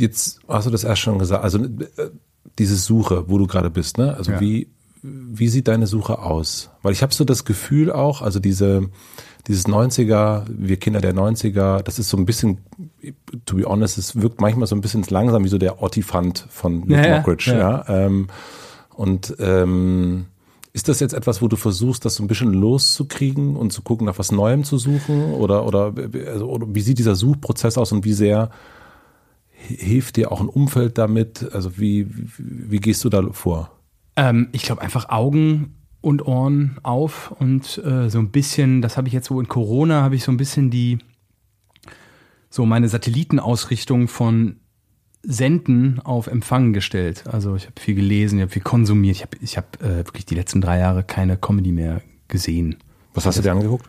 [0.00, 2.10] Jetzt hast du das erst schon gesagt, also äh,
[2.58, 4.14] diese Suche, wo du gerade bist, ne?
[4.16, 4.40] Also Ja.
[4.40, 4.68] wie
[5.02, 6.70] wie sieht deine Suche aus?
[6.82, 8.88] Weil ich habe so das Gefühl auch, also diese
[9.46, 12.58] dieses 90er, wir Kinder der 90er, das ist so ein bisschen,
[13.44, 16.80] to be honest, es wirkt manchmal so ein bisschen langsam wie so der Ottifant von
[16.80, 17.58] Luke Ja, ja, Mockridge, ja.
[17.58, 17.84] ja.
[17.88, 18.28] Ähm,
[18.94, 20.26] und ähm,
[20.72, 24.06] ist das jetzt etwas, wo du versuchst, das so ein bisschen loszukriegen und zu gucken,
[24.06, 25.32] nach was Neuem zu suchen?
[25.32, 25.94] Oder, oder,
[26.26, 28.50] also, oder wie sieht dieser Suchprozess aus und wie sehr
[29.52, 31.50] hilft dir auch ein Umfeld damit?
[31.52, 33.70] Also wie, wie, wie gehst du da vor?
[34.16, 35.75] Ähm, ich glaube einfach Augen
[36.06, 40.02] und Ohren auf und äh, so ein bisschen, das habe ich jetzt so in Corona,
[40.02, 40.98] habe ich so ein bisschen die,
[42.48, 44.60] so meine Satellitenausrichtung von
[45.24, 47.24] Senden auf Empfangen gestellt.
[47.26, 49.16] Also ich habe viel gelesen, ich habe viel konsumiert.
[49.16, 52.76] Ich habe ich hab, äh, wirklich die letzten drei Jahre keine Comedy mehr gesehen.
[53.12, 53.88] Was hast du dir angeguckt?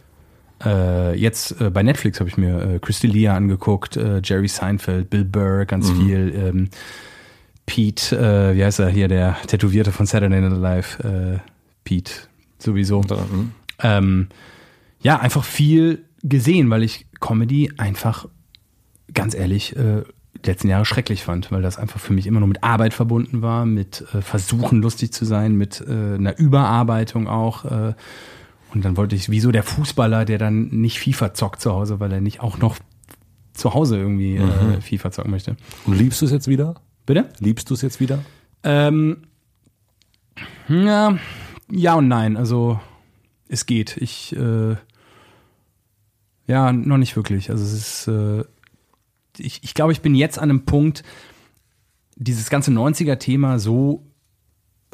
[0.65, 5.24] Äh, jetzt äh, bei Netflix habe ich mir äh, Crystalia angeguckt, äh, Jerry Seinfeld, Bill
[5.24, 6.34] Burr, ganz viel.
[6.36, 6.70] Ähm,
[7.68, 11.38] Pete, äh, wie heißt er hier, der Tätowierte von Saturday Night Live, äh,
[11.88, 12.11] Pete
[12.59, 13.01] sowieso.
[13.01, 13.51] Mhm.
[13.81, 14.27] Ähm,
[14.99, 18.27] ja, einfach viel gesehen, weil ich Comedy einfach,
[19.13, 20.03] ganz ehrlich, äh,
[20.43, 23.41] die letzten Jahre schrecklich fand, weil das einfach für mich immer nur mit Arbeit verbunden
[23.41, 27.63] war, mit äh, Versuchen lustig zu sein, mit äh, einer Überarbeitung auch.
[27.63, 27.93] Äh,
[28.73, 32.01] und dann wollte ich, wie so der Fußballer, der dann nicht FIFA zockt zu Hause,
[32.01, 32.75] weil er nicht auch noch
[33.53, 35.55] zu Hause irgendwie äh, FIFA zocken möchte.
[35.85, 36.81] Und liebst du es jetzt wieder?
[37.05, 37.29] Bitte?
[37.39, 38.19] Liebst du es jetzt wieder?
[38.63, 39.23] Ähm,
[40.67, 41.17] ja,
[41.72, 42.38] ja und nein.
[42.38, 42.80] Also
[43.47, 43.97] es geht.
[43.97, 44.76] Ich äh,
[46.47, 47.49] ja noch nicht wirklich.
[47.49, 48.07] Also es ist.
[48.07, 48.43] Äh,
[49.38, 51.03] ich, ich glaube, ich bin jetzt an einem Punkt.
[52.15, 54.03] Dieses ganze 90er-Thema so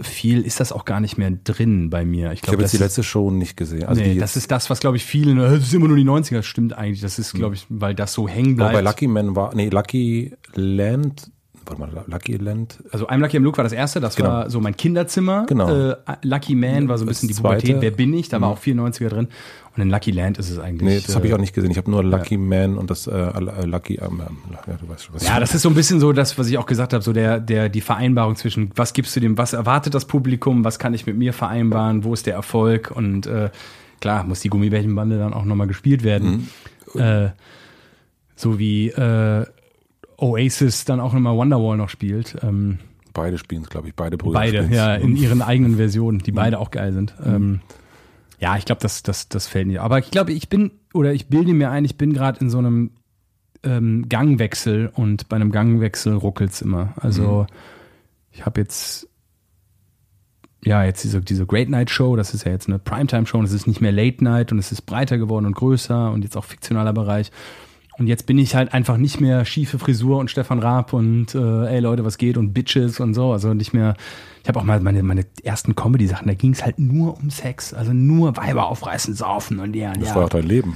[0.02, 2.32] viel ist das auch gar nicht mehr drin bei mir.
[2.34, 3.86] Ich Ich habe jetzt die das, letzte Show nicht gesehen.
[3.86, 5.38] Also nee, das ist das, was glaube ich vielen.
[5.40, 6.38] äh, Das ist immer nur die 90er.
[6.38, 7.02] Das stimmt eigentlich.
[7.02, 8.86] Das ist, glaube ich, weil das so hängen bei bleibt.
[8.86, 11.32] Lucky Man war, nee, Lucky Land,
[11.66, 14.30] warte mal, Lucky Land, Also I'm Lucky I'm Luke war das erste, das Genau.
[14.30, 15.45] war so mein Kinderzimmer.
[15.47, 15.70] Genau.
[15.91, 17.61] Äh, Lucky Man war so ein bisschen die zweite.
[17.61, 18.30] Pubertät, wer bin ich?
[18.30, 19.28] Da war auch 94er drin.
[19.76, 20.88] Und in Lucky Land ist es eigentlich.
[20.88, 21.72] nee, das habe ich äh, auch nicht gesehen.
[21.72, 24.22] Ich habe nur Lucky Man und das äh, äh, Lucky, ähm,
[24.68, 26.57] ja, du weißt schon, was Ja, das ist so ein bisschen so das, was ich
[26.60, 29.95] auch gesagt habe, so der, der, die Vereinbarung zwischen, was gibst du dem, was erwartet
[29.95, 33.49] das Publikum, was kann ich mit mir vereinbaren, wo ist der Erfolg und äh,
[33.99, 36.49] klar, muss die Gummibärchenbande dann auch nochmal gespielt werden.
[36.94, 37.30] Äh,
[38.35, 39.45] so wie äh,
[40.24, 42.38] Oasis dann auch nochmal Wonderwall noch spielt.
[42.41, 42.80] Ähm,
[43.14, 44.76] Beide spielen es, glaube ich, beide Brüder Beide, spielen's.
[44.76, 47.14] ja, in ihren eigenen Versionen, die beide auch geil sind.
[47.24, 47.62] Ähm,
[48.40, 49.84] ja, ich glaube, das, das, das fällt mir.
[49.84, 52.58] Aber ich glaube, ich bin, oder ich bilde mir ein, ich bin gerade in so
[52.58, 52.91] einem
[53.64, 56.94] ähm, Gangwechsel und bei einem Gangwechsel ruckelt's immer.
[56.98, 57.45] Also
[58.32, 59.08] ich habe jetzt
[60.66, 63.45] ja, jetzt diese, diese Great Night Show, das ist ja jetzt eine Primetime Show und
[63.45, 66.38] es ist nicht mehr Late Night und es ist breiter geworden und größer und jetzt
[66.38, 67.32] auch fiktionaler Bereich.
[67.98, 71.65] Und jetzt bin ich halt einfach nicht mehr schiefe Frisur und Stefan Raab und äh,
[71.68, 73.32] ey Leute, was geht und Bitches und so.
[73.32, 73.95] Also nicht mehr.
[74.41, 77.74] Ich habe auch mal meine, meine ersten Comedy-Sachen, da ging es halt nur um Sex.
[77.74, 80.15] Also nur Weiber aufreißen, saufen und ja, Das ja.
[80.15, 80.76] war auch dein Leben.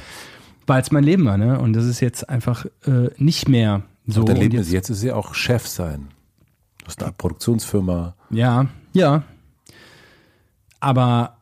[0.68, 1.60] weil es mein Leben war, ne?
[1.60, 4.22] Und das ist jetzt einfach äh, nicht mehr so.
[4.22, 6.10] Und dein Leben jetzt, ist jetzt ist ja auch Chef sein.
[6.80, 8.16] Du hast eine Produktionsfirma.
[8.30, 9.24] Ja, ja.
[10.80, 11.37] Aber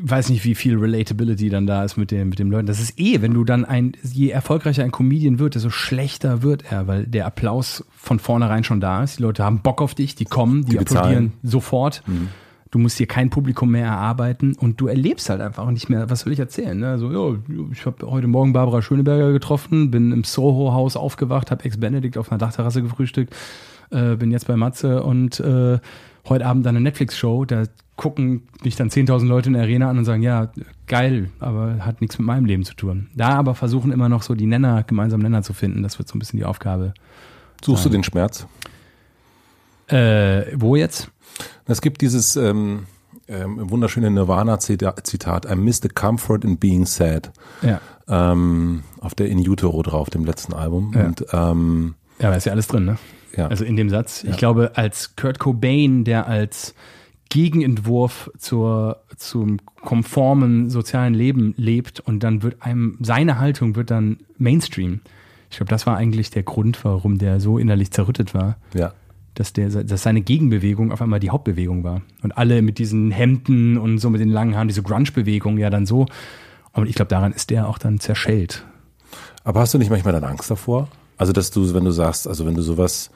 [0.00, 2.66] weiß nicht, wie viel Relatability dann da ist mit dem, mit dem Leuten.
[2.66, 6.64] Das ist eh, wenn du dann ein, je erfolgreicher ein Comedian wird, desto schlechter wird
[6.70, 9.18] er, weil der Applaus von vornherein schon da ist.
[9.18, 12.02] Die Leute haben Bock auf dich, die kommen, die, Die applaudieren sofort.
[12.72, 16.26] Du musst dir kein Publikum mehr erarbeiten und du erlebst halt einfach nicht mehr, was
[16.26, 16.76] will ich erzählen?
[16.76, 16.88] Ne?
[16.88, 17.38] Also, ja,
[17.70, 22.38] ich habe heute Morgen Barbara Schöneberger getroffen, bin im Soho-Haus aufgewacht, habe Ex-Benedict auf einer
[22.38, 23.32] Dachterrasse gefrühstückt,
[23.94, 25.78] äh, bin jetzt bei Matze und äh,
[26.28, 27.64] heute Abend dann eine Netflix-Show, da
[27.96, 30.50] gucken mich dann 10.000 Leute in der Arena an und sagen, ja,
[30.86, 33.08] geil, aber hat nichts mit meinem Leben zu tun.
[33.14, 36.16] Da aber versuchen immer noch so die Nenner, gemeinsamen Nenner zu finden, das wird so
[36.16, 36.94] ein bisschen die Aufgabe.
[37.62, 38.46] Suchst du den Schmerz?
[39.86, 41.10] Äh, wo jetzt?
[41.66, 42.86] Es gibt dieses ähm,
[43.28, 47.30] ähm, wunderschöne Nirvana-Zitat, I miss the comfort in being sad.
[47.62, 47.80] Ja.
[48.08, 50.92] Ähm, auf der In Utero drauf, dem letzten Album.
[50.94, 51.04] Ja.
[51.06, 52.98] Und ähm, Ja, da ist ja alles drin, ne?
[53.36, 53.48] Ja.
[53.48, 54.24] Also in dem Satz.
[54.24, 56.74] Ich glaube, als Kurt Cobain, der als
[57.30, 64.18] Gegenentwurf zur, zum konformen sozialen Leben lebt und dann wird einem, seine Haltung wird dann
[64.38, 65.00] Mainstream.
[65.50, 68.92] Ich glaube, das war eigentlich der Grund, warum der so innerlich zerrüttet war, ja.
[69.34, 72.02] dass, der, dass seine Gegenbewegung auf einmal die Hauptbewegung war.
[72.22, 75.86] Und alle mit diesen Hemden und so mit den langen Haaren, diese Grunge-Bewegung ja dann
[75.86, 76.06] so.
[76.72, 78.64] Und ich glaube, daran ist der auch dann zerschellt.
[79.44, 80.88] Aber hast du nicht manchmal dann Angst davor?
[81.16, 83.10] Also, dass du, wenn du sagst, also wenn du sowas,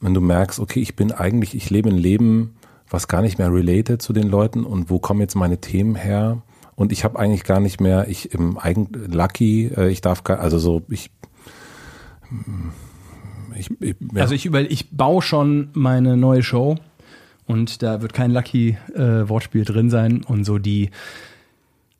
[0.00, 2.56] wenn du merkst, okay, ich bin eigentlich, ich lebe ein Leben,
[2.88, 6.42] was gar nicht mehr related zu den Leuten und wo kommen jetzt meine Themen her?
[6.74, 10.40] Und ich habe eigentlich gar nicht mehr, ich im eigen Lucky, äh, ich darf gar,
[10.40, 11.10] also so, ich,
[13.56, 14.22] ich, ich ja.
[14.22, 16.76] Also ich über, ich baue schon meine neue Show
[17.46, 20.90] und da wird kein Lucky äh, Wortspiel drin sein und so die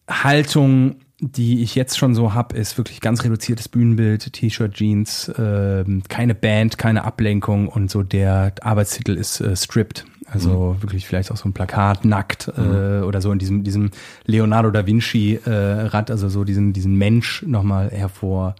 [0.08, 6.02] Haltung, die ich jetzt schon so hab, ist wirklich ganz reduziertes Bühnenbild, T-Shirt, Jeans, ähm,
[6.08, 10.04] keine Band, keine Ablenkung und so der Arbeitstitel ist äh, Stripped.
[10.28, 13.92] Also wirklich vielleicht auch so ein Plakat nackt äh, oder so in diesem diesem
[14.24, 18.56] Leonardo da Vinci äh, also so diesen diesen Mensch nochmal hervor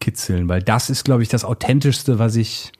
[0.00, 2.72] kitzeln, weil das ist, glaube ich, das authentischste, was ich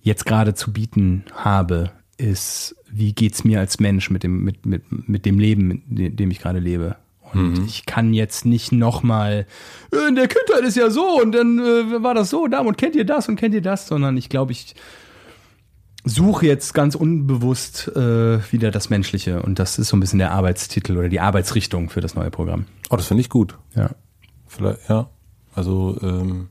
[0.00, 5.08] jetzt gerade zu bieten habe, ist, wie geht's mir als Mensch mit dem mit mit
[5.08, 6.96] mit dem Leben, dem dem ich gerade lebe.
[7.34, 9.46] Und ich kann jetzt nicht nochmal,
[10.08, 12.96] in der Kindheit ist ja so und dann äh, war das so, da und kennt
[12.96, 14.74] ihr das und kennt ihr das, sondern ich glaube, ich
[16.04, 20.32] suche jetzt ganz unbewusst äh, wieder das Menschliche und das ist so ein bisschen der
[20.32, 22.64] Arbeitstitel oder die Arbeitsrichtung für das neue Programm.
[22.90, 23.58] oh, das finde ich gut.
[23.74, 23.90] Ja.
[24.46, 25.10] Vielleicht, ja.
[25.54, 26.48] Also, ähm,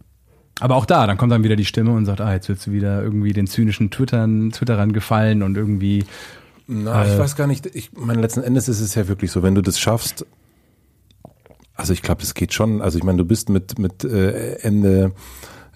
[0.60, 2.72] Aber auch da, dann kommt dann wieder die Stimme und sagt, ah, jetzt willst du
[2.72, 6.04] wieder irgendwie den zynischen Twittern, Twitterern gefallen und irgendwie.
[6.68, 7.20] Na, ich Äh.
[7.20, 7.66] weiß gar nicht.
[7.68, 10.26] Ich meine, letzten Endes ist es ja wirklich so, wenn du das schaffst.
[11.78, 12.82] Also ich glaube, das geht schon.
[12.82, 15.14] Also ich meine, du bist mit mit äh, Ende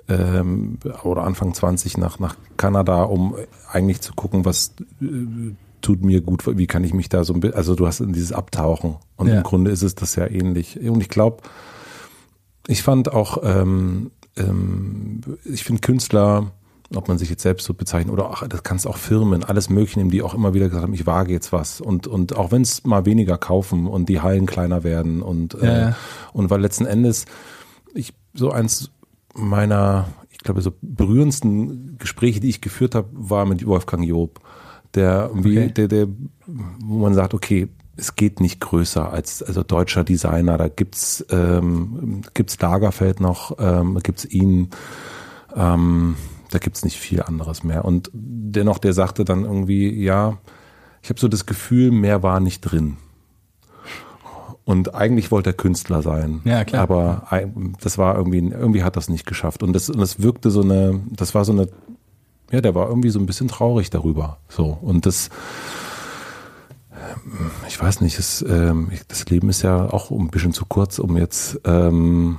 [0.09, 3.35] ähm, oder Anfang 20 nach nach Kanada, um
[3.71, 5.05] eigentlich zu gucken, was äh,
[5.81, 8.33] tut mir gut, wie kann ich mich da so ein bisschen, also du hast dieses
[8.33, 9.37] Abtauchen und Ja.
[9.37, 10.79] im Grunde ist es das ja ähnlich.
[10.79, 11.37] Und ich glaube,
[12.67, 16.51] ich fand auch, ähm, ähm, ich finde Künstler,
[16.95, 19.99] ob man sich jetzt selbst so bezeichnet oder auch, das kannst auch Firmen, alles Mögliche
[19.99, 22.61] nehmen, die auch immer wieder gesagt haben, ich wage jetzt was und und auch wenn
[22.61, 25.95] es mal weniger kaufen und die Hallen kleiner werden und Ja, äh, ja.
[26.33, 27.25] und weil letzten Endes
[27.93, 28.91] ich so eins
[29.33, 34.39] meiner, ich glaube so berührendsten Gespräche, die ich geführt habe, war mit Wolfgang Job,
[34.93, 35.71] der irgendwie, Okay.
[35.71, 36.07] der, der,
[36.47, 40.57] wo man sagt, okay, es geht nicht größer als also deutscher Designer.
[40.57, 44.69] Da gibt's ähm, gibt's Lagerfeld noch, ähm, gibt's ihn,
[45.55, 46.15] ähm,
[46.51, 47.85] da gibt's nicht viel anderes mehr.
[47.85, 50.37] Und dennoch, der sagte dann irgendwie, ja,
[51.01, 52.97] ich habe so das Gefühl, mehr war nicht drin.
[54.63, 56.41] Und eigentlich wollte er Künstler sein.
[56.43, 56.83] Ja, klar.
[56.83, 57.27] Aber
[57.81, 59.63] das war irgendwie, irgendwie hat das nicht geschafft.
[59.63, 61.67] Und das, und das wirkte so eine, das war so eine,
[62.51, 64.37] ja, der war irgendwie so ein bisschen traurig darüber.
[64.49, 64.77] So.
[64.81, 65.29] Und das,
[66.91, 70.99] ähm, ich weiß nicht, es, ähm, das Leben ist ja auch ein bisschen zu kurz,
[70.99, 72.37] um jetzt, ähm,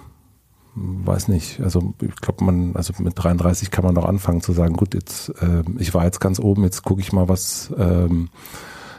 [0.74, 4.74] weiß nicht, also ich glaube, man, also mit 33 kann man noch anfangen zu sagen,
[4.74, 8.30] gut, jetzt, ähm, ich war jetzt ganz oben, jetzt gucke ich mal, was, ähm,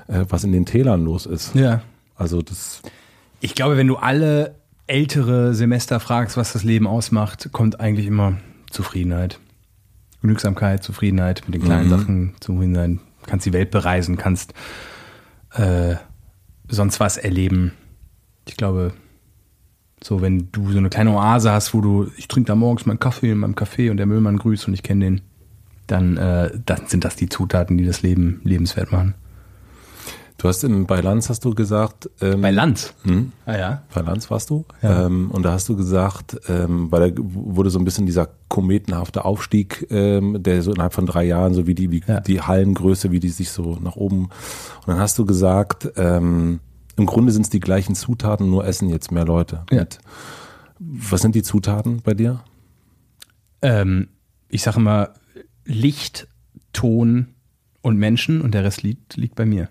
[0.08, 1.56] äh, was in den Tälern los ist.
[1.56, 1.82] Ja.
[2.16, 2.82] Also das,
[3.42, 4.56] Ich glaube, wenn du alle
[4.86, 8.38] ältere Semester fragst, was das Leben ausmacht, kommt eigentlich immer
[8.70, 9.40] Zufriedenheit.
[10.22, 13.00] Genügsamkeit, Zufriedenheit mit den kleinen Sachen, zufrieden sein.
[13.26, 14.54] Kannst die Welt bereisen, kannst
[15.52, 15.96] äh,
[16.68, 17.74] sonst was erleben.
[18.48, 18.94] Ich glaube,
[20.04, 23.00] so wenn du so eine kleine Oase hast, wo du, ich trinke da morgens meinen
[23.00, 25.22] Kaffee in meinem Café und der Müllmann grüßt und ich kenne den,
[25.88, 29.16] dann, äh, dann sind das die Zutaten, die das Leben lebenswert machen.
[30.38, 32.10] Du hast in, bei Lanz hast du gesagt.
[32.20, 32.94] Ähm, bei Lanz?
[33.04, 33.32] Hm?
[33.46, 33.84] Ah ja.
[33.94, 34.66] Bei Lanz warst du.
[34.82, 35.06] Ja.
[35.06, 39.24] Ähm, und da hast du gesagt, ähm, weil da wurde so ein bisschen dieser kometenhafte
[39.24, 42.20] Aufstieg, ähm, der so innerhalb von drei Jahren, so wie die, wie ja.
[42.20, 44.24] die Hallengröße, wie die sich so nach oben.
[44.24, 46.60] Und dann hast du gesagt, ähm,
[46.96, 49.66] im Grunde sind es die gleichen Zutaten, nur essen jetzt mehr Leute.
[49.72, 49.82] Ja.
[49.82, 50.00] Und
[50.80, 52.44] was sind die Zutaten bei dir?
[53.62, 54.10] Ähm,
[54.50, 55.14] ich sage immer
[55.66, 56.28] Licht,
[56.74, 57.28] Ton
[57.82, 59.70] und Menschen und der Rest liegt, liegt bei mir.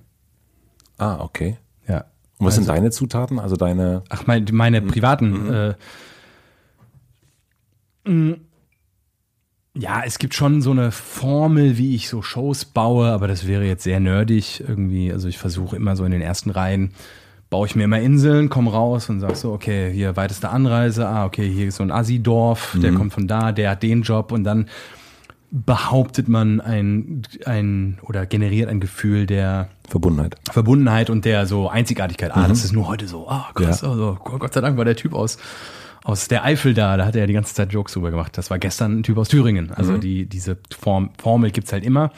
[0.99, 1.59] Ah, okay.
[1.87, 2.05] Ja.
[2.39, 3.39] Und was also, sind deine Zutaten?
[3.39, 4.03] Also deine.
[4.09, 4.89] Ach, meine, meine mhm.
[4.89, 5.47] privaten.
[5.47, 5.51] Mhm.
[5.51, 5.75] Äh,
[9.75, 13.65] ja, es gibt schon so eine Formel, wie ich so Shows baue, aber das wäre
[13.65, 15.13] jetzt sehr nerdig irgendwie.
[15.13, 16.93] Also ich versuche immer so in den ersten Reihen,
[17.49, 21.25] baue ich mir immer Inseln, komme raus und sag so, okay, hier weiteste Anreise, ah,
[21.25, 22.97] okay, hier ist so ein Assi-Dorf, der mhm.
[22.97, 24.69] kommt von da, der hat den Job und dann
[25.51, 30.37] behauptet man ein, ein oder generiert ein Gefühl der Verbundenheit.
[30.51, 32.31] Verbundenheit und der so Einzigartigkeit.
[32.35, 32.49] Ah, mhm.
[32.49, 33.29] das ist nur heute so.
[33.29, 33.91] Ah, krass, ja.
[33.91, 35.39] also, Gott sei Dank war der Typ aus
[36.05, 38.37] aus der Eifel da, da hat er ja die ganze Zeit Jokes drüber gemacht.
[38.37, 39.71] Das war gestern ein Typ aus Thüringen.
[39.71, 40.01] Also mhm.
[40.01, 42.11] die, diese Form, Formel gibt's halt immer.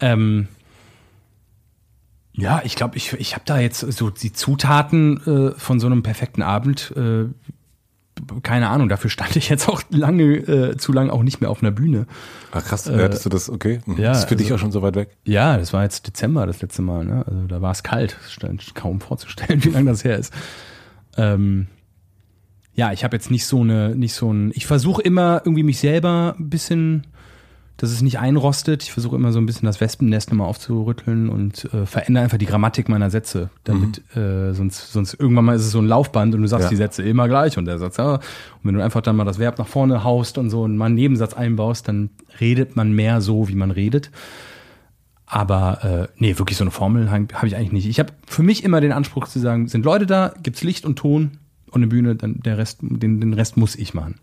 [0.00, 0.48] Ähm,
[2.32, 6.02] ja, ich glaube, ich, ich habe da jetzt so die Zutaten äh, von so einem
[6.02, 7.26] perfekten Abend, äh,
[8.42, 11.62] keine Ahnung, dafür stand ich jetzt auch lange, äh, zu lang auch nicht mehr auf
[11.62, 12.06] einer Bühne.
[12.52, 13.80] Ach krass, äh, hattest du das, okay?
[13.84, 13.98] Mhm.
[13.98, 15.16] Ja, das ist für also, dich auch schon so weit weg?
[15.24, 17.24] Ja, das war jetzt Dezember das letzte Mal, ne?
[17.26, 20.32] Also da war es kalt, stand kaum vorzustellen, wie lange das her ist.
[21.18, 21.66] Ähm,
[22.76, 25.78] ja, ich habe jetzt nicht so eine, nicht so ein, ich versuche immer irgendwie mich
[25.78, 27.06] selber ein bisschen
[27.76, 28.82] dass es nicht einrostet.
[28.82, 32.46] Ich versuche immer so ein bisschen das Wespennest nochmal aufzurütteln und äh, verändere einfach die
[32.46, 34.22] Grammatik meiner Sätze, damit mhm.
[34.22, 36.70] äh, sonst, sonst irgendwann mal ist es so ein Laufband und du sagst ja.
[36.70, 38.14] die Sätze immer gleich und der Satz, ja.
[38.14, 38.20] Und
[38.62, 40.94] wenn du einfach dann mal das Verb nach vorne haust und so und mal einen
[40.94, 44.10] Nebensatz einbaust, dann redet man mehr so, wie man redet.
[45.26, 47.88] Aber äh, nee, wirklich so eine Formel habe hab ich eigentlich nicht.
[47.88, 50.96] Ich habe für mich immer den Anspruch zu sagen, sind Leute da, gibt's Licht und
[50.96, 51.38] Ton
[51.76, 54.16] eine Bühne, dann der Rest, den, den Rest muss ich machen.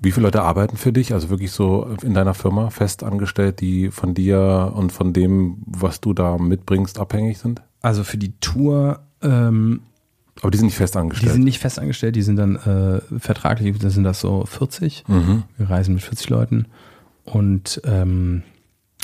[0.00, 1.14] Wie viele Leute arbeiten für dich?
[1.14, 6.00] Also wirklich so in deiner Firma fest angestellt, die von dir und von dem, was
[6.00, 7.62] du da mitbringst, abhängig sind?
[7.80, 9.00] Also für die Tour.
[9.22, 9.80] Ähm,
[10.42, 11.30] Aber die sind nicht fest angestellt.
[11.30, 15.04] Die sind nicht fest angestellt, die sind dann äh, vertraglich, da sind das so 40.
[15.08, 15.44] Mhm.
[15.56, 16.66] Wir reisen mit 40 Leuten.
[17.24, 18.42] Und ähm,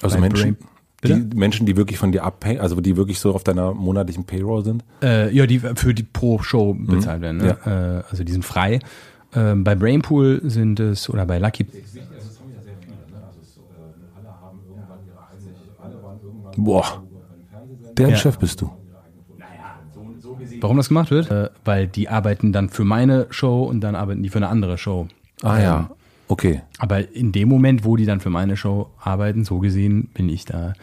[0.03, 0.59] also Menschen,
[1.03, 4.65] die Menschen, die wirklich von dir abhängen, also die wirklich so auf deiner monatlichen Payroll
[4.65, 4.85] sind?
[5.03, 7.23] Äh, ja, die für die pro Show bezahlt mhm.
[7.23, 7.37] werden.
[7.39, 7.57] Ne?
[7.65, 7.99] Ja.
[7.99, 8.81] Äh, also die sind frei.
[9.35, 11.67] Ähm, bei Brainpool sind es, oder bei Lucky.
[16.57, 17.03] Boah,
[17.97, 18.17] deren ja.
[18.17, 18.71] Chef bist du.
[20.61, 21.31] Warum das gemacht wird?
[21.31, 24.77] Äh, weil die arbeiten dann für meine Show und dann arbeiten die für eine andere
[24.77, 25.07] Show.
[25.43, 25.91] Ah ähm, ja,
[26.31, 26.63] okay.
[26.79, 30.45] Aber in dem Moment, wo die dann für meine Show arbeiten, so gesehen, bin ich
[30.45, 30.75] da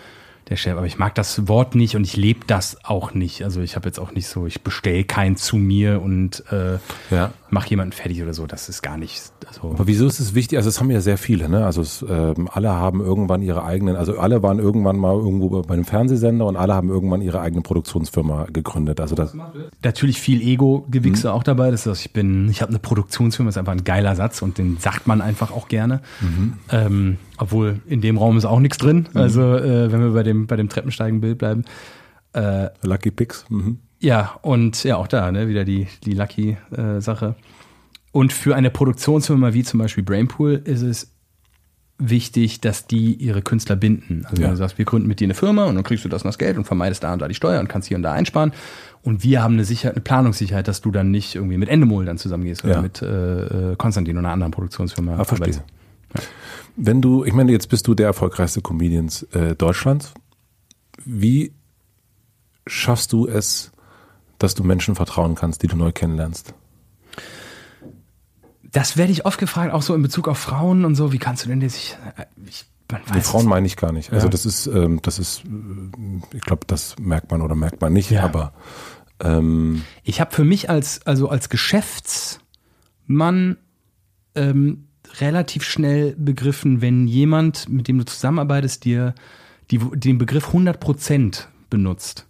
[0.50, 0.78] der Chef.
[0.78, 3.44] Aber ich mag das Wort nicht und ich lebe das auch nicht.
[3.44, 6.78] Also ich habe jetzt auch nicht so, ich bestelle keinen zu mir und äh,
[7.12, 7.34] ja.
[7.50, 8.46] Mache jemanden fertig oder so.
[8.48, 9.32] Das ist gar nicht.
[9.48, 10.58] Also Aber wieso ist es wichtig?
[10.58, 11.66] Also es haben ja sehr viele, ne?
[11.66, 15.74] Also es, äh, alle haben irgendwann ihre eigenen, also alle waren irgendwann mal irgendwo bei
[15.74, 19.00] einem Fernsehsender und alle haben irgendwann ihre eigene Produktionsfirma gegründet.
[19.00, 19.36] Also das
[19.84, 21.34] natürlich viel Ego-Gewichse mhm.
[21.34, 21.72] auch dabei.
[21.72, 24.78] Das ist, ich bin, ich habe eine Produktionsfirma, ist einfach ein geiler Satz und den
[24.78, 26.02] sagt man einfach auch gerne.
[26.22, 26.54] Mhm.
[26.70, 29.08] Ähm, obwohl in dem Raum ist auch nichts drin.
[29.14, 29.22] Mhm.
[29.22, 31.64] Also äh, wenn wir bei dem, bei dem Treppensteigen-Bild bleiben.
[32.34, 33.46] Äh, Lucky Picks.
[33.50, 33.80] Mhm.
[34.00, 37.36] Ja, und ja, auch da, ne, wieder die, die Lucky-Sache.
[37.38, 37.44] Äh,
[38.12, 41.12] und für eine Produktionsfirma wie zum Beispiel Brainpool ist es
[42.00, 44.24] wichtig, dass die ihre Künstler binden.
[44.26, 44.48] Also ja.
[44.48, 46.28] wenn du sagst, wir gründen mit dir eine Firma und dann kriegst du das und
[46.28, 48.54] das Geld und vermeidest da und da die Steuer und kannst hier und da einsparen.
[49.02, 52.18] Und wir haben eine Sicherheit, eine Planungssicherheit, dass du dann nicht irgendwie mit Endemol dann
[52.18, 52.82] zusammengehst oder ja.
[52.82, 55.18] mit äh, äh Konstantin oder einer anderen Produktionsfirma.
[55.18, 55.54] Ah, verstehe.
[55.54, 56.22] Ja.
[56.76, 60.14] Wenn du, ich meine, jetzt bist du der erfolgreichste Comedians äh, Deutschlands.
[61.04, 61.54] Wie
[62.68, 63.72] schaffst du es,
[64.40, 66.54] dass du Menschen vertrauen kannst, die du neu kennenlernst?
[68.64, 71.14] Das werde ich oft gefragt, auch so in Bezug auf Frauen und so.
[71.14, 71.76] Wie kannst du denn das?
[71.76, 71.98] Ich,
[72.46, 72.66] ich
[73.16, 74.14] die Frauen meine ich gar nicht.
[74.14, 74.32] Also ja.
[74.32, 75.44] das ist, ähm, das ist,
[76.34, 78.12] ich glaube, das merkt man oder merkt man nicht.
[78.12, 78.24] Ja.
[78.24, 78.54] Aber
[79.20, 83.58] ähm, ich habe für mich als, also als Geschäftsmann
[84.36, 84.88] ähm,
[85.20, 89.16] relativ schnell begriffen, wenn jemand, mit dem du zusammenarbeitest, dir
[89.72, 92.27] die, den Begriff 100% benutzt,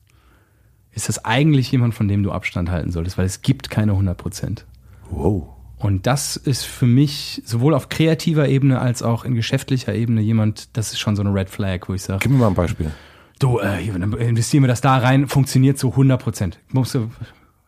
[0.97, 4.63] ist das eigentlich jemand, von dem du Abstand halten solltest, weil es gibt keine 100%.
[5.09, 5.47] Wow.
[5.77, 10.75] Und das ist für mich sowohl auf kreativer Ebene als auch in geschäftlicher Ebene jemand,
[10.75, 12.19] das ist schon so eine Red Flag, wo ich sage.
[12.23, 12.91] Gib mir mal ein Beispiel.
[13.39, 16.59] Du, äh, investieren wir das da rein, funktioniert zu 100 Prozent.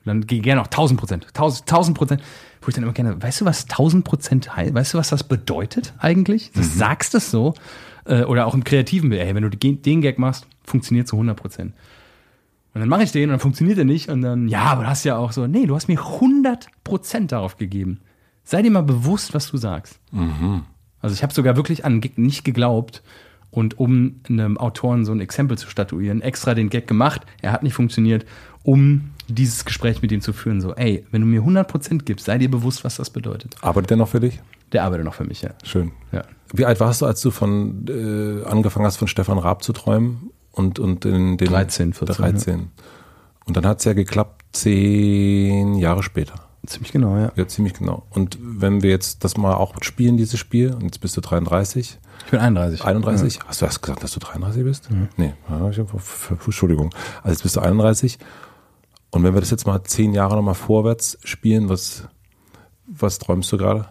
[0.06, 1.27] Dann geh gerne auch 1000 Prozent.
[1.27, 2.22] 1000 Prozent
[2.61, 4.73] wo ich dann immer gerne, weißt du, was 1000 Prozent heißt?
[4.73, 6.51] Weißt du, was das bedeutet eigentlich?
[6.51, 6.64] Du mhm.
[6.64, 7.53] sagst es so.
[8.06, 11.73] Äh, oder auch im kreativen, ey, wenn du den Gag machst, funktioniert zu 100 Prozent.
[12.74, 14.10] Und dann mache ich den und dann funktioniert er nicht.
[14.10, 17.58] Und dann, ja, aber du hast ja auch so, nee, du hast mir 100% darauf
[17.58, 18.00] gegeben.
[18.44, 20.00] Sei dir mal bewusst, was du sagst.
[21.02, 23.04] Also ich habe sogar wirklich an Gag nicht geglaubt
[23.52, 27.64] und um einem Autoren so ein Exempel zu statuieren, extra den Gag gemacht, er hat
[27.64, 28.26] nicht funktioniert,
[28.64, 30.62] um dieses Gespräch mit ihm zu führen.
[30.62, 33.56] So, ey, wenn du mir 100% gibst, sei dir bewusst, was das bedeutet.
[33.62, 34.40] Arbeitet der noch für dich?
[34.72, 35.52] Der arbeitet noch für mich, ja.
[35.64, 35.91] Schön.
[36.12, 36.24] ja.
[36.54, 40.32] Wie alt warst du, als du von äh, angefangen hast, von Stefan Raab zu träumen?
[40.51, 42.71] Und, und in den 13, 14, 13.
[43.45, 46.35] Und dann hat's ja geklappt, zehn Jahre später.
[46.65, 47.31] Ziemlich genau, ja.
[47.35, 48.05] Ja, ziemlich genau.
[48.09, 51.97] Und wenn wir jetzt das mal auch spielen, dieses Spiel, und jetzt bist du 33,
[52.26, 52.85] Ich bin 31.
[52.85, 54.89] 31, hast du erst gesagt, dass du 33 bist?
[55.17, 55.93] Nee, ja, ich hab,
[56.45, 56.93] Entschuldigung.
[57.23, 58.19] Also jetzt bist du 31.
[59.11, 62.03] Und wenn wir das jetzt mal zehn Jahre nochmal vorwärts spielen, was,
[62.85, 63.88] was träumst du gerade?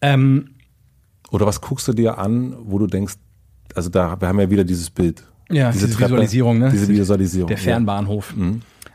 [0.00, 0.54] Ähm,
[1.30, 3.14] Oder was guckst du dir an, wo du denkst,
[3.76, 5.22] also da, wir haben ja wieder dieses Bild.
[5.50, 6.70] Ja, diese Visualisierung, ne?
[6.72, 7.48] Diese Visualisierung.
[7.48, 8.34] der Fernbahnhof.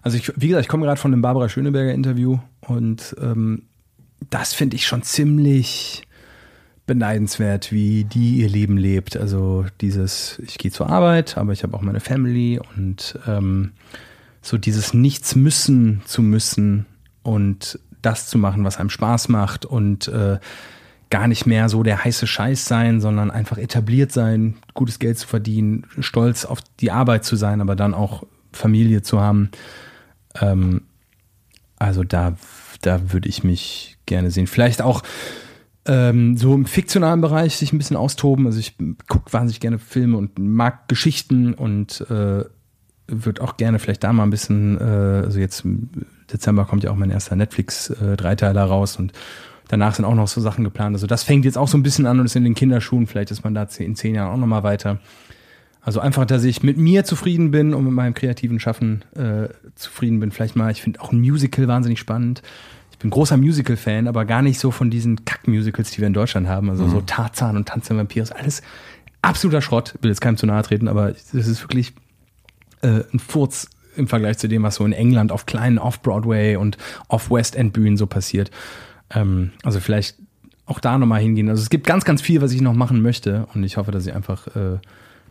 [0.02, 3.64] Also ich, wie gesagt, ich komme gerade von dem Barbara Schöneberger Interview und ähm,
[4.30, 6.03] das finde ich schon ziemlich
[6.86, 9.16] beneidenswert, wie die ihr Leben lebt.
[9.16, 13.72] Also dieses, ich gehe zur Arbeit, aber ich habe auch meine Family und ähm,
[14.41, 16.86] so dieses Nichts müssen zu müssen
[17.24, 20.40] und das zu machen, was einem Spaß macht und äh,
[21.12, 25.28] gar nicht mehr so der heiße Scheiß sein, sondern einfach etabliert sein, gutes Geld zu
[25.28, 29.52] verdienen, stolz auf die Arbeit zu sein, aber dann auch Familie zu haben.
[30.40, 30.82] Ähm,
[31.78, 32.38] also da,
[32.82, 34.48] da würde ich mich gerne sehen.
[34.48, 35.04] Vielleicht auch
[35.86, 38.46] ähm, so im fiktionalen Bereich sich ein bisschen austoben.
[38.46, 38.78] Also ich
[39.10, 42.46] gucke wahnsinnig gerne Filme und mag Geschichten und äh,
[43.08, 45.90] würde auch gerne vielleicht da mal ein bisschen, äh, also jetzt im
[46.32, 49.12] Dezember kommt ja auch mein erster Netflix-Dreiteiler raus und
[49.72, 50.95] danach sind auch noch so Sachen geplant.
[50.95, 53.07] Also das fängt jetzt auch so ein bisschen an und ist in den Kinderschuhen.
[53.07, 54.99] Vielleicht ist man da in zehn Jahren auch nochmal weiter.
[55.81, 60.19] Also einfach, dass ich mit mir zufrieden bin und mit meinem kreativen Schaffen äh, zufrieden
[60.19, 60.31] bin.
[60.31, 62.43] Vielleicht mal, ich finde auch ein Musical wahnsinnig spannend.
[62.91, 66.48] Ich bin großer Musical-Fan, aber gar nicht so von diesen Kack-Musicals, die wir in Deutschland
[66.48, 66.69] haben.
[66.69, 68.61] Also so Tarzan und Tanz der Vampire ist alles
[69.22, 69.95] absoluter Schrott.
[70.02, 71.93] Will jetzt keinem zu nahe treten, aber das ist wirklich
[72.81, 76.77] äh, ein Furz im Vergleich zu dem, was so in England auf kleinen Off-Broadway und
[77.07, 78.52] Off-West End Bühnen so passiert.
[79.14, 80.18] Ähm, also vielleicht
[80.66, 81.50] auch da nochmal hingehen.
[81.50, 84.06] Also es gibt ganz, ganz viel, was ich noch machen möchte und ich hoffe, dass
[84.06, 84.80] ich einfach äh,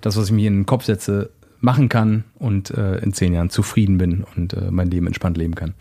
[0.00, 1.30] das, was ich mir in den Kopf setze,
[1.60, 5.54] machen kann und äh, in zehn Jahren zufrieden bin und äh, mein Leben entspannt leben
[5.54, 5.74] kann.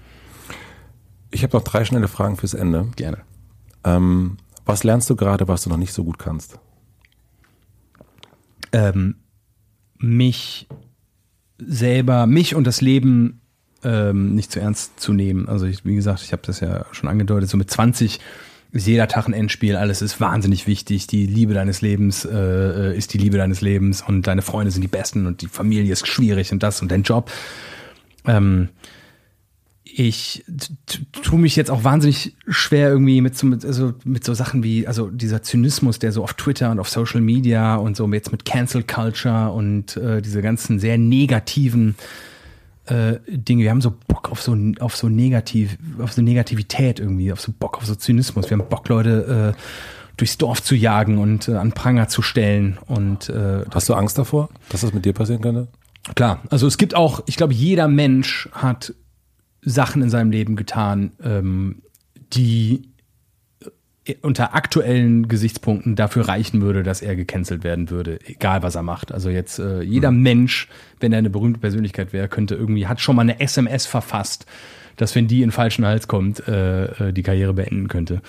[1.32, 2.88] Ich habe noch drei schnelle Fragen fürs Ende.
[2.96, 3.20] Gerne.
[3.84, 6.60] Ähm, was lernst du gerade, was du noch nicht so gut kannst?
[8.72, 9.16] ähm,
[9.98, 10.68] mich
[11.58, 13.39] selber, mich und das Leben
[13.84, 15.48] ähm, nicht zu ernst zu nehmen.
[15.48, 18.20] Also ich, wie gesagt, ich habe das ja schon angedeutet, so mit 20
[18.72, 23.14] ist jeder Tag ein Endspiel, alles ist wahnsinnig wichtig, die Liebe deines Lebens äh, ist
[23.14, 26.52] die Liebe deines Lebens und deine Freunde sind die besten und die Familie ist schwierig
[26.52, 27.32] und das und dein Job.
[28.26, 28.70] Ähm,
[29.84, 30.46] ich
[31.24, 34.86] tue mich jetzt auch wahnsinnig schwer irgendwie mit so, mit, also mit so Sachen wie,
[34.88, 38.46] also dieser Zynismus, der so auf Twitter und auf Social Media und so jetzt mit
[38.46, 41.96] Cancel Culture und äh, diese ganzen sehr negativen
[42.90, 43.64] äh, Dinge.
[43.64, 47.52] Wir haben so Bock auf so, auf so negativ, auf so Negativität irgendwie, auf so
[47.57, 48.49] Bock auf so Zynismus.
[48.49, 49.61] Wir haben Bock, Leute äh,
[50.18, 54.18] durchs Dorf zu jagen und äh, an Pranger zu stellen und äh, Hast du Angst
[54.18, 55.68] davor, dass das mit dir passieren könnte?
[56.16, 58.94] Klar, also es gibt auch, ich glaube, jeder Mensch hat
[59.61, 61.82] Sachen in seinem Leben getan, ähm,
[62.34, 62.90] die
[64.22, 69.11] unter aktuellen Gesichtspunkten dafür reichen würde, dass er gecancelt werden würde, egal was er macht.
[69.11, 70.68] Also jetzt äh, jeder Mensch,
[70.99, 74.45] wenn er eine berühmte Persönlichkeit wäre, könnte irgendwie, hat schon mal eine SMS verfasst,
[74.98, 78.22] dass wenn die in falschen Hals kommt, äh, äh, die Karriere beenden könnte.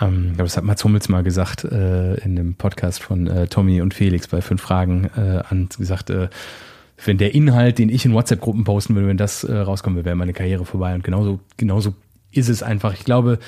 [0.00, 3.46] Ähm, ich glaube, das hat Mats Hummels mal gesagt äh, in dem Podcast von äh,
[3.46, 6.28] Tommy und Felix bei fünf Fragen äh, an gesagt, äh,
[7.04, 10.16] wenn der Inhalt, den ich in WhatsApp-Gruppen posten würde, wenn das äh, rauskommen würde, wäre
[10.16, 10.94] meine Karriere vorbei.
[10.94, 11.94] Und genauso, genauso
[12.30, 12.94] ist es einfach.
[12.94, 13.38] Ich glaube,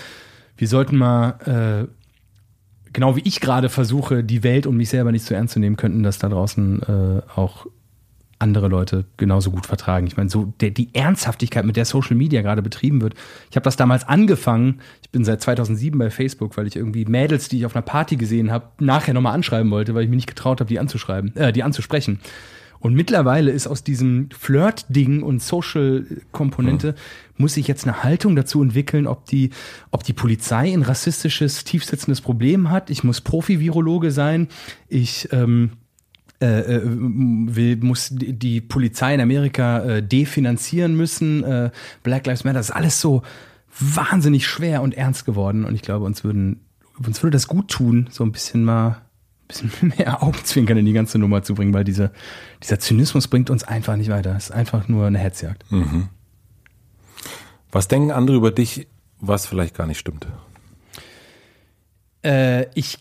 [0.59, 5.25] wir sollten mal, äh, genau wie ich gerade versuche, die Welt und mich selber nicht
[5.25, 7.67] zu ernst zu nehmen, könnten das da draußen äh, auch
[8.41, 10.07] andere Leute genauso gut vertragen.
[10.07, 13.15] Ich meine, so der, die Ernsthaftigkeit, mit der Social Media gerade betrieben wird.
[13.51, 14.81] Ich habe das damals angefangen.
[15.03, 18.17] Ich bin seit 2007 bei Facebook, weil ich irgendwie Mädels, die ich auf einer Party
[18.17, 21.53] gesehen habe, nachher nochmal anschreiben wollte, weil ich mir nicht getraut habe, die anzuschreiben, äh,
[21.53, 22.21] die anzusprechen.
[22.81, 26.95] Und mittlerweile ist aus diesem Flirt-Ding und Social-Komponente
[27.37, 29.51] muss ich jetzt eine Haltung dazu entwickeln, ob die,
[29.91, 32.91] ob die Polizei ein rassistisches, tiefsitzendes Problem hat.
[32.91, 34.49] Ich muss Profi-Virologe sein.
[34.89, 35.73] Ich ähm,
[36.41, 41.43] äh, äh, will, muss die die Polizei in Amerika äh, definanzieren müssen.
[41.43, 41.71] Äh,
[42.05, 43.23] Black Lives Matter, das ist alles so
[43.77, 45.65] wahnsinnig schwer und ernst geworden.
[45.65, 46.61] Und ich glaube, uns würden,
[47.05, 49.03] uns würde das gut tun, so ein bisschen mal
[49.49, 52.13] bisschen mehr Augenzwinkern in die ganze Nummer zu bringen, weil diese,
[52.63, 54.37] dieser Zynismus bringt uns einfach nicht weiter.
[54.37, 55.71] Es ist einfach nur eine Hetzjagd.
[55.73, 56.09] Mhm.
[57.73, 58.87] Was denken andere über dich,
[59.21, 60.27] was vielleicht gar nicht stimmt?
[62.23, 62.99] Äh, ich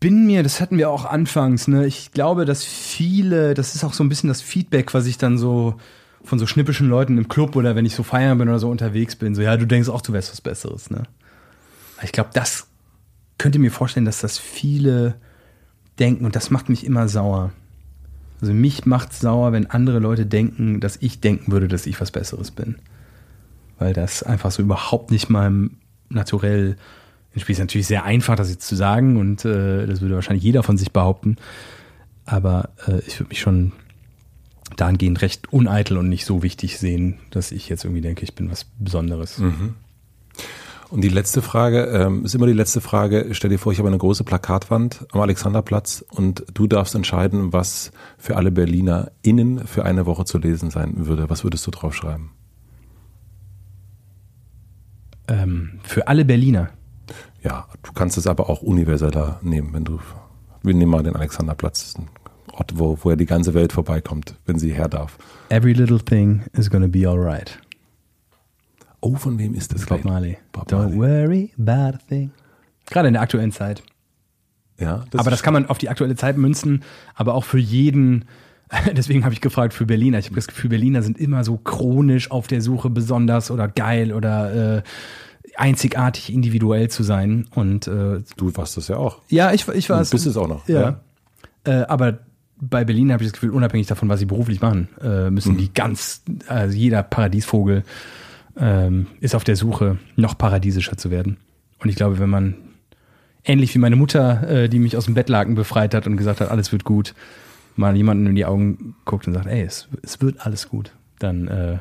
[0.00, 3.92] bin mir, das hatten wir auch anfangs, ne, ich glaube, dass viele, das ist auch
[3.92, 5.76] so ein bisschen das Feedback, was ich dann so
[6.24, 9.16] von so schnippischen Leuten im Club oder wenn ich so feiern bin oder so unterwegs
[9.16, 11.04] bin, so, ja, du denkst auch, du wärst was Besseres, ne?
[12.02, 12.69] Ich glaube, das
[13.40, 15.14] könnte mir vorstellen, dass das viele
[15.98, 17.52] denken und das macht mich immer sauer.
[18.42, 22.10] Also mich macht sauer, wenn andere Leute denken, dass ich denken würde, dass ich was
[22.10, 22.76] Besseres bin.
[23.78, 25.78] Weil das einfach so überhaupt nicht meinem
[26.10, 26.76] Naturell
[27.32, 27.58] entspricht.
[27.58, 30.76] Ist natürlich sehr einfach, das jetzt zu sagen und äh, das würde wahrscheinlich jeder von
[30.76, 31.36] sich behaupten.
[32.26, 33.72] Aber äh, ich würde mich schon
[34.76, 38.50] dahingehend recht uneitel und nicht so wichtig sehen, dass ich jetzt irgendwie denke, ich bin
[38.50, 39.38] was Besonderes.
[39.38, 39.76] Mhm.
[40.90, 43.88] Und die letzte Frage, ähm, ist immer die letzte Frage, stell dir vor, ich habe
[43.88, 49.84] eine große Plakatwand am Alexanderplatz und du darfst entscheiden, was für alle Berliner innen für
[49.84, 51.30] eine Woche zu lesen sein würde.
[51.30, 52.30] Was würdest du draufschreiben?
[55.28, 56.70] Ähm, für alle Berliner?
[57.42, 60.00] Ja, du kannst es aber auch universeller nehmen, wenn du,
[60.62, 62.08] wir nehmen mal den Alexanderplatz, ein
[62.52, 65.18] Ort, wo, wo ja die ganze Welt vorbeikommt, wenn sie her darf.
[65.50, 67.60] Every little thing is gonna be alright.
[69.00, 69.86] Oh, von wem ist das?
[69.86, 70.38] Bob Marley.
[70.52, 72.30] Bob Don't worry about a thing.
[72.90, 73.82] Gerade in der aktuellen Zeit.
[74.78, 75.04] Ja.
[75.10, 76.82] Das aber das kann man auf die aktuelle Zeit münzen,
[77.14, 78.24] aber auch für jeden.
[78.96, 80.18] Deswegen habe ich gefragt für Berliner.
[80.18, 84.12] Ich habe das Gefühl, Berliner sind immer so chronisch auf der Suche, besonders oder geil
[84.12, 84.82] oder äh,
[85.56, 87.46] einzigartig individuell zu sein.
[87.54, 89.18] Und äh, du warst das ja auch.
[89.28, 90.10] Ja, ich, ich war es.
[90.10, 90.68] Du bist es auch noch.
[90.68, 90.80] Ja.
[90.80, 91.00] ja.
[91.64, 92.18] Äh, aber
[92.60, 95.58] bei Berlin habe ich das Gefühl, unabhängig davon, was sie beruflich machen, äh, müssen mhm.
[95.58, 97.84] die ganz, also jeder Paradiesvogel
[98.58, 101.38] ähm, ist auf der Suche, noch paradiesischer zu werden.
[101.78, 102.54] Und ich glaube, wenn man
[103.44, 106.50] ähnlich wie meine Mutter, äh, die mich aus dem Bettlaken befreit hat und gesagt hat,
[106.50, 107.14] alles wird gut,
[107.76, 111.48] mal jemanden in die Augen guckt und sagt, ey, es, es wird alles gut, dann
[111.48, 111.78] äh,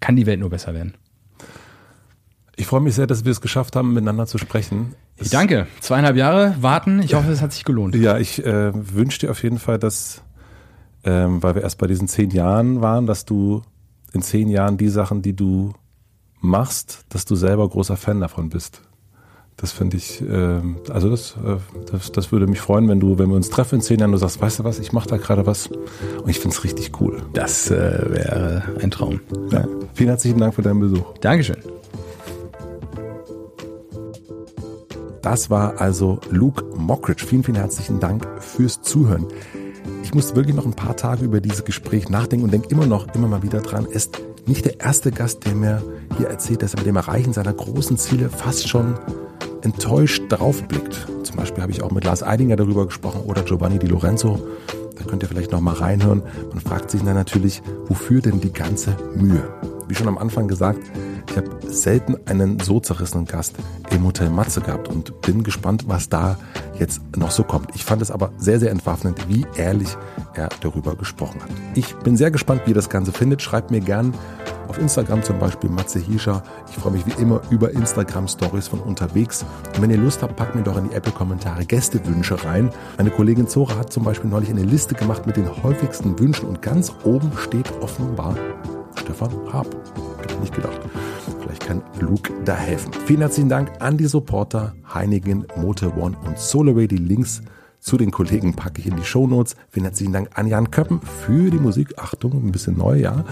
[0.00, 0.94] kann die Welt nur besser werden.
[2.58, 4.94] Ich freue mich sehr, dass wir es geschafft haben, miteinander zu sprechen.
[5.18, 5.66] Ich danke.
[5.80, 7.02] Zweieinhalb Jahre warten.
[7.02, 7.94] Ich hoffe, es hat sich gelohnt.
[7.94, 10.22] Ja, ich äh, wünsche dir auf jeden Fall, dass,
[11.04, 13.62] ähm, weil wir erst bei diesen zehn Jahren waren, dass du
[14.12, 15.74] in zehn Jahren die Sachen, die du
[16.40, 18.82] machst, dass du selber großer Fan davon bist.
[19.56, 20.60] Das finde ich, äh,
[20.90, 21.56] also das, äh,
[21.90, 24.18] das, das würde mich freuen, wenn du, wenn wir uns treffen in zehn Jahren, du
[24.18, 27.22] sagst, weißt du was, ich mache da gerade was und ich finde es richtig cool.
[27.32, 29.20] Das äh, wäre ein Traum.
[29.50, 29.66] Ja.
[29.94, 31.16] Vielen herzlichen Dank für deinen Besuch.
[31.20, 31.56] Dankeschön.
[35.22, 37.24] Das war also Luke Mockridge.
[37.26, 39.26] Vielen, vielen herzlichen Dank fürs Zuhören.
[40.06, 43.12] Ich musste wirklich noch ein paar Tage über dieses Gespräch nachdenken und denke immer noch,
[43.16, 43.86] immer mal wieder dran.
[43.86, 45.82] Er ist nicht der erste Gast, der mir
[46.16, 48.94] hier erzählt, dass er mit dem Erreichen seiner großen Ziele fast schon
[49.62, 51.08] enttäuscht draufblickt.
[51.24, 54.38] Zum Beispiel habe ich auch mit Lars Eidinger darüber gesprochen oder Giovanni Di Lorenzo.
[54.96, 56.22] Da könnt ihr vielleicht noch mal reinhören.
[56.50, 59.42] Man fragt sich dann natürlich, wofür denn die ganze Mühe?
[59.88, 60.78] Wie schon am Anfang gesagt,
[61.28, 63.54] ich habe selten einen so zerrissenen Gast
[63.90, 66.38] im Hotel Matze gehabt und bin gespannt, was da
[66.78, 67.74] jetzt noch so kommt.
[67.74, 69.96] Ich fand es aber sehr, sehr entwaffnend, wie ehrlich
[70.34, 71.50] er darüber gesprochen hat.
[71.74, 73.42] Ich bin sehr gespannt, wie ihr das Ganze findet.
[73.42, 74.14] Schreibt mir gern
[74.68, 76.42] auf Instagram zum Beispiel Matze Hiescher.
[76.70, 79.44] Ich freue mich wie immer über Instagram-Stories von unterwegs.
[79.74, 82.70] Und wenn ihr Lust habt, packt mir doch in die Apple-Kommentare Gästewünsche rein.
[82.96, 86.62] Meine Kollegin Zora hat zum Beispiel neulich eine Liste gemacht mit den häufigsten Wünschen und
[86.62, 88.36] ganz oben steht offenbar
[89.00, 89.66] Stefan Raab.
[90.20, 90.80] Hätte ich nicht gedacht.
[91.46, 92.92] Vielleicht kann Luke da helfen.
[93.06, 96.88] Vielen herzlichen Dank an die Supporter Heinigen, Motor One und SolarWay.
[96.88, 97.40] Die Links
[97.78, 99.54] zu den Kollegen packe ich in die Show Notes.
[99.70, 101.94] Vielen herzlichen Dank an Jan Köppen für die Musik.
[101.98, 103.24] Achtung, ein bisschen neu, ja.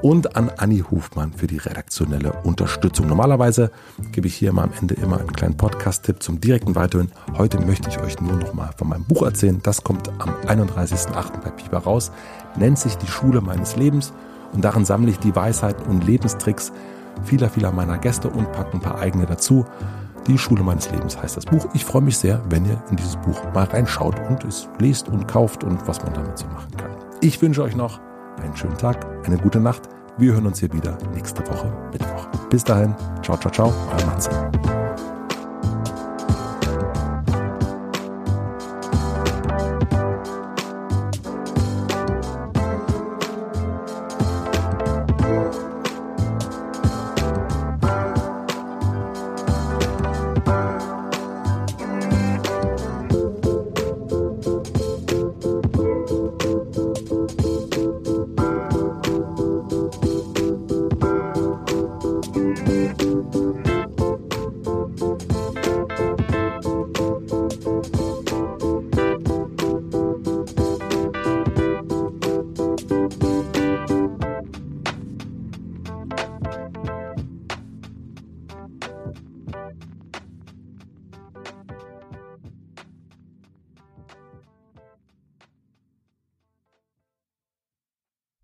[0.00, 3.06] Und an Anni Hofmann für die redaktionelle Unterstützung.
[3.06, 3.70] Normalerweise
[4.12, 7.12] gebe ich hier mal am Ende immer einen kleinen Podcast-Tipp zum direkten Weiterhören.
[7.36, 9.60] Heute möchte ich euch nur noch mal von meinem Buch erzählen.
[9.62, 11.42] Das kommt am 31.08.
[11.44, 12.12] bei Piper raus.
[12.56, 14.14] Nennt sich Die Schule meines Lebens.
[14.54, 16.72] Und darin sammle ich die Weisheiten und Lebenstricks
[17.22, 19.64] vieler, vieler meiner Gäste und packe ein paar eigene dazu.
[20.26, 21.66] Die Schule meines Lebens heißt das Buch.
[21.72, 25.26] Ich freue mich sehr, wenn ihr in dieses Buch mal reinschaut und es lest und
[25.26, 26.90] kauft und was man damit so machen kann.
[27.20, 28.00] Ich wünsche euch noch
[28.42, 29.88] einen schönen Tag, eine gute Nacht.
[30.18, 32.26] Wir hören uns hier wieder nächste Woche Mittwoch.
[32.50, 34.87] Bis dahin, ciao, ciao, ciao, euer Matze.